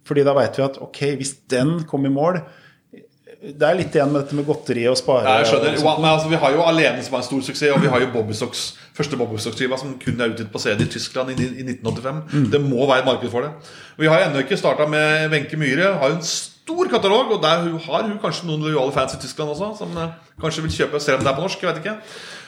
[0.05, 2.43] Fordi da veit vi at ok, hvis den kom i mål
[3.45, 5.23] Det er litt igjen med dette med godteri og spare.
[5.26, 5.76] Ja, jeg skjønner.
[5.86, 5.99] og.
[6.01, 8.07] Men altså, vi har jo Alene som er en stor suksess, og vi har jo
[8.13, 12.22] Bobbysocks, første Bobbysocks-skiva som kun er utgitt på CD i Tyskland i, i 1985.
[12.34, 12.50] Mm.
[12.54, 13.52] Det må være et marked for det.
[14.00, 15.93] Vi har ennå ikke starta med Wenche Myhre.
[16.00, 19.52] Har en stor katalog, og der hun- har hun kanskje noen lojale fans i Tyskland
[19.52, 20.10] også, som eh,
[20.41, 21.62] kanskje vil kjøpe, selv om det er på norsk.
[21.62, 21.98] jeg vet ikke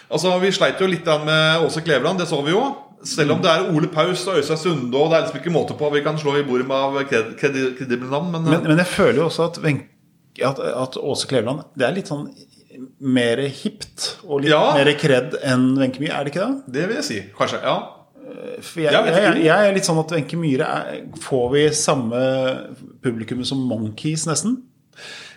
[0.10, 2.62] Altså, Vi sleit jo litt med Åse Kleveland, det så vi jo.
[3.04, 5.76] Selv om det er Ole Paus og Øystein Sunde, og det er liksom ikke måte
[5.78, 8.78] på vi kan slå i bordet med av kred- kred, kredible navn, men, Men, men
[8.78, 9.84] jeg føler jo også at, Venk,
[10.42, 12.30] at, at Åse Kleveland Det er litt sånn
[13.00, 14.74] mer hipt og litt Ja.
[14.78, 16.74] mer kred enn Wenche Myhre, er det ikke det?
[16.76, 17.20] det vil jeg si.
[17.38, 17.62] Kanskje.
[17.64, 17.78] Ja.
[18.62, 22.24] For jeg, jeg, jeg, jeg, er litt sånn at Wenche Myhre er, Får vi samme
[23.04, 24.60] publikum som Monkeys, nesten?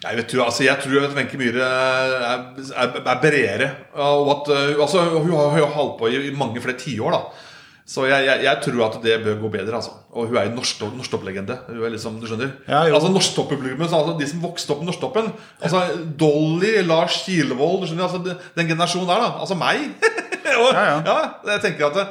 [0.00, 3.70] Jeg vet du, altså jeg tror at Wenche Myhre er, er, er bredere.
[4.00, 7.16] Og at, uh, altså, hun har jo holdt på i, i mange flere tiår.
[7.18, 7.48] da
[7.90, 9.74] Så jeg, jeg, jeg tror at det bør gå bedre.
[9.80, 11.56] altså Og hun er norsktopp- norsktopplegende.
[11.66, 12.94] Hun er liksom, du skjønner Ja, jo.
[12.94, 15.30] Altså Norsktopppublikummet, altså De som vokste opp med Norsktoppen.
[15.60, 15.80] Altså
[16.20, 19.24] Dolly, Lars Kilevold du skjønner, altså Den generasjonen der.
[19.24, 19.88] da Altså meg.
[20.60, 21.16] og, Ja, ja.
[21.50, 22.06] jeg tenker at det,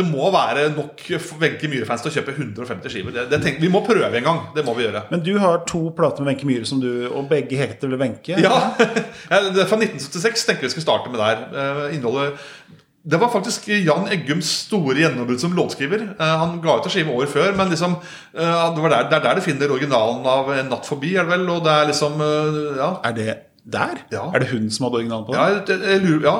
[0.00, 1.04] det må være nok
[1.42, 3.12] Wenche Myhre-fans til å kjøpe 150 skiver.
[3.18, 4.40] Det, det tenker, vi må prøve en gang.
[4.56, 5.04] Det må vi gjøre.
[5.10, 8.40] Men du har to plater med Wenche Myhre som du Og begge heter vel Wenche?
[8.40, 8.56] Ja,
[9.52, 11.44] det er fra 1976 tenker vi skal starte med der.
[11.50, 12.38] Eh, Innholdet
[13.02, 16.02] Det var faktisk Jan Eggums store gjennombrudd som låtskriver.
[16.20, 19.16] Eh, Han ga ut en skive året før, men liksom eh, det, var der, det
[19.16, 21.46] er der du finner originalen av En natt forbi, er det vel?
[21.48, 22.90] Og det er liksom eh, Ja.
[23.08, 23.36] Er det
[23.70, 24.02] der?
[24.12, 24.26] Ja.
[24.34, 25.40] Er det hun som hadde originalen på den?
[25.40, 26.34] Ja, lurer, ja.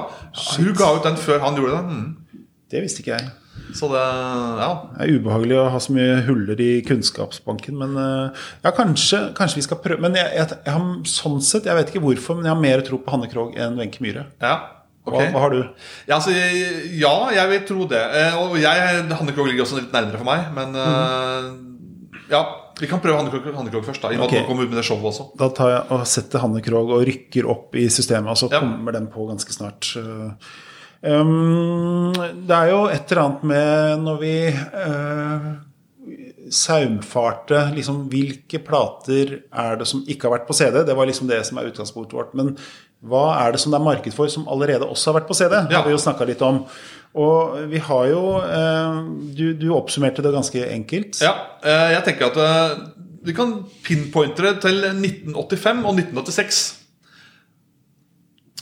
[0.58, 1.84] Hun ga ut den før han gjorde det.
[1.94, 2.42] Mm.
[2.70, 3.30] Det visste ikke jeg.
[3.76, 4.02] Så det
[4.60, 4.68] Ja.
[4.98, 9.64] Det er ubehagelig å ha så mye huller i kunnskapsbanken, men ja, kanskje, kanskje vi
[9.68, 12.54] skal prøve Men jeg, jeg, jeg har sånn sett, jeg vet ikke hvorfor, men jeg
[12.56, 14.26] har mer tro på Hanne Krogh enn Wenche Myhre.
[14.44, 14.58] ja.
[15.04, 15.16] Ok.
[15.16, 15.60] Hva, har du?
[16.08, 18.00] Ja, altså, ja, jeg vil tro det.
[18.20, 21.50] Eh, Og jeg, Hannekrog ligger også litt nærmere for meg, men eh,
[22.30, 22.42] Ja,
[22.80, 23.28] vi kan prøve Hanne
[23.70, 24.12] Krogh, først, da.
[24.14, 24.44] I okay.
[24.46, 25.26] kommer ut med det showet også.
[25.40, 28.60] Da tar jeg og setter Hanne Krogh og rykker opp i systemet, og så Ja.
[28.62, 29.90] kommer den på ganske snart.
[31.02, 35.46] Um, det er jo et eller annet med når vi uh,
[36.52, 40.82] saumfarte liksom, Hvilke plater er det som ikke har vært på CD?
[40.84, 42.34] Det var liksom det som er utgangspunktet vårt.
[42.36, 42.52] Men
[43.00, 45.54] hva er det som det er marked for som allerede også har vært på CD?
[45.56, 45.80] Ja.
[45.80, 46.64] har vi jo snakka litt om.
[47.20, 48.98] Og vi har jo eh,
[49.34, 51.22] du, du oppsummerte det ganske enkelt.
[51.24, 51.32] Ja,
[51.64, 52.82] eh, jeg tenker at eh,
[53.26, 56.60] vi kan pinpointe det til 1985 og 1986.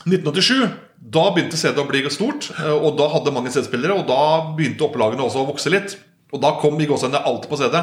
[0.09, 0.69] 1987,
[0.99, 4.87] da begynte CD å bli stort, eh, og da hadde mange CD-spillere, og da begynte
[4.87, 5.99] opplagene også å vokse litt.
[6.33, 7.79] Og da kom i gåsehudene alt på CD.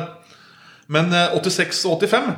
[0.91, 2.33] Men eh, 86 og 85,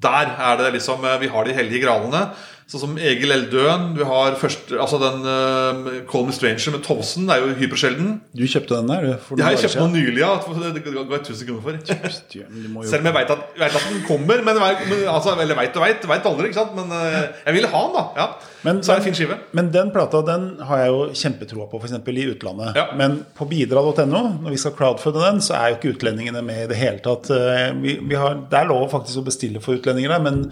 [0.00, 2.30] der er det liksom eh, Vi har de hellige gralene.
[2.70, 3.88] Sånn som Egil Eldøen.
[3.96, 7.24] Du har første, altså den uh, Call Me Stranger med Thomsen.
[7.26, 8.12] Det er jo hypersjelden.
[8.38, 9.06] Du kjøpte den der?
[9.24, 9.90] for Jeg har dager kjøpt siden.
[9.90, 10.28] den nylig, ja.
[10.76, 12.84] Det ga jeg 1000 kroner for.
[12.86, 14.44] Selv om jeg veit at, at den kommer.
[14.46, 16.46] Men, men altså, Eller veit og veit, veit aldri.
[16.52, 16.76] ikke sant?
[16.78, 17.18] Men uh,
[17.48, 18.04] jeg ville ha den, da.
[18.22, 18.28] ja
[18.68, 19.38] Men- Så er det en fin skive.
[19.56, 21.98] Men den plata den har jeg jo kjempetroa på, f.eks.
[22.06, 22.78] i utlandet.
[22.78, 22.86] Ja.
[22.94, 26.70] Men på bidra.no, når vi skal crowdfunde den, så er jo ikke utlendingene med i
[26.70, 27.32] det hele tatt.
[27.34, 30.44] Eh, Vi, vi har, det er lov faktisk å bestille for utlendinger der, men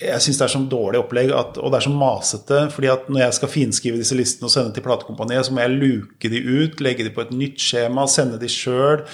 [0.00, 2.60] jeg syns det er sånn dårlig opplegg, at, og det er så masete.
[2.74, 5.76] fordi at når jeg skal finskrive disse listene og sende til platekompaniet, så må jeg
[5.76, 9.06] luke de ut, legge de på et nytt skjema, sende de sjøl.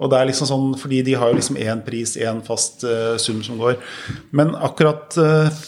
[0.00, 3.18] Og det er liksom sånn, fordi de har jo liksom én pris, én fast uh,
[3.20, 3.76] sum som går.
[4.32, 5.60] Men akkurat uh,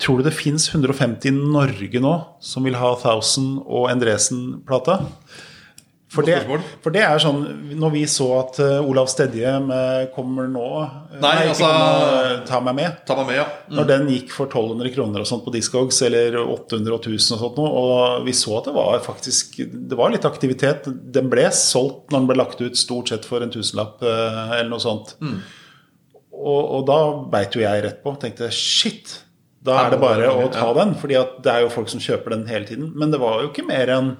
[0.00, 4.94] Tror du det fins 150 i Norge nå som vil ha Thousand og Endresen-plata?
[6.10, 6.40] For det,
[6.82, 7.44] for det er sånn
[7.78, 9.46] Når vi så at eh, Olav Stedje
[10.10, 10.64] 'Kommer nå'
[11.12, 12.96] Nei, Nei, altså- eh, 'Ta meg med'.
[13.06, 13.44] Ta meg med, ja.
[13.70, 17.40] Når den gikk for 1200 kroner og sånt på Discogs, eller 800 og 1000 og
[17.44, 19.56] sånt noe, og vi så at det var faktisk
[19.88, 20.90] Det var litt aktivitet.
[21.12, 24.70] Den ble solgt når den ble lagt ut stort sett for en tusenlapp eh, eller
[24.70, 25.14] noe sånt.
[26.32, 26.98] Og, og da
[27.30, 28.18] beit jo jeg rett på.
[28.18, 29.20] Tenkte shit,
[29.62, 30.94] da er det bare å ta den.
[30.98, 32.92] fordi det er jo folk som kjøper den hele tiden.
[32.96, 34.16] Men det var jo ikke mer enn?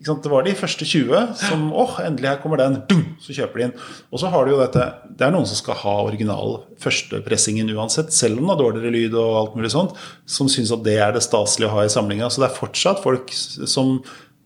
[0.00, 2.78] Det var de første 20 som åh, endelig her kommer den.
[2.88, 3.74] Dum, så kjøper de den.
[4.08, 8.14] Og så har du jo dette Det er noen som skal ha original førstepressingen uansett,
[8.16, 9.92] selv om det har dårligere lyd og alt mulig sånt,
[10.24, 12.30] som syns at det er det staselige å ha i samlinga.
[12.32, 13.98] Så det er fortsatt folk som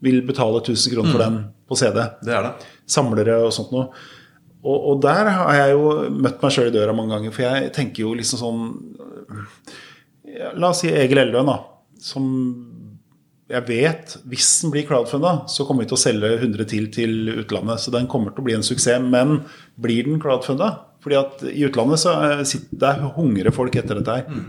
[0.04, 1.38] vil betale 1000 kroner for den
[1.70, 2.02] på CD.
[2.26, 2.68] Det er det.
[2.90, 3.92] Samlere og sånt noe.
[4.64, 5.88] Og, og der har jeg jo
[6.24, 8.62] møtt meg sjøl i døra mange ganger, for jeg tenker jo liksom sånn
[10.58, 11.60] La oss si Egil Eldøen, da.
[12.02, 12.24] som
[13.50, 17.32] jeg vet, hvis den blir crowdfunda, så kommer vi til å selge 100 til til
[17.42, 17.82] utlandet.
[17.82, 19.04] Så den kommer til å bli en suksess.
[19.04, 19.42] Men
[19.76, 20.70] blir den crowdfunda?
[21.04, 24.44] Fordi at i utlandet så eh, sitter, der hungrer folk etter dette her.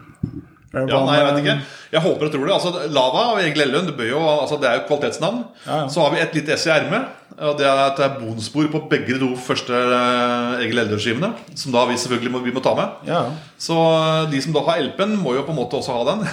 [0.76, 1.54] Ja, nei, jeg vet ikke.
[1.94, 2.56] Jeg håper og tror det.
[2.56, 5.38] Altså, Lava og Egil Ellund det, altså, det er jo kvalitetsnavn.
[5.64, 5.86] Ja, ja.
[5.92, 7.14] Så har vi et lite ess i ermet.
[7.36, 11.32] Og det er at det er bonusspor på begge de to første eh, Egil Ellund-skivene.
[11.56, 13.08] Som da vi selvfølgelig må, vi må ta med.
[13.08, 13.26] Ja.
[13.60, 16.26] Så eh, de som da har LP-en, må jo på en måte også ha den.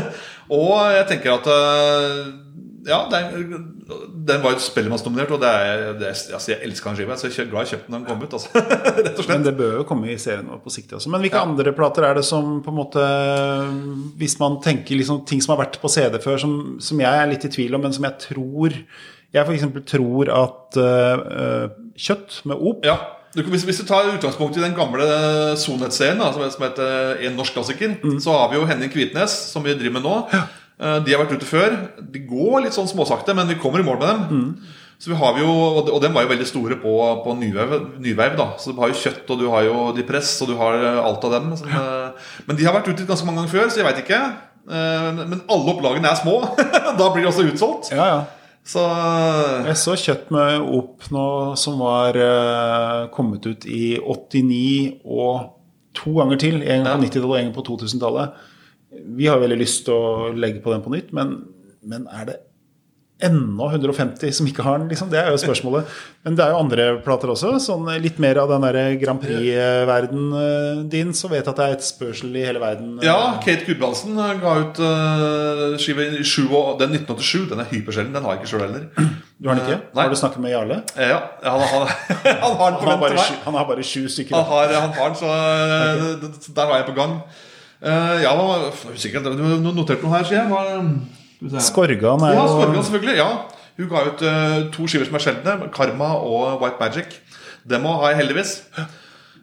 [0.50, 2.30] og jeg tenker at eh,
[2.88, 3.50] Ja, den,
[4.24, 7.16] den var jo Spellemannsdominert, og det er, det er, altså, jeg elsker han skiva.
[7.20, 8.36] Så jeg er glad jeg kjøpte den da den kom ut.
[8.38, 8.62] Altså.
[9.04, 9.34] Rett og slett.
[9.34, 11.12] Men det bør jo komme i serien vår på sikt også.
[11.12, 11.44] Men hvilke Ja.
[11.44, 13.04] andre plater er det som på en måte
[14.20, 17.28] Hvis man tenker liksom ting som har vært på CD før, som, som jeg er
[17.34, 18.76] litt i tvil om, men som jeg tror
[19.36, 19.68] Jeg f.eks.
[19.92, 21.68] tror at øh,
[22.00, 22.96] Kjøtt med Op Ja,
[23.34, 25.06] du, hvis, hvis du tar utgangspunkt i den gamle
[25.60, 29.74] Sonet-serien, som, som heter En norsk klassiker, så har vi jo Henning Kvitnes, som vi
[29.78, 30.16] driver med nå.
[30.34, 30.44] Ja.
[31.04, 31.74] De har vært ute før.
[32.00, 34.54] De går litt sånn småsakte, men vi kommer i mål med dem.
[35.00, 36.92] Så vi har jo, Og de- var jo veldig store på,
[37.24, 40.48] på nyveiv, da Så Du har jo kjøtt, og du har jo de press, og
[40.48, 41.56] du har eh, alt av dem.
[41.56, 42.10] Som, ja.
[42.46, 44.20] men de har vært ute ganske mange ganger før, så jeg veit ikke.
[44.68, 46.34] Eh, Men alle opplagene er små.
[47.00, 47.92] da blir de også utsolgt.
[47.94, 48.20] Ja, ja.
[48.66, 48.82] Så
[49.66, 51.26] Jeg så Kjøtt med opp nå,
[51.58, 55.56] som var eh, kommet ut i 89 og
[55.96, 56.60] to ganger til.
[56.62, 58.44] En gang på 90-tallet og en gang på 2000-tallet.
[59.16, 61.34] Vi har veldig lyst til å legge på den på nytt, men,
[61.86, 62.38] men er det
[63.26, 64.88] ennå 150 som ikke har den?
[64.90, 65.10] Liksom?
[65.12, 65.86] Det er jo spørsmålet.
[66.24, 67.52] Men det er jo andre plater også.
[67.62, 71.66] Sånn litt mer av den der Grand Prix-verden øh, din, så vet jeg at det
[71.68, 72.96] er et spørsel i hele verden.
[72.98, 73.04] øh.
[73.06, 76.46] Ja, Kate Gudbrandsen eh, ga ut uh, skive i sju
[76.80, 77.48] den 1987.
[77.52, 78.14] Den er hypersjelden.
[78.16, 78.88] Den har jeg ikke sjøl heller.
[79.40, 79.78] Du har den ikke?
[79.94, 80.02] Nei.
[80.02, 80.80] Har du snakket med Jarle?
[80.96, 81.86] Eh, Ja, han, han,
[82.44, 83.38] han har den på Han har vent til meg.
[83.44, 84.36] han har bare sju stykker.
[84.36, 87.16] Han har, han har den, så eh, d- der var jeg på gang.
[87.80, 89.24] Uh, ja, hva var usikker.
[89.24, 90.50] Du noterte notert noe her, sier jeg.
[90.52, 91.19] Se.
[91.40, 93.16] Skorgan er jo Ja, Skorgan, selvfølgelig.
[93.16, 93.30] ja
[93.80, 95.54] Hun ga ut uh, to skiver som er sjeldne.
[95.72, 97.14] Karma og White Magic.
[97.68, 98.50] Dem òg har jeg heldigvis.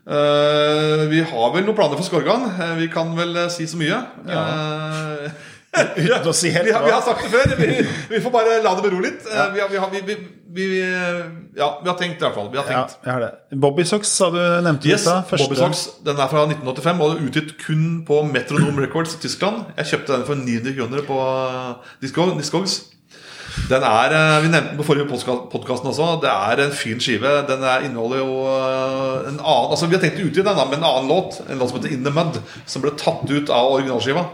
[0.08, 2.46] Uh, vi har vel noen planer for Skorgan.
[2.54, 3.98] Uh, vi kan vel si så mye.
[4.30, 5.26] Eh,
[5.98, 7.56] Uten å si helt vi, har, vi har sagt det før.
[7.60, 7.70] Vi,
[8.16, 9.24] vi får bare la det bero litt.
[9.30, 9.48] Ja.
[9.54, 10.18] Vi, har, vi, har, vi, vi,
[10.58, 10.68] vi,
[11.58, 12.50] ja, vi har tenkt i hvert fall.
[12.54, 12.98] Vi har Ja, tenkt.
[13.06, 13.32] jeg har det.
[13.68, 15.30] Bobby Socks sa du nevnte Yes, litt.
[15.32, 19.24] Første- Bobby Socks, Den er fra 1985 og er utgitt kun på Metronome Records i
[19.28, 19.66] Tyskland.
[19.78, 21.18] Jeg kjøpte den for 900 kroner på
[22.02, 22.80] Discogs.
[23.70, 26.22] Den er, eh, Vi nevnte den på forrige podkast også.
[26.22, 27.32] Det er en fin skive.
[27.48, 30.66] Den er, inneholder jo eh, en annen Altså Vi har tenkt å utgi den da,
[30.66, 31.40] med en annen låt.
[31.50, 32.38] En låt som heter In The Mud.
[32.70, 34.28] Som ble tatt ut av originalskiva.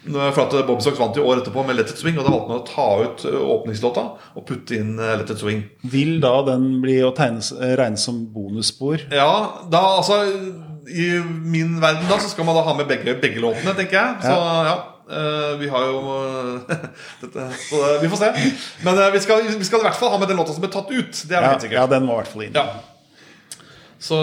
[0.00, 2.48] For at Bobby Socks vant jo året etterpå med Let It Swing, og da valgte
[2.48, 4.04] man å ta ut eh, åpningslåta
[4.38, 5.60] og putte inn eh, Let It Swing.
[5.92, 9.04] Vil da den bli å tegnes, regnes som bonusspor?
[9.12, 9.28] Ja,
[9.70, 10.22] da altså
[10.88, 14.24] I min verden da så skal man da ha med begge, begge låtene, tenker jeg.
[14.24, 14.38] Så
[14.70, 14.72] ja.
[15.12, 16.00] eh, vi har jo
[17.26, 18.30] dette, så, eh, Vi får se.
[18.88, 20.72] Men eh, vi, skal, vi skal i hvert fall ha med den låta som ble
[20.72, 21.12] tatt ut.
[21.28, 21.76] Det er Ja, helt sikkert.
[21.82, 22.56] ja, den må i hvert fall inn.
[22.56, 22.66] Ja.
[24.00, 24.16] Så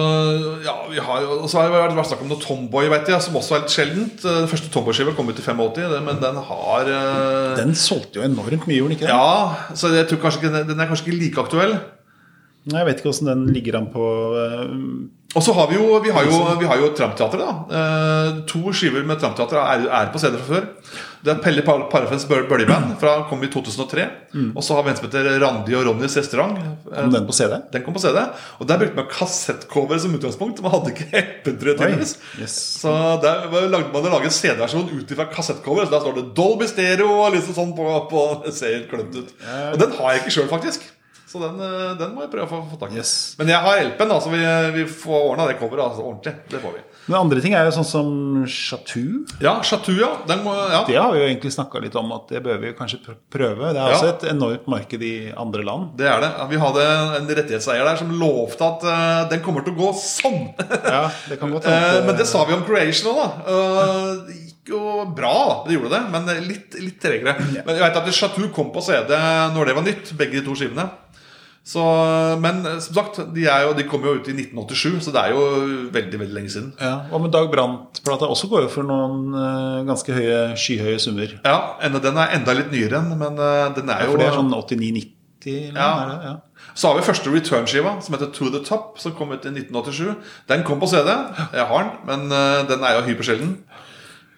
[0.65, 3.21] ja, vi har jo Og så har det vært snakk om noe Tomboy, vet jeg,
[3.21, 4.23] som også er litt sjeldent.
[4.25, 8.25] Eh, Den første Tomboy-skiva kom ut i 85, men den har eh, Den solgte jo
[8.25, 9.13] enormt mye, gjorde den ikke det?
[9.13, 11.77] Ja, så jeg tror kanskje ikke den er kanskje ikke like aktuell.
[12.67, 14.07] Jeg vet ikke hvordan den ligger an på
[14.41, 14.73] eh,
[15.37, 17.43] Og så har vi jo, vi har jo, vi har jo Trampteatret.
[17.43, 20.65] da eh, To skiver med Trampteatret er, er på CD fra før.
[21.27, 24.05] Det er Pelle Par- Parafens Bø- Bøljeband fra kom i 2003.
[24.55, 26.57] Og så har vi en som heter Randi og Ronnys restaurant.
[26.87, 27.57] Kom den på CD?
[27.73, 28.21] Den kom på CD.
[28.61, 30.61] Og der brukte man kassettcover som utgangspunkt.
[30.65, 32.15] Man hadde ikke MP3 tydeligvis.
[32.41, 32.57] yes.
[32.81, 35.85] Så der lagde man å lage CD-versjon ut ifra kassettcover.
[35.89, 39.33] Så der står det Dolby Stereo og liksom sånn på, på ser helt ut.
[39.73, 40.93] Og den har jeg ikke sjøl, faktisk.
[41.27, 43.01] Så den, eh, den må jeg prøve å få, få tak i.
[43.01, 43.35] Yes.
[43.39, 44.43] Men jeg har LP-en, så vi,
[44.77, 46.33] vi får ordna det coveret altså, ordentlig.
[46.47, 46.83] Det får vi.
[47.07, 48.07] Men andre ting er jo sånn som
[48.51, 49.25] Chatou.
[49.43, 50.09] Ja, Chatou, ja.
[50.27, 50.81] Den må, ja.
[50.87, 52.99] Det har vi jo egentlig snakka litt om at det bør vi kanskje
[53.31, 53.73] prøve.
[53.75, 53.95] Det er Ja.
[53.95, 55.93] også et enormt marked i andre land.
[55.99, 56.31] Det er det.
[56.51, 56.87] Vi hadde
[57.19, 60.51] en rettighetseier der som lovte at uh, den kommer til å gå sånn.
[60.97, 62.03] Ja, det kan godt hende.
[62.03, 63.29] Uh, men det sa vi om Creation òg, da.
[63.47, 65.63] Uh, jo bra.
[65.67, 67.37] Det gjorde det, men litt, litt tregere.
[67.39, 69.13] Men jeg vet at Chateau kom på CD
[69.55, 70.89] når det var nytt, begge de to skivene.
[71.67, 71.83] Så,
[72.39, 75.33] men eh, som sagt, de, jo, de kom jo ut i 1987, så det er
[75.35, 75.41] jo
[75.91, 76.69] veldig veldig lenge siden.
[76.79, 78.29] Ja, Hva med Dag Brandt-plata?
[78.31, 81.33] Også går jo for noen eh, ganske høye, skyhøye summer.
[81.43, 84.29] Ja, Den er enda litt nyere enn, men eh, den er Ja, jo for det
[84.29, 85.13] er sånn 89-90?
[85.75, 85.89] Ja.
[86.23, 86.31] ja.
[86.75, 90.15] Så har vi første return-skiva, som heter To The Top, som kom ut i 1987.
[90.47, 91.11] Den kom på CD.
[91.55, 93.53] Jeg har den, men den er jo hypersjelden.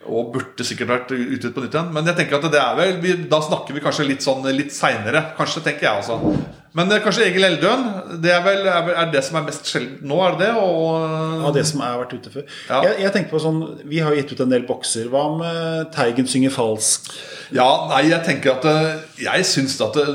[0.09, 1.89] Og burde sikkert vært utgitt på nytt igjen.
[1.95, 4.73] Men jeg tenker at det er vel vi, da snakker vi kanskje litt sånn litt
[4.75, 5.23] seinere.
[5.39, 6.19] Kanskje, tenker jeg altså.
[6.79, 7.85] Men eh, kanskje Egil Eldøen.
[8.23, 10.51] Det er vel er, er det som er mest sjeldent nå, er det det?
[10.63, 12.47] Og, Ja, det som har vært ute før.
[12.71, 12.81] Ja.
[12.87, 13.61] Jeg, jeg tenker på sånn,
[13.91, 15.11] Vi har gitt ut en del bokser.
[15.11, 17.11] Hva med Teigen synger falsk?
[17.55, 20.07] Ja, nei, jeg tenker at eh, Jeg syns at det,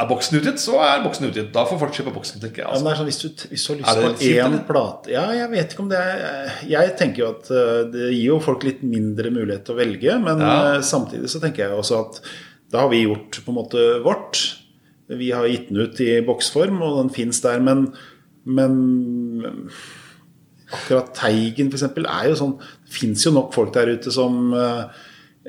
[0.00, 1.48] er boksen utgitt, så er boksen utgitt.
[1.54, 2.66] Da får folk kjøpe boksen, tenker jeg.
[2.66, 2.84] Ja, Altså.
[2.84, 4.60] men det er sånn, hvis, du, hvis du har Er lyst det på én eller?
[4.68, 8.28] plate Ja, jeg vet ikke om det er Jeg tenker jo at eh, det gir
[8.28, 10.52] jo folk litt mindre mulighet til å velge, men Ja.
[10.76, 12.20] eh, samtidig så tenker jeg også at
[12.70, 14.38] da har vi gjort på en måte vårt.
[15.18, 17.88] Vi har gitt den ut i boksform, og den fins der, men,
[18.46, 19.70] men
[20.70, 21.82] akkurat Teigen f.eks.
[21.98, 24.84] er jo sånn Det fins jo nok folk der ute som eh,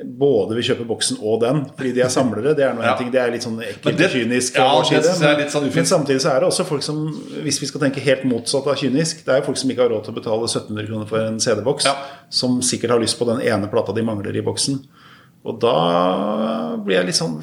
[0.02, 2.54] både vil kjøpe boksen og den, fordi de er samlere.
[2.56, 2.94] Det er noe Ja.
[2.98, 4.56] ting, det er litt sånn ekkelt det- og kynisk.
[4.56, 5.68] ja, det side, men- sånn.
[5.74, 7.02] Men samtidig så er det også folk som,
[7.44, 9.90] hvis vi skal tenke helt motsatt av kynisk, det er jo folk som ikke har
[9.90, 11.94] råd til å betale 1700 kroner for en CD-boks, Ja.
[12.30, 14.80] som sikkert har lyst på den ene plata de mangler i boksen.
[15.44, 17.38] Og da blir jeg litt sånn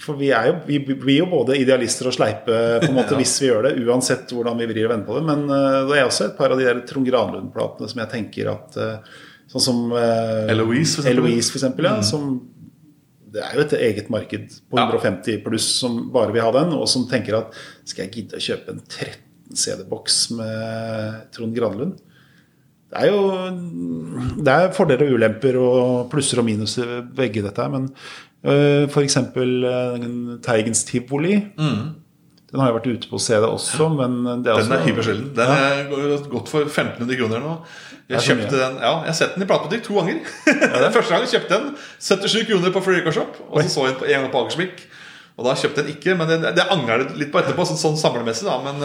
[0.00, 3.34] For vi, er jo, vi blir jo både idealister og sleipe på en måte hvis
[3.42, 5.24] vi gjør det, uansett hvordan vi vrir og vender på det.
[5.28, 8.54] Men uh, det er også et par av de der Trond Granlund-platene som jeg tenker
[8.54, 9.18] at uh,
[9.50, 11.24] Sånn som uh, Eloise, for eksempel.
[11.26, 12.26] Eloise, for eksempel, ja, som
[13.34, 14.86] det er jo et eget marked på Ja.
[14.86, 18.44] 150 pluss som bare vil ha den, og som tenker at skal jeg gidde å
[18.44, 21.98] kjøpe en 13 CD-boks med Trond Granlund?
[22.90, 23.20] Det er jo
[24.42, 27.86] det er fordeler og ulemper og plusser og minuser ved begge dette men
[28.42, 31.34] for eksempel øh, Teigens Tivoli.
[32.50, 34.70] Den har jo vært ute på CD også, men det er Mm.
[34.70, 35.28] Den er hypersjelden.
[35.36, 37.52] Den er gått for 1500 kroner nå.
[38.10, 40.18] Jeg Det kjøpte den, ja, jeg har sett den i platebutikk to ganger.
[40.46, 43.38] det er Første gang jeg kjøpte den, 77 kroner på Free Record Shop.
[43.50, 44.82] Og så så jeg den på en gang på Akersmik.
[45.38, 47.64] Og da kjøpte jeg den ikke, men det, det angrer jeg litt på etterpå.
[47.68, 48.58] Sånn, sånn samlemessig, da.
[48.66, 48.82] Men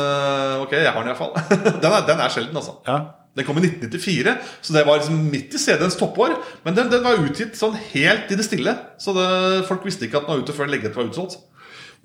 [0.61, 1.33] ok, jeg har den iallfall.
[1.81, 2.77] den, er, den er sjelden, altså.
[2.85, 2.99] Ja.
[3.35, 6.37] Den kom i 1994, så det var liksom midt i CD-ens toppår.
[6.63, 8.77] Men den, den var utgitt sånn helt i det stille.
[9.01, 9.27] Så det,
[9.67, 11.41] folk visste ikke at den var ute før lenge etter var utsolgt.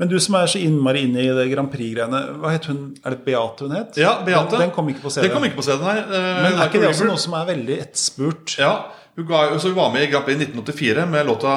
[0.01, 2.95] Men du som er så innmari inne i det Grand Prix-greiene, hva het hun?
[3.05, 3.99] Er det Beate hun het?
[4.01, 4.57] Ja, Beate.
[4.57, 5.27] Den, den kom ikke på CD.
[5.27, 5.99] Den kom ikke på CD, nei.
[6.01, 8.55] Eh, Men er ikke det også noe som er veldig etterspurt?
[8.59, 8.73] Ja,
[9.19, 11.53] hun, ga, så hun var med i Grand Prix i 1984 med låta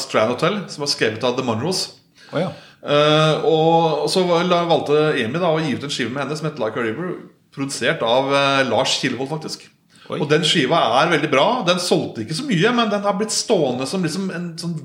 [0.00, 1.84] 'Strand Hotel', som var skrevet av The Monroes.
[2.32, 2.50] Oh, ja.
[2.88, 6.58] uh, og så valgte Amy da å gi ut en skive med henne som het
[6.58, 7.18] 'Like a River',
[7.54, 9.68] produsert av eh, Lars Kilevold, faktisk.
[10.10, 10.18] Oi.
[10.20, 11.46] Og den skiva er veldig bra.
[11.66, 14.76] Den solgte ikke så mye, men den har blitt stående som liksom en sånn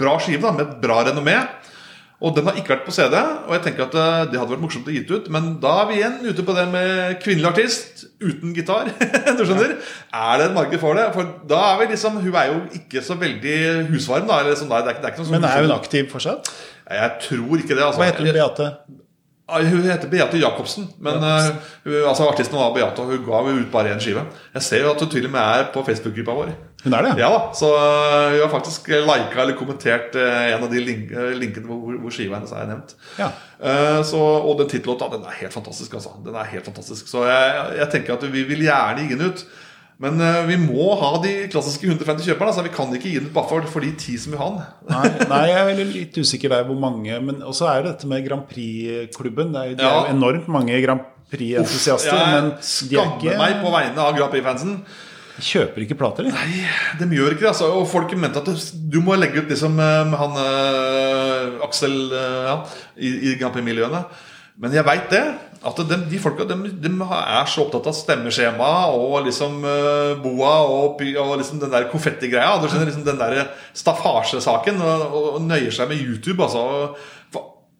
[0.00, 1.38] bra skive da, med et bra renommé.
[2.20, 4.60] Og den har ikke vært på CD, og jeg tenker at eh, det hadde vært
[4.66, 5.30] morsomt å gi ut.
[5.32, 8.90] Men da er vi igjen ute på det med kvinnelig artist uten gitar.
[9.38, 9.78] du skjønner?
[10.12, 11.06] Er det et marked for det?
[11.16, 13.56] For da er vi liksom Hun er jo ikke så veldig
[13.94, 14.42] husvarm, da.
[14.44, 16.52] Eller sånn, det er det er ikke noe sånn Men er hun aktiv fortsatt?
[16.90, 17.86] Jeg tror ikke det.
[17.86, 18.02] Altså.
[18.02, 18.36] Hva heter hun?
[18.36, 18.68] Beate?
[19.50, 20.88] Hun heter Beate Jacobsen.
[21.02, 21.50] Men eh,
[21.84, 24.24] hun, altså, artisten var Beate, og hun ga ut bare én skive.
[24.54, 26.52] Jeg ser jo at hun til og med er på Facebook-gruppa vår.
[26.84, 27.14] Hun er det?
[27.20, 31.10] Ja da, Så øh, hun har faktisk lika eller kommentert øh, en av de link
[31.36, 32.94] linkene hvor, hvor skiva hennes er nevnt.
[33.18, 33.28] Ja.
[33.60, 35.94] Eh, så, og den tittellåta den er helt fantastisk.
[35.94, 39.28] altså Den er helt fantastisk Så jeg, jeg tenker at vi vil gjerne gi den
[39.28, 39.44] ut.
[40.00, 42.48] Men øh, vi må ha de klassiske 150 kjøperne.
[42.54, 44.62] Altså, vi kan ikke gi den ut bare for, de ti som vil ha den.
[44.88, 48.08] Nei, nei, jeg er veldig litt usikker der hvor mange Men også er det dette
[48.08, 49.52] med Grand Prix-klubben.
[49.52, 52.16] Det er det er jo enormt mange Grand Prix-entusiaster.
[52.16, 54.80] Men de er ikke skammer meg på vegne av Grand Prix-fansen.
[55.36, 56.56] De kjøper ikke plater, eller?
[57.00, 57.52] De gjør ikke det.
[57.52, 58.48] altså Og folk mente at
[58.92, 62.56] du- må legge ut liksom som han eh, Aksel eh, ja,
[62.96, 64.02] i, i Grand Prix-miljøene.
[64.60, 65.22] Men jeg veit det.
[65.60, 70.54] At de, de folka de, de er så opptatt av stemmeskjema og liksom uh, boa
[70.64, 72.56] og, og liksom den der konfettigreia.
[72.56, 74.80] Du skjønner liksom Den der staffasjesaken.
[74.80, 76.40] Og, og nøyer seg med YouTube.
[76.42, 76.64] altså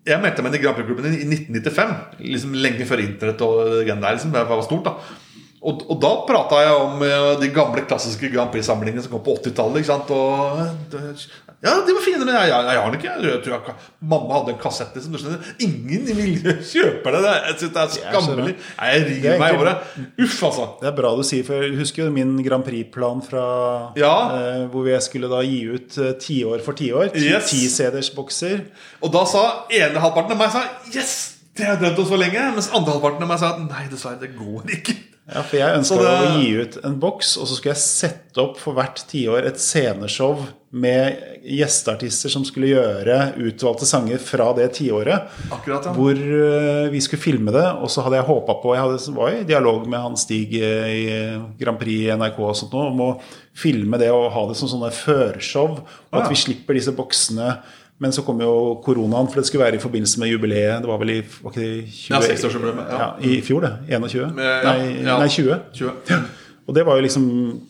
[0.09, 1.90] jeg meldte meg inn i Grand Prix-klubben i 1995.
[2.24, 4.15] Liksom Lenge før internett og det der.
[4.16, 4.94] liksom Det var stort da
[5.61, 9.35] og, og da prata jeg om eh, de gamle klassiske Grand Prix-samlingene som kom på
[9.43, 9.90] 80-tallet.
[10.16, 10.62] Og,
[10.97, 11.27] eh,
[11.62, 13.15] ja, de var fine, men jeg, jeg, jeg har den ikke.
[13.27, 13.74] Jeg tror jeg,
[14.12, 14.95] mamma hadde en kassett.
[14.97, 15.51] Liksom, du skjønner.
[15.66, 17.20] Ingen i miljøet kjøper det.
[17.35, 18.55] Jeg synes det er skammelig.
[18.78, 19.91] Nei, Jeg Det er meg i håret.
[20.24, 20.65] Uff, altså.
[20.81, 23.45] Det er bra du sier, for jeg husker jo min Grand Prix-plan fra
[24.01, 24.15] Ja.
[24.39, 27.12] eh, Hvor jeg skulle da gi ut eh, tiår for tiår.
[27.12, 27.51] Ti Yes.
[27.53, 28.62] ti CD-ers bokser.
[29.05, 30.65] Og da sa ene halvparten av meg sa,
[30.95, 31.19] Yes!
[31.57, 32.43] Det har jeg drømt om så lenge.
[32.57, 34.95] Mens andre halvparten av meg sa nei, dessverre, det går ikke.
[35.31, 38.41] Ja, for jeg ønska det- å gi ut en boks, og så skulle jeg sette
[38.43, 44.68] opp for hvert tiår et sceneshow med gjesteartister som skulle gjøre utvalgte sanger fra det
[44.76, 45.32] tiåret.
[45.51, 45.94] Akkurat, ja.
[45.97, 49.34] Hvor eh, vi skulle filme det, og så hadde jeg håpa på Jeg hadde, var
[49.34, 51.02] i dialog med han Stig eh, i
[51.59, 53.10] Grand Prix i NRK og sånt noe, om å
[53.59, 55.80] filme det og ha det som sånne førshow.
[55.82, 57.56] Og at vi slipper disse boksene.
[58.01, 60.78] Men så kom jo koronaen, for det skulle være i forbindelse med jubileet.
[60.80, 63.01] Det var vel i var ikke det 20, Ja, 60-årsjubileet, ja.
[63.02, 63.09] ja.
[63.28, 63.72] I fjor, det.
[63.90, 64.30] 21?
[64.38, 65.18] Med- ja, nei, ja.
[65.20, 65.59] nei, 20.
[65.82, 66.22] 20.
[66.70, 67.24] Og det var jo liksom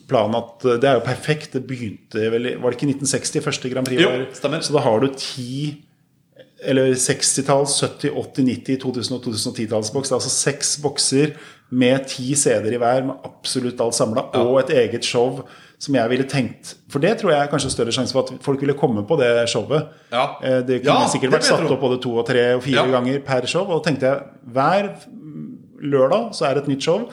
[0.09, 1.55] planen at eh, det er jo perfekt.
[1.57, 4.03] Det begynte vel Var det ikke 1960 første Grand Prix?
[4.03, 4.61] Jo, stemmer.
[4.61, 5.79] Så da har du ti
[6.61, 10.11] eller 60-talls, 70-, 80-, 90-, 2000- og 2010-tallsboks.
[10.11, 11.31] Er altså seks bokser
[11.73, 15.39] med ti CD-er i hver, med absolutt alt samla, og et eget show
[15.81, 18.61] som jeg ville tenkt For det tror jeg er kanskje større sjanse for at folk
[18.61, 19.89] ville komme på det showet.
[20.13, 20.27] Ja.
[20.45, 22.91] Eh, Det kunne Ja, sikkert vært satt opp både to og tre og fire Ja.
[22.93, 23.65] ganger per show.
[23.65, 24.21] Og da tenkte jeg
[24.53, 24.91] hver
[25.81, 27.07] lørdag så er det et nytt show.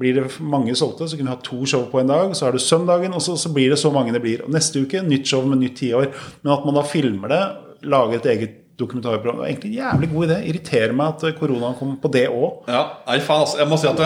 [0.00, 2.32] Blir det mange solgte, så kunne vi ha to show på en dag.
[2.34, 4.42] Så har du søndagen, og så, så blir det så mange det blir.
[4.42, 6.08] Og neste uke nytt show med nytt tiår.
[6.42, 7.42] Men at man da filmer det,
[7.84, 10.36] lager et eget dokumentarprogram Det er egentlig en jævlig god idé.
[10.50, 12.64] Irriterer meg at koronaen kom på det òg.
[12.66, 14.00] Ja, nei faen altså Jeg må si at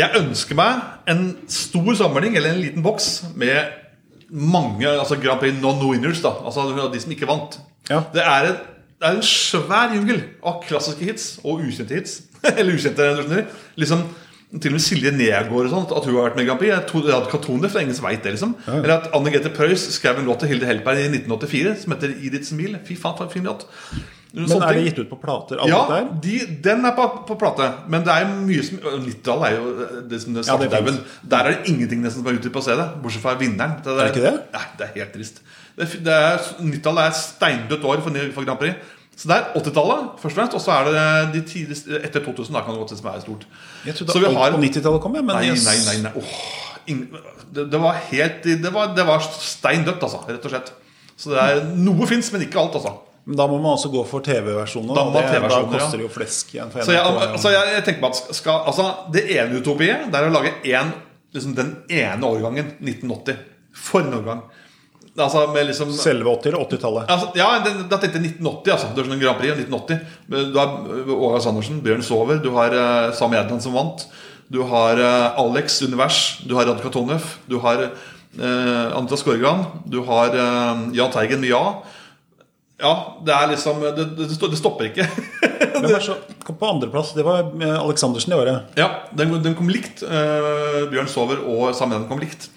[0.00, 0.80] jeg ønsker meg
[1.12, 3.76] en stor samling Eller en liten boks med
[4.30, 8.00] mange altså Grand Prix non-winners da Altså de som ikke vant Ja.
[8.14, 8.58] det, er en,
[8.98, 12.18] det er en svær jungel Av klassiske hits og ukjente hits
[12.56, 13.46] Eller ukjente, skjønner
[13.78, 14.04] Liksom
[14.50, 16.72] til og med Silje Negård og sånt At hun har vært med i Grand Prix
[16.74, 20.18] Jeg hadde Katone, for ingen som vet det liksom Eller at Anne Grete Preus skrev
[20.18, 23.28] en låt til Hilde Helberg i 1984 Som heter I ditt smil Fy faen for
[23.28, 23.62] en fin låt
[24.34, 25.58] Men er det gitt ut på plater?
[25.70, 25.78] Ja,
[26.22, 27.66] de, den er på, på plate.
[27.90, 31.00] Men det er mye som 90-tallet er jo det som det Ja, det er.
[31.32, 33.80] Der er det ingenting nesten som er utgitt på CD, bortsett fra vinneren.
[33.82, 34.32] Det, Er det ikke det?
[34.54, 35.42] Nei, det er helt trist.
[35.74, 38.94] Det, er- det er, 90-tallet er steindødt år for, for Grand Prix.
[39.20, 40.54] Så det er 80-tallet, først og fremst.
[40.56, 43.20] Og så er det de tidligste Etter 2000 da kan det godt se som er
[43.20, 43.42] stort.
[43.84, 45.24] Jeg trodde Så vi alt har- på 90-tallet kom, jeg.
[45.28, 45.96] Men Nei, nei, nei.
[46.06, 46.12] nei.
[46.16, 46.38] Åh,
[46.88, 47.18] ingen,
[47.52, 50.22] det, det var helt Det var, det var steindødt, altså.
[50.28, 50.72] Rett og slett.
[51.20, 52.94] Så det er noe fins, men ikke alt, altså.
[53.26, 54.94] Men Da må man også gå for TV-versjonen.
[54.96, 56.72] Da det- TV-versjoner, Da koster det jo flesk igjen.
[56.72, 60.30] Så jeg, altså jeg, jeg tenker på at skal, altså Det ene utopiet Det er
[60.30, 60.94] å lage en,
[61.36, 63.36] liksom den ene årgangen 1980
[63.76, 64.40] For en årgang
[65.24, 67.10] Altså liksom Selve 80- eller 80-tallet.
[67.10, 67.48] altså, Ja,
[67.90, 68.90] da tenkte jeg 1980 altså.
[68.94, 72.50] Du har sånn en Grand Prix 1980 Du har eh, Åge Sandersen, Bjørn Sover Du
[72.56, 74.06] har uh, Sam Edland som vant
[74.50, 80.02] Du har uh, Alex Univers Du har Radka Tonef Du har uh, Anita Skorgan Du
[80.08, 81.64] har uh, Jan Teigen med Ja
[82.80, 82.94] Ja,
[83.26, 85.06] det er liksom Det, det, stopper- ikke
[85.80, 86.14] Hvem er så,
[86.44, 87.12] kom på andreplass?
[87.16, 88.72] Det var eh, Aleksandersen i året.
[88.80, 90.02] Ja, den, den kom likt.
[90.04, 92.48] Eh, Bjørn Sover og Sam Edland kom likt.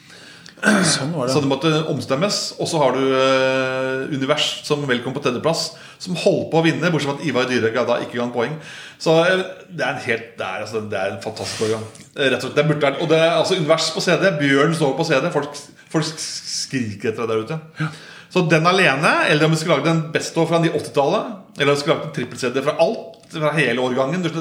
[0.64, 1.34] Sånn var det.
[1.34, 1.50] Så det.
[1.52, 2.38] måtte omstemmes.
[2.62, 5.66] Og så har du eh, Univers som velkom på tredjeplass,
[6.02, 8.56] som holdt på å vinne, bortsett fra at Ivar Dyrhaug da ikke ga en poeng.
[9.02, 11.84] Så eh, det er en helt Det er, altså, det er en fantastisk årgang.
[12.16, 14.76] Eh, Rett og slett, det burde vært Og det er altså Univers på CD, Bjørn
[14.80, 15.30] står på CD.
[15.36, 15.62] Folk,
[15.92, 17.92] folk skriker etter det der ute.
[18.34, 21.76] Så den alene, eller om vi skulle lage den beste fra de 80-tallet, eller om
[21.76, 24.32] vi skulle lage en trippel-CD fra alt, fra hele årgangen det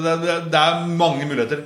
[0.57, 1.61] er mange muligheter.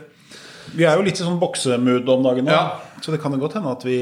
[0.76, 2.54] Vi er jo litt i sånn boksemood om dagen nå.
[2.54, 2.84] Ja.
[3.02, 3.98] Så det kan jo godt hende at vi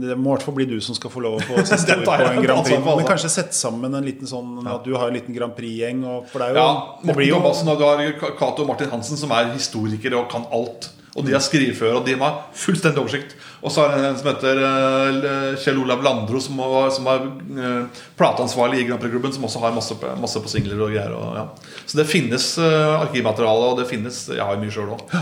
[0.00, 2.04] Det må i hvert fall bli du som skal få lov å få siste ord
[2.06, 2.76] på en Grand Prix.
[2.78, 2.96] altså.
[3.00, 6.04] Men kanskje sette sammen en liten sånn At du har en liten Grand Prix-gjeng.
[6.30, 6.68] For det er jo Ja,
[7.02, 8.04] Det blir jo og du har
[8.38, 10.92] Cato og Martin Hansen, som er historikere og kan alt.
[11.16, 13.32] Og de er skriveføre, og de har fullstendig oversikt.
[13.64, 17.24] Og så er det en som heter eh, Kjell Olav Landro, som, var, som er
[17.56, 21.14] eh, plateansvarlig i Grand Prix-klubben, som også har masse, masse på singler og greier.
[21.16, 21.80] Og, ja.
[21.88, 25.16] Så det finnes uh, arkivmateriale, og det finnes Jeg har mye sjøl òg.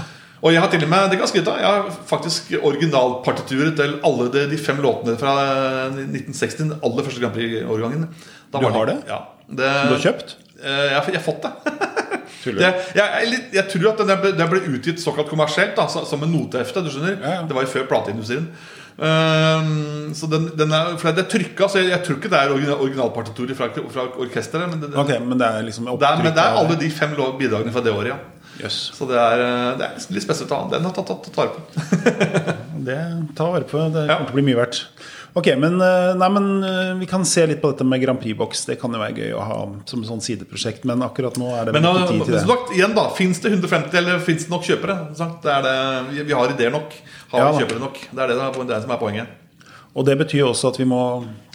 [0.44, 3.94] Og jeg har til og med det kan skryte av, jeg har faktisk originalpartituret til
[4.04, 5.32] alle de, de fem låtene fra
[5.88, 6.58] 1960.
[6.60, 8.08] Den aller første Grand Prix-årgangen.
[8.52, 8.98] Du har det?
[9.08, 9.70] Ja, det?
[9.88, 10.36] Du har kjøpt?
[10.60, 11.54] Eh, Jeg jeg har fått det.
[12.44, 16.24] Det jeg, jeg, jeg tror at den ble, den ble utgitt såkalt kommersielt, da, som
[16.26, 16.82] en notehefte.
[16.84, 17.44] Du skjønner Ja, ja.
[17.48, 18.50] Det var jo før plateindustrien.
[18.94, 22.42] Um, så den, den er, for det er trykka, så jeg, jeg tror ikke det
[22.42, 24.68] er original, originalpartituret fra, fra orkesteret.
[24.70, 27.16] Men det, okay, men det er liksom det, er, men det er alle de fem
[27.40, 28.20] bidragene fra det året, ja.
[28.62, 28.78] Jøss.
[28.94, 30.52] Så det er, eh, det er litt spesielt.
[30.70, 31.60] Den har tatt, tatt, tatt vare på.
[32.84, 32.96] Det
[33.36, 33.80] ta vare på.
[33.94, 34.80] Det kommer til å bli mye verdt.
[35.34, 38.66] Ok, men, eh, nei, men eh, vi kan se litt på dette med Grand Prix-boks.
[38.68, 39.56] Det kan jo være gøy å ha
[39.90, 42.42] som et sånn sideprosjekt, men akkurat nå er det Men ikke tid til men, det.
[42.46, 44.98] sagt, igjen da, Fins det 150, eller fins det nok kjøpere?
[45.18, 45.40] Sant?
[45.42, 45.74] Det er det,
[46.28, 46.94] vi, har ideer nok.
[47.32, 47.98] Har Ja, vi kjøpere nok?
[48.12, 49.66] Det er det, det er som er poenget.
[49.94, 51.00] Og det betyr også at vi må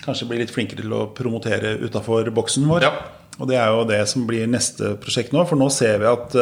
[0.04, 2.84] kanskje bli litt flinkere til å promotere utafor boksen vår.
[2.90, 2.92] Ja.
[3.40, 6.36] Og det er jo det som blir neste prosjekt nå, for nå ser vi at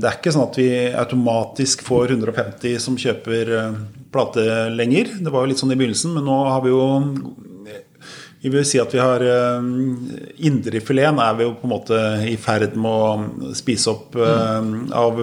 [0.00, 3.80] det er ikke sånn at vi automatisk får 150 som kjøper eh,
[4.14, 5.16] plate lenger.
[5.20, 6.86] Det var jo litt sånn i begynnelsen, men nå har vi jo
[8.44, 9.64] vi vil si at vi har uh,
[10.46, 11.96] Indrefileten er vi jo på en måte
[12.30, 14.92] i ferd med å spise opp mm.
[14.94, 15.18] av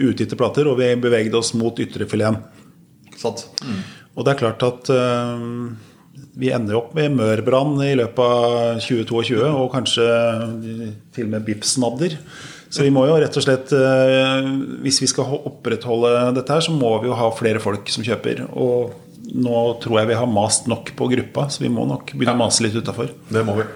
[0.00, 2.40] utgitte plater, og vi beveget oss mot ytrefileten.
[3.24, 3.82] Mm.
[4.14, 5.44] Og det er klart at eh,
[6.38, 10.08] vi ender opp med mørbrann i løpet av 2022, og kanskje
[11.14, 12.18] til og med bippsnadder.
[12.74, 14.48] Så vi må jo rett og slett eh,
[14.82, 18.46] Hvis vi skal opprettholde dette her, så må vi jo ha flere folk som kjøper.
[18.50, 18.94] Og
[19.34, 22.44] nå tror jeg vi har mast nok på gruppa, så vi må nok begynne å
[22.44, 23.12] mase litt utafor.
[23.30, 23.66] Det må vi.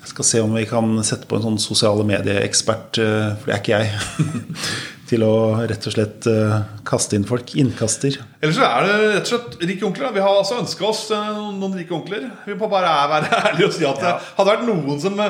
[0.00, 3.54] Jeg skal se om vi kan sette på en sånn sosiale medieekspert, eh, for det
[3.54, 4.48] er ikke jeg,
[5.10, 5.34] til å
[5.70, 6.56] rett og slett eh,
[6.90, 7.54] kaste inn folk.
[7.60, 8.18] Innkaster.
[8.40, 10.10] Ellers så er det rett og slett rike onkler.
[10.16, 12.26] Vi har altså ønska oss noen rike onkler.
[12.48, 15.22] Vi må bare være ærlige og si at det hadde vært noen som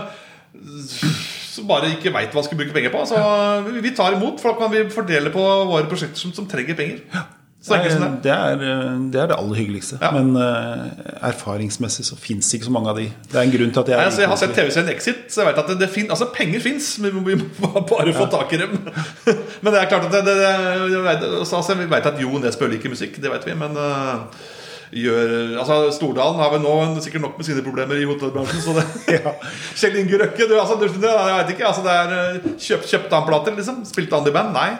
[1.60, 3.04] som bare ikke veit hva de skal bruke penger på.
[3.08, 3.20] Så
[3.68, 6.74] vi- vi tar imot, for da kan vi fordele på våre prosjekter som, som trenger
[6.78, 7.04] penger.
[7.14, 7.28] Ja.
[7.60, 8.22] Det er, som det.
[8.24, 9.98] det, er, eh, det er det aller hyggeligste.
[10.00, 10.10] Ja.
[10.16, 10.86] Men uh,
[11.28, 13.10] erfaringsmessig så fins ikke så mange av de.
[13.28, 15.42] Det er en grunn til at jeg Nei, altså, jeg har sett TV-serien Exit, så
[15.42, 16.88] jeg vet at det, det fin, altså, penger fins.
[17.04, 18.72] Men vi må bare få tak i dem.
[19.62, 23.20] men det er klart at det, jeg altså, Vi veit at Jo Nesbø liker musikk,
[23.20, 23.58] det vet vi.
[23.60, 24.24] Men uh,
[24.90, 28.62] gjør, altså, Stordalen har vel nå sikkert nok med sine problemer i hotellbransjen.
[28.64, 28.84] Så det,
[29.20, 29.34] Ja.
[29.78, 31.66] Kjell Inge Røkke du, altså, du, Jeg vet ikke.
[31.68, 33.82] Altså, det er eh, kjøpt, kjøpt han plater, liksom?
[33.88, 34.54] Spilte han i band?
[34.56, 34.70] Nei.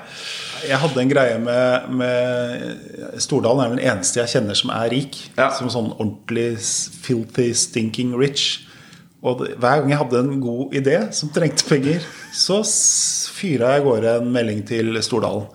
[0.61, 5.17] Jeg hadde en greie med, med Stordalen er den eneste jeg kjenner som er rik.
[5.39, 5.49] Ja.
[5.57, 6.51] Som sånn ordentlig
[7.05, 8.67] filthy, stinking rich.
[9.21, 12.63] Og hver gang jeg hadde en god idé som trengte penger, så
[13.37, 15.49] fyra jeg av gårde en melding til Stordalen.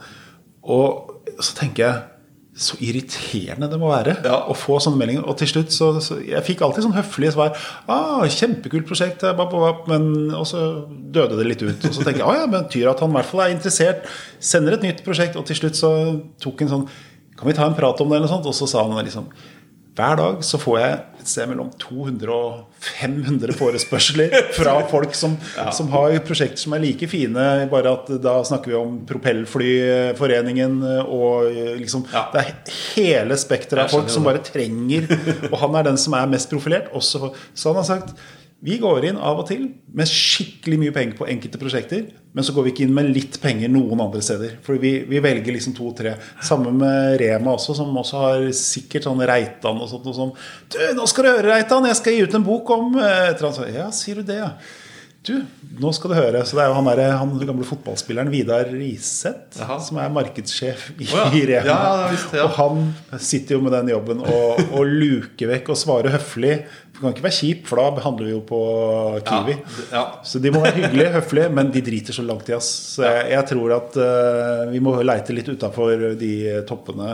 [0.65, 2.03] Og så tenker jeg
[2.55, 4.37] så irriterende det må være Ja.
[4.47, 5.25] å få sånne meldinger.
[5.27, 7.57] Og til slutt så, så Jeg fikk alltid sånn høflige svar.
[7.87, 11.83] Ah, 'Kjempekult prosjekt', bap, bap, bap, men Og så døde det litt ut.
[11.85, 14.05] Og så tenker jeg ah, ja, men betyr at han i hvert fall er interessert.
[14.39, 15.35] Sender et nytt prosjekt.
[15.35, 15.91] Og til slutt så
[16.39, 16.87] tok en sånn
[17.35, 18.47] Kan vi ta en prat om det, eller noe sånt?
[18.47, 19.27] Og så sa han liksom
[19.95, 25.37] hver dag så får jeg et sted mellom 200 og 500 forespørsler fra folk som,
[25.77, 31.51] som har prosjekter som er like fine, bare at da snakker vi om Propellflyforeningen og
[31.79, 32.27] liksom Ja.
[32.33, 35.07] Det er hele spekteret av folk som bare trenger
[35.49, 36.91] Og han er den som er mest profilert.
[36.95, 38.13] Også, så han har sagt
[38.63, 39.65] vi går inn av og til
[39.95, 42.05] med skikkelig mye penger på enkelte prosjekter,
[42.35, 44.55] men så går vi ikke inn med litt penger noen andre steder.
[44.65, 46.15] For vi, vi velger liksom to-tre.
[46.43, 50.07] Samme med Rema også, som også har sikkert sånn Reitan og sånt.
[50.09, 50.33] Og sånn.
[50.71, 53.45] Du, nå skal du høre, Reitan, jeg skal gi ut en bok om eh.
[53.75, 54.55] Ja, sier du det, ja.
[55.25, 55.39] Du,
[55.81, 56.41] nå skal du høre.
[56.45, 61.07] Så det er jo han, der, han gamle fotballspilleren Vidar Riseth, som er markedssjef i,
[61.07, 61.45] oh, ja.
[61.51, 61.69] Rema.
[61.69, 62.45] Ja, ja, visst, ja.
[62.45, 66.59] Og han sitter jo med den jobben og, og luker vekk og svarer høflig.
[66.95, 68.59] Det kan ikke være kjip, for da behandler vi jo på
[69.27, 69.55] Kiwi.
[69.91, 70.03] Ja.
[70.23, 72.69] Så de må være hyggelige, høflige, men de driter så langt i oss.
[72.95, 76.31] Så jeg, jeg tror at uh, vi må leite litt utafor de
[76.69, 77.09] toppene.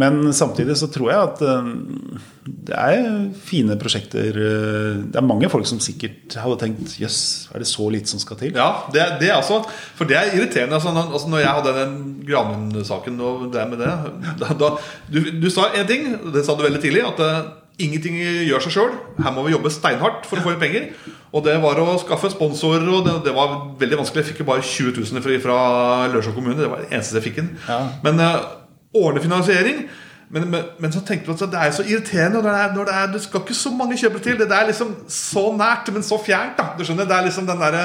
[0.00, 3.04] Men samtidig så tror jeg at uh, det er
[3.42, 4.36] fine prosjekter.
[4.38, 7.18] eh, Det er mange folk som sikkert hadde tenkt jøss,
[7.52, 8.54] er det så lite som skal til?
[8.54, 9.60] Ja, det, det er altså
[9.98, 10.78] For det er irriterende.
[10.78, 11.96] Altså, når, altså, når jeg hadde den
[12.28, 13.92] Granlund-saken og det med det
[14.40, 14.72] da, da,
[15.10, 18.94] du, du sa én ting, det sa du veldig tidlig, at ingenting gjør seg sjøl.
[19.20, 20.88] Her må vi jobbe steinhardt for å få inn penger.
[21.36, 24.24] Og det var å skaffe sponsorer, og det, det var veldig vanskelig.
[24.24, 25.60] Jeg fikk jo bare 20 000 fra,
[26.08, 26.58] Lørenskog kommune.
[26.60, 27.52] Det var det eneste jeg fikk inn.
[27.68, 27.82] Ja.
[28.06, 28.50] Men uh,
[28.96, 29.86] ordentlig finansiering
[30.28, 32.88] men, men, men så tenkte vi at det er så irriterende når det, er, når
[32.88, 34.38] det, er, det skal ikke så mange kjøpere til.
[34.40, 36.58] Det, det er liksom så nært, men så fjernt.
[36.58, 37.84] da Du skjønner, det er liksom den derre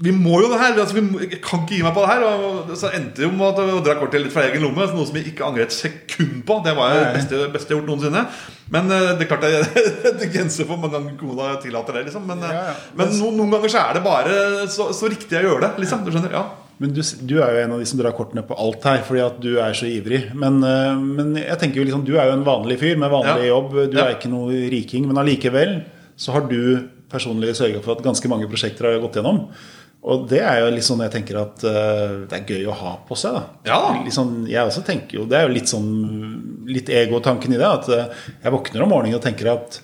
[0.00, 0.78] vi må jo det her.
[0.80, 2.22] Altså, vi må, jeg kan ikke gi meg på det her.
[2.24, 4.86] Og så endte jo med at å dra kortet litt fra egen lomme.
[4.94, 6.56] Noe som jeg ikke angrer et sekund på.
[6.64, 8.22] Det var det beste, beste jeg har gjort noensinne.
[8.72, 9.84] Men eh, det er klart det
[10.22, 12.06] det grenser for mange ganger kona tillater det.
[12.08, 12.24] Liksom.
[12.30, 12.74] Men, eh, Ja, ja.
[12.96, 14.38] men no, noen ganger så er det bare
[14.72, 15.70] så, så riktig jeg gjør det.
[15.84, 16.06] Liksom.
[16.06, 16.32] Du skjønner?
[16.38, 16.46] Ja.
[16.80, 19.20] Men du, du er jo en av de som drar kortene på alt her, fordi
[19.20, 20.22] at du er så ivrig.
[20.32, 23.50] Men, eh, men jeg tenker jo liksom, du er jo en vanlig fyr med vanlig
[23.50, 23.50] Ja.
[23.52, 23.76] jobb.
[23.92, 24.06] Du Ja.
[24.06, 25.04] er ikke noe riking.
[25.10, 25.82] Men allikevel
[26.16, 29.48] så har du personlig sørga for at ganske mange prosjekter har gått gjennom.
[30.02, 32.92] Og det er jo litt sånn jeg tenker at uh, det er gøy å ha
[33.04, 33.34] på seg.
[33.36, 33.42] da.
[33.68, 33.80] Ja.
[34.14, 35.90] Sånn, jeg også tenker jo, Det er jo litt sånn
[36.70, 37.68] litt egotanken i det.
[37.68, 39.80] At uh, jeg våkner om morgenen og tenker at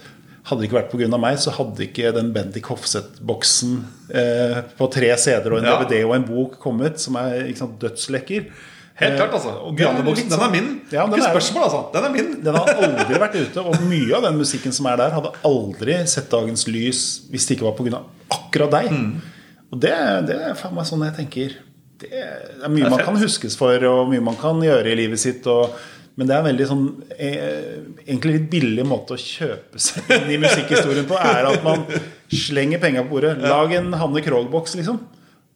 [0.47, 1.19] hadde det ikke vært pga.
[1.19, 3.77] meg, så hadde ikke den Bendik Hofseth-boksen
[4.15, 5.77] uh, på tre CD-er og en Ja.
[5.83, 8.49] DVD og en bok kommet, som er ikke sant, dødslekker.
[8.97, 9.53] Helt klart, altså.
[9.69, 10.69] Og litt den er min.
[10.89, 11.81] Ja, den ikke er- spørsmål, altså.
[11.93, 12.31] Den er min.
[12.47, 15.99] Den har aldri vært ute, og mye av den musikken som er der, hadde aldri
[16.09, 18.01] sett dagens lys hvis det ikke var pga.
[18.33, 18.93] akkurat deg.
[18.93, 19.36] Mm.
[19.75, 19.95] Og det,
[20.29, 21.59] det er faen meg sånn jeg tenker.
[22.01, 24.99] Det er mye Det er man kan huskes for, og mye man kan gjøre i
[24.99, 25.47] livet sitt.
[25.51, 25.75] Og,
[26.17, 27.73] men det er en veldig sånn eh,
[28.07, 31.85] Egentlig litt billig måte å kjøpe seg inn i musikkhistorien på, er at man
[32.33, 33.37] slenger penga på bordet.
[33.43, 35.03] Lag en Hanne Krogh-boks, liksom.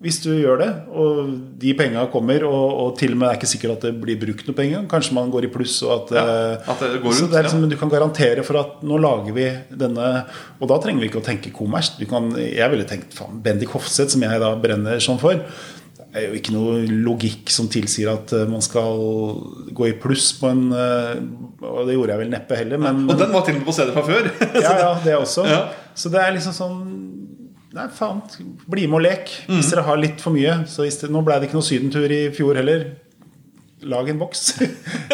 [0.01, 3.51] Hvis du gjør det, og de penga kommer, og, og til og med er ikke
[3.51, 6.23] sikkert at det blir brukt noe penger, kanskje man går i pluss og at, Ja,
[6.25, 7.67] eh, at det går så rundt, det er liksom.
[7.69, 9.45] Du kan garantere for at nå lager vi
[9.83, 10.07] denne
[10.57, 11.93] Og da trenger vi ikke å tenke kommers.
[11.99, 15.37] Du kan, jeg ville tenkt faen, Bendik Hofseth, som jeg da brenner sånn for.
[16.01, 19.05] Det er jo ikke noe logikk som tilsier at eh, man skal
[19.77, 21.21] gå i pluss på en eh,
[21.61, 23.77] Og det gjorde jeg vel neppe heller, men, Og den var til og med på
[23.77, 24.33] stedet fra før.
[24.65, 25.45] ja, ja, det også.
[25.45, 25.63] Ja.
[25.93, 26.81] Så det er liksom sånn
[27.77, 28.23] Nei, faen.
[28.71, 29.31] Bli med og lek.
[29.47, 30.65] Hvis dere har litt for mye.
[30.71, 32.89] Så nå ble det ikke noe sydentur i fjor heller.
[33.91, 34.59] Lag en boks.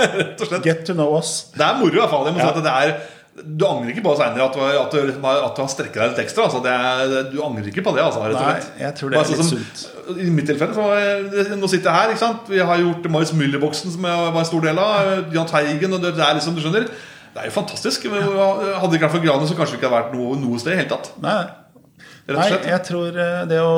[0.64, 1.52] Get to know us.
[1.54, 2.32] Det er moro i hvert fall.
[2.32, 2.48] Ja.
[2.56, 2.96] si det er
[3.36, 6.12] du angrer ikke på det senere at at du, liksom at du har strekket deg
[6.14, 6.46] litt ekstra.
[6.46, 8.00] Altså det er, du angrer ikke på det.
[8.00, 9.82] Altså, Nei, jeg tror det er litt sunt
[10.24, 12.14] I mitt tilfelle så jeg, Nå sitter jeg her.
[12.14, 12.48] ikke sant?
[12.48, 15.12] Vi har gjort Marius Müller-boksen, som jeg var en stor del av.
[15.36, 15.98] Jahn Teigen.
[15.98, 18.08] og det, det er liksom, du skjønner Det er jo fantastisk.
[18.08, 18.24] Ja.
[18.80, 20.72] Hadde det ikke vært for Graner, så kanskje det ikke hadde vært noe, noe sted
[20.72, 21.12] i hele tatt.
[21.20, 21.65] Nei.
[22.26, 23.74] Nei, jeg tror eh, det å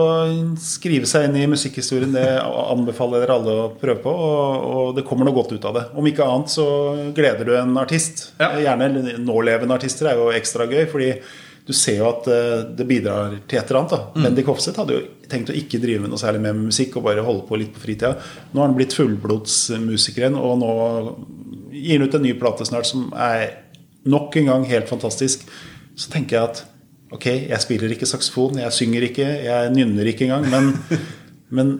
[0.62, 4.12] skrive seg inn i musikkhistorien, det anbefaler dere alle å prøve på.
[4.12, 5.82] Og, og det kommer noe godt ut av det.
[5.92, 6.68] Om ikke annet så
[7.16, 8.30] gleder du en artist.
[8.40, 8.54] Ja.
[8.64, 11.10] Gjerne nålevende artister er jo ekstra gøy, fordi
[11.68, 13.92] du ser jo at eh, det bidrar til et eller annet.
[13.92, 17.04] da Bendik Hofseth hadde jo tenkt å ikke drive med noe særlig med musikk og
[17.10, 18.14] bare holde på litt på fritida.
[18.54, 20.72] Nå har han blitt fullblodsmusiker igjen, og nå
[21.76, 23.50] gir han ut en ny plate snart som er
[24.08, 25.44] nok en gang helt fantastisk.
[26.00, 26.64] Så tenker jeg at
[27.14, 31.00] ok, jeg spiller ikke saksofon, jeg synger ikke, jeg nynner ikke engang, men,
[31.56, 31.72] men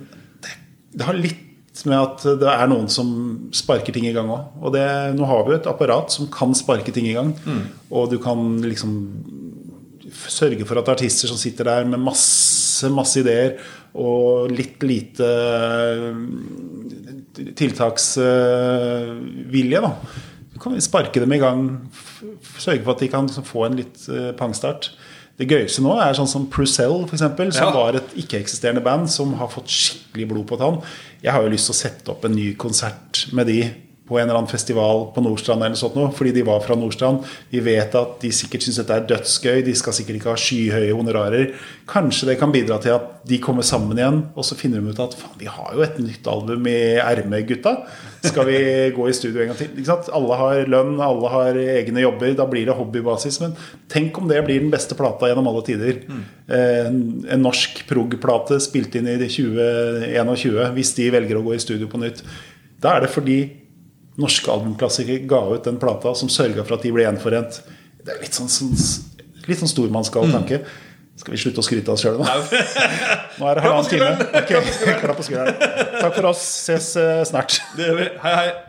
[0.45, 0.57] det,
[0.95, 1.45] det har litt
[1.87, 3.11] med at det er noen som
[3.55, 4.43] sparker ting i gang òg.
[4.59, 4.85] Og det,
[5.15, 7.31] nå har vi jo et apparat som kan sparke ting i gang.
[7.95, 8.97] Og du kan liksom
[10.09, 13.61] sørge for at artister som sitter der med masse, masse ideer
[13.99, 16.15] og litt lite eh,
[17.59, 19.91] tiltaksvilje, da.
[20.53, 21.61] Du kan sparke dem i gang,
[22.59, 24.83] sørge for at de kan liksom få en litt eh, pangstart.
[25.39, 27.73] Det gøyeste nå er sånn som Prucell, for eksempel, som Ja.
[27.73, 30.81] var et ikke-eksisterende band som har fått skikkelig blod på tann.
[31.23, 33.61] Jeg har jo lyst til å sette opp en ny konsert med de
[34.09, 37.27] på en eller annen festival på Nordstrand eller sånt noe, fordi de var fra Nordstrand.
[37.53, 40.97] Vi vet at de sikkert syns dette er dødsgøy, de skal sikkert ikke ha skyhøye
[40.97, 41.53] honorarer.
[41.89, 45.03] Kanskje det kan bidra til at de kommer sammen igjen, og så finner de ut
[45.05, 47.75] at faen, vi har jo et nytt album i ermet, gutta.
[48.25, 48.59] Skal vi
[48.97, 49.71] gå i studio en gang til?
[49.75, 50.11] Ikke sant?
[50.15, 52.35] Alle har lønn, alle har egne jobber.
[52.39, 53.41] Da blir det hobbybasis.
[53.45, 53.55] Men
[53.93, 56.03] tenk om det blir den beste plata gjennom alle tider.
[56.09, 56.25] Mm.
[56.59, 57.01] En,
[57.37, 62.01] en norsk prog-plate spilt inn i 2021, hvis de velger å gå i studio på
[62.03, 62.25] nytt.
[62.83, 63.41] Da er det fordi
[64.19, 67.61] norske albumklassikere ga ut den plata som sørga for at de ble gjenforent.
[68.03, 68.75] Det er litt sånn, sånn,
[69.47, 70.63] litt sånn stormannsgal tanke.
[71.19, 72.27] Skal vi slutte å skryte av oss sjøl nå?
[73.41, 74.31] Nå er det halvannen time.
[74.39, 74.55] Ok,
[75.03, 75.59] Klapp på skulderen.
[75.99, 76.47] Takk for oss.
[76.69, 77.59] Ses eh, snart.
[77.75, 78.11] Det gjør vi.
[78.23, 78.68] Hei, hei.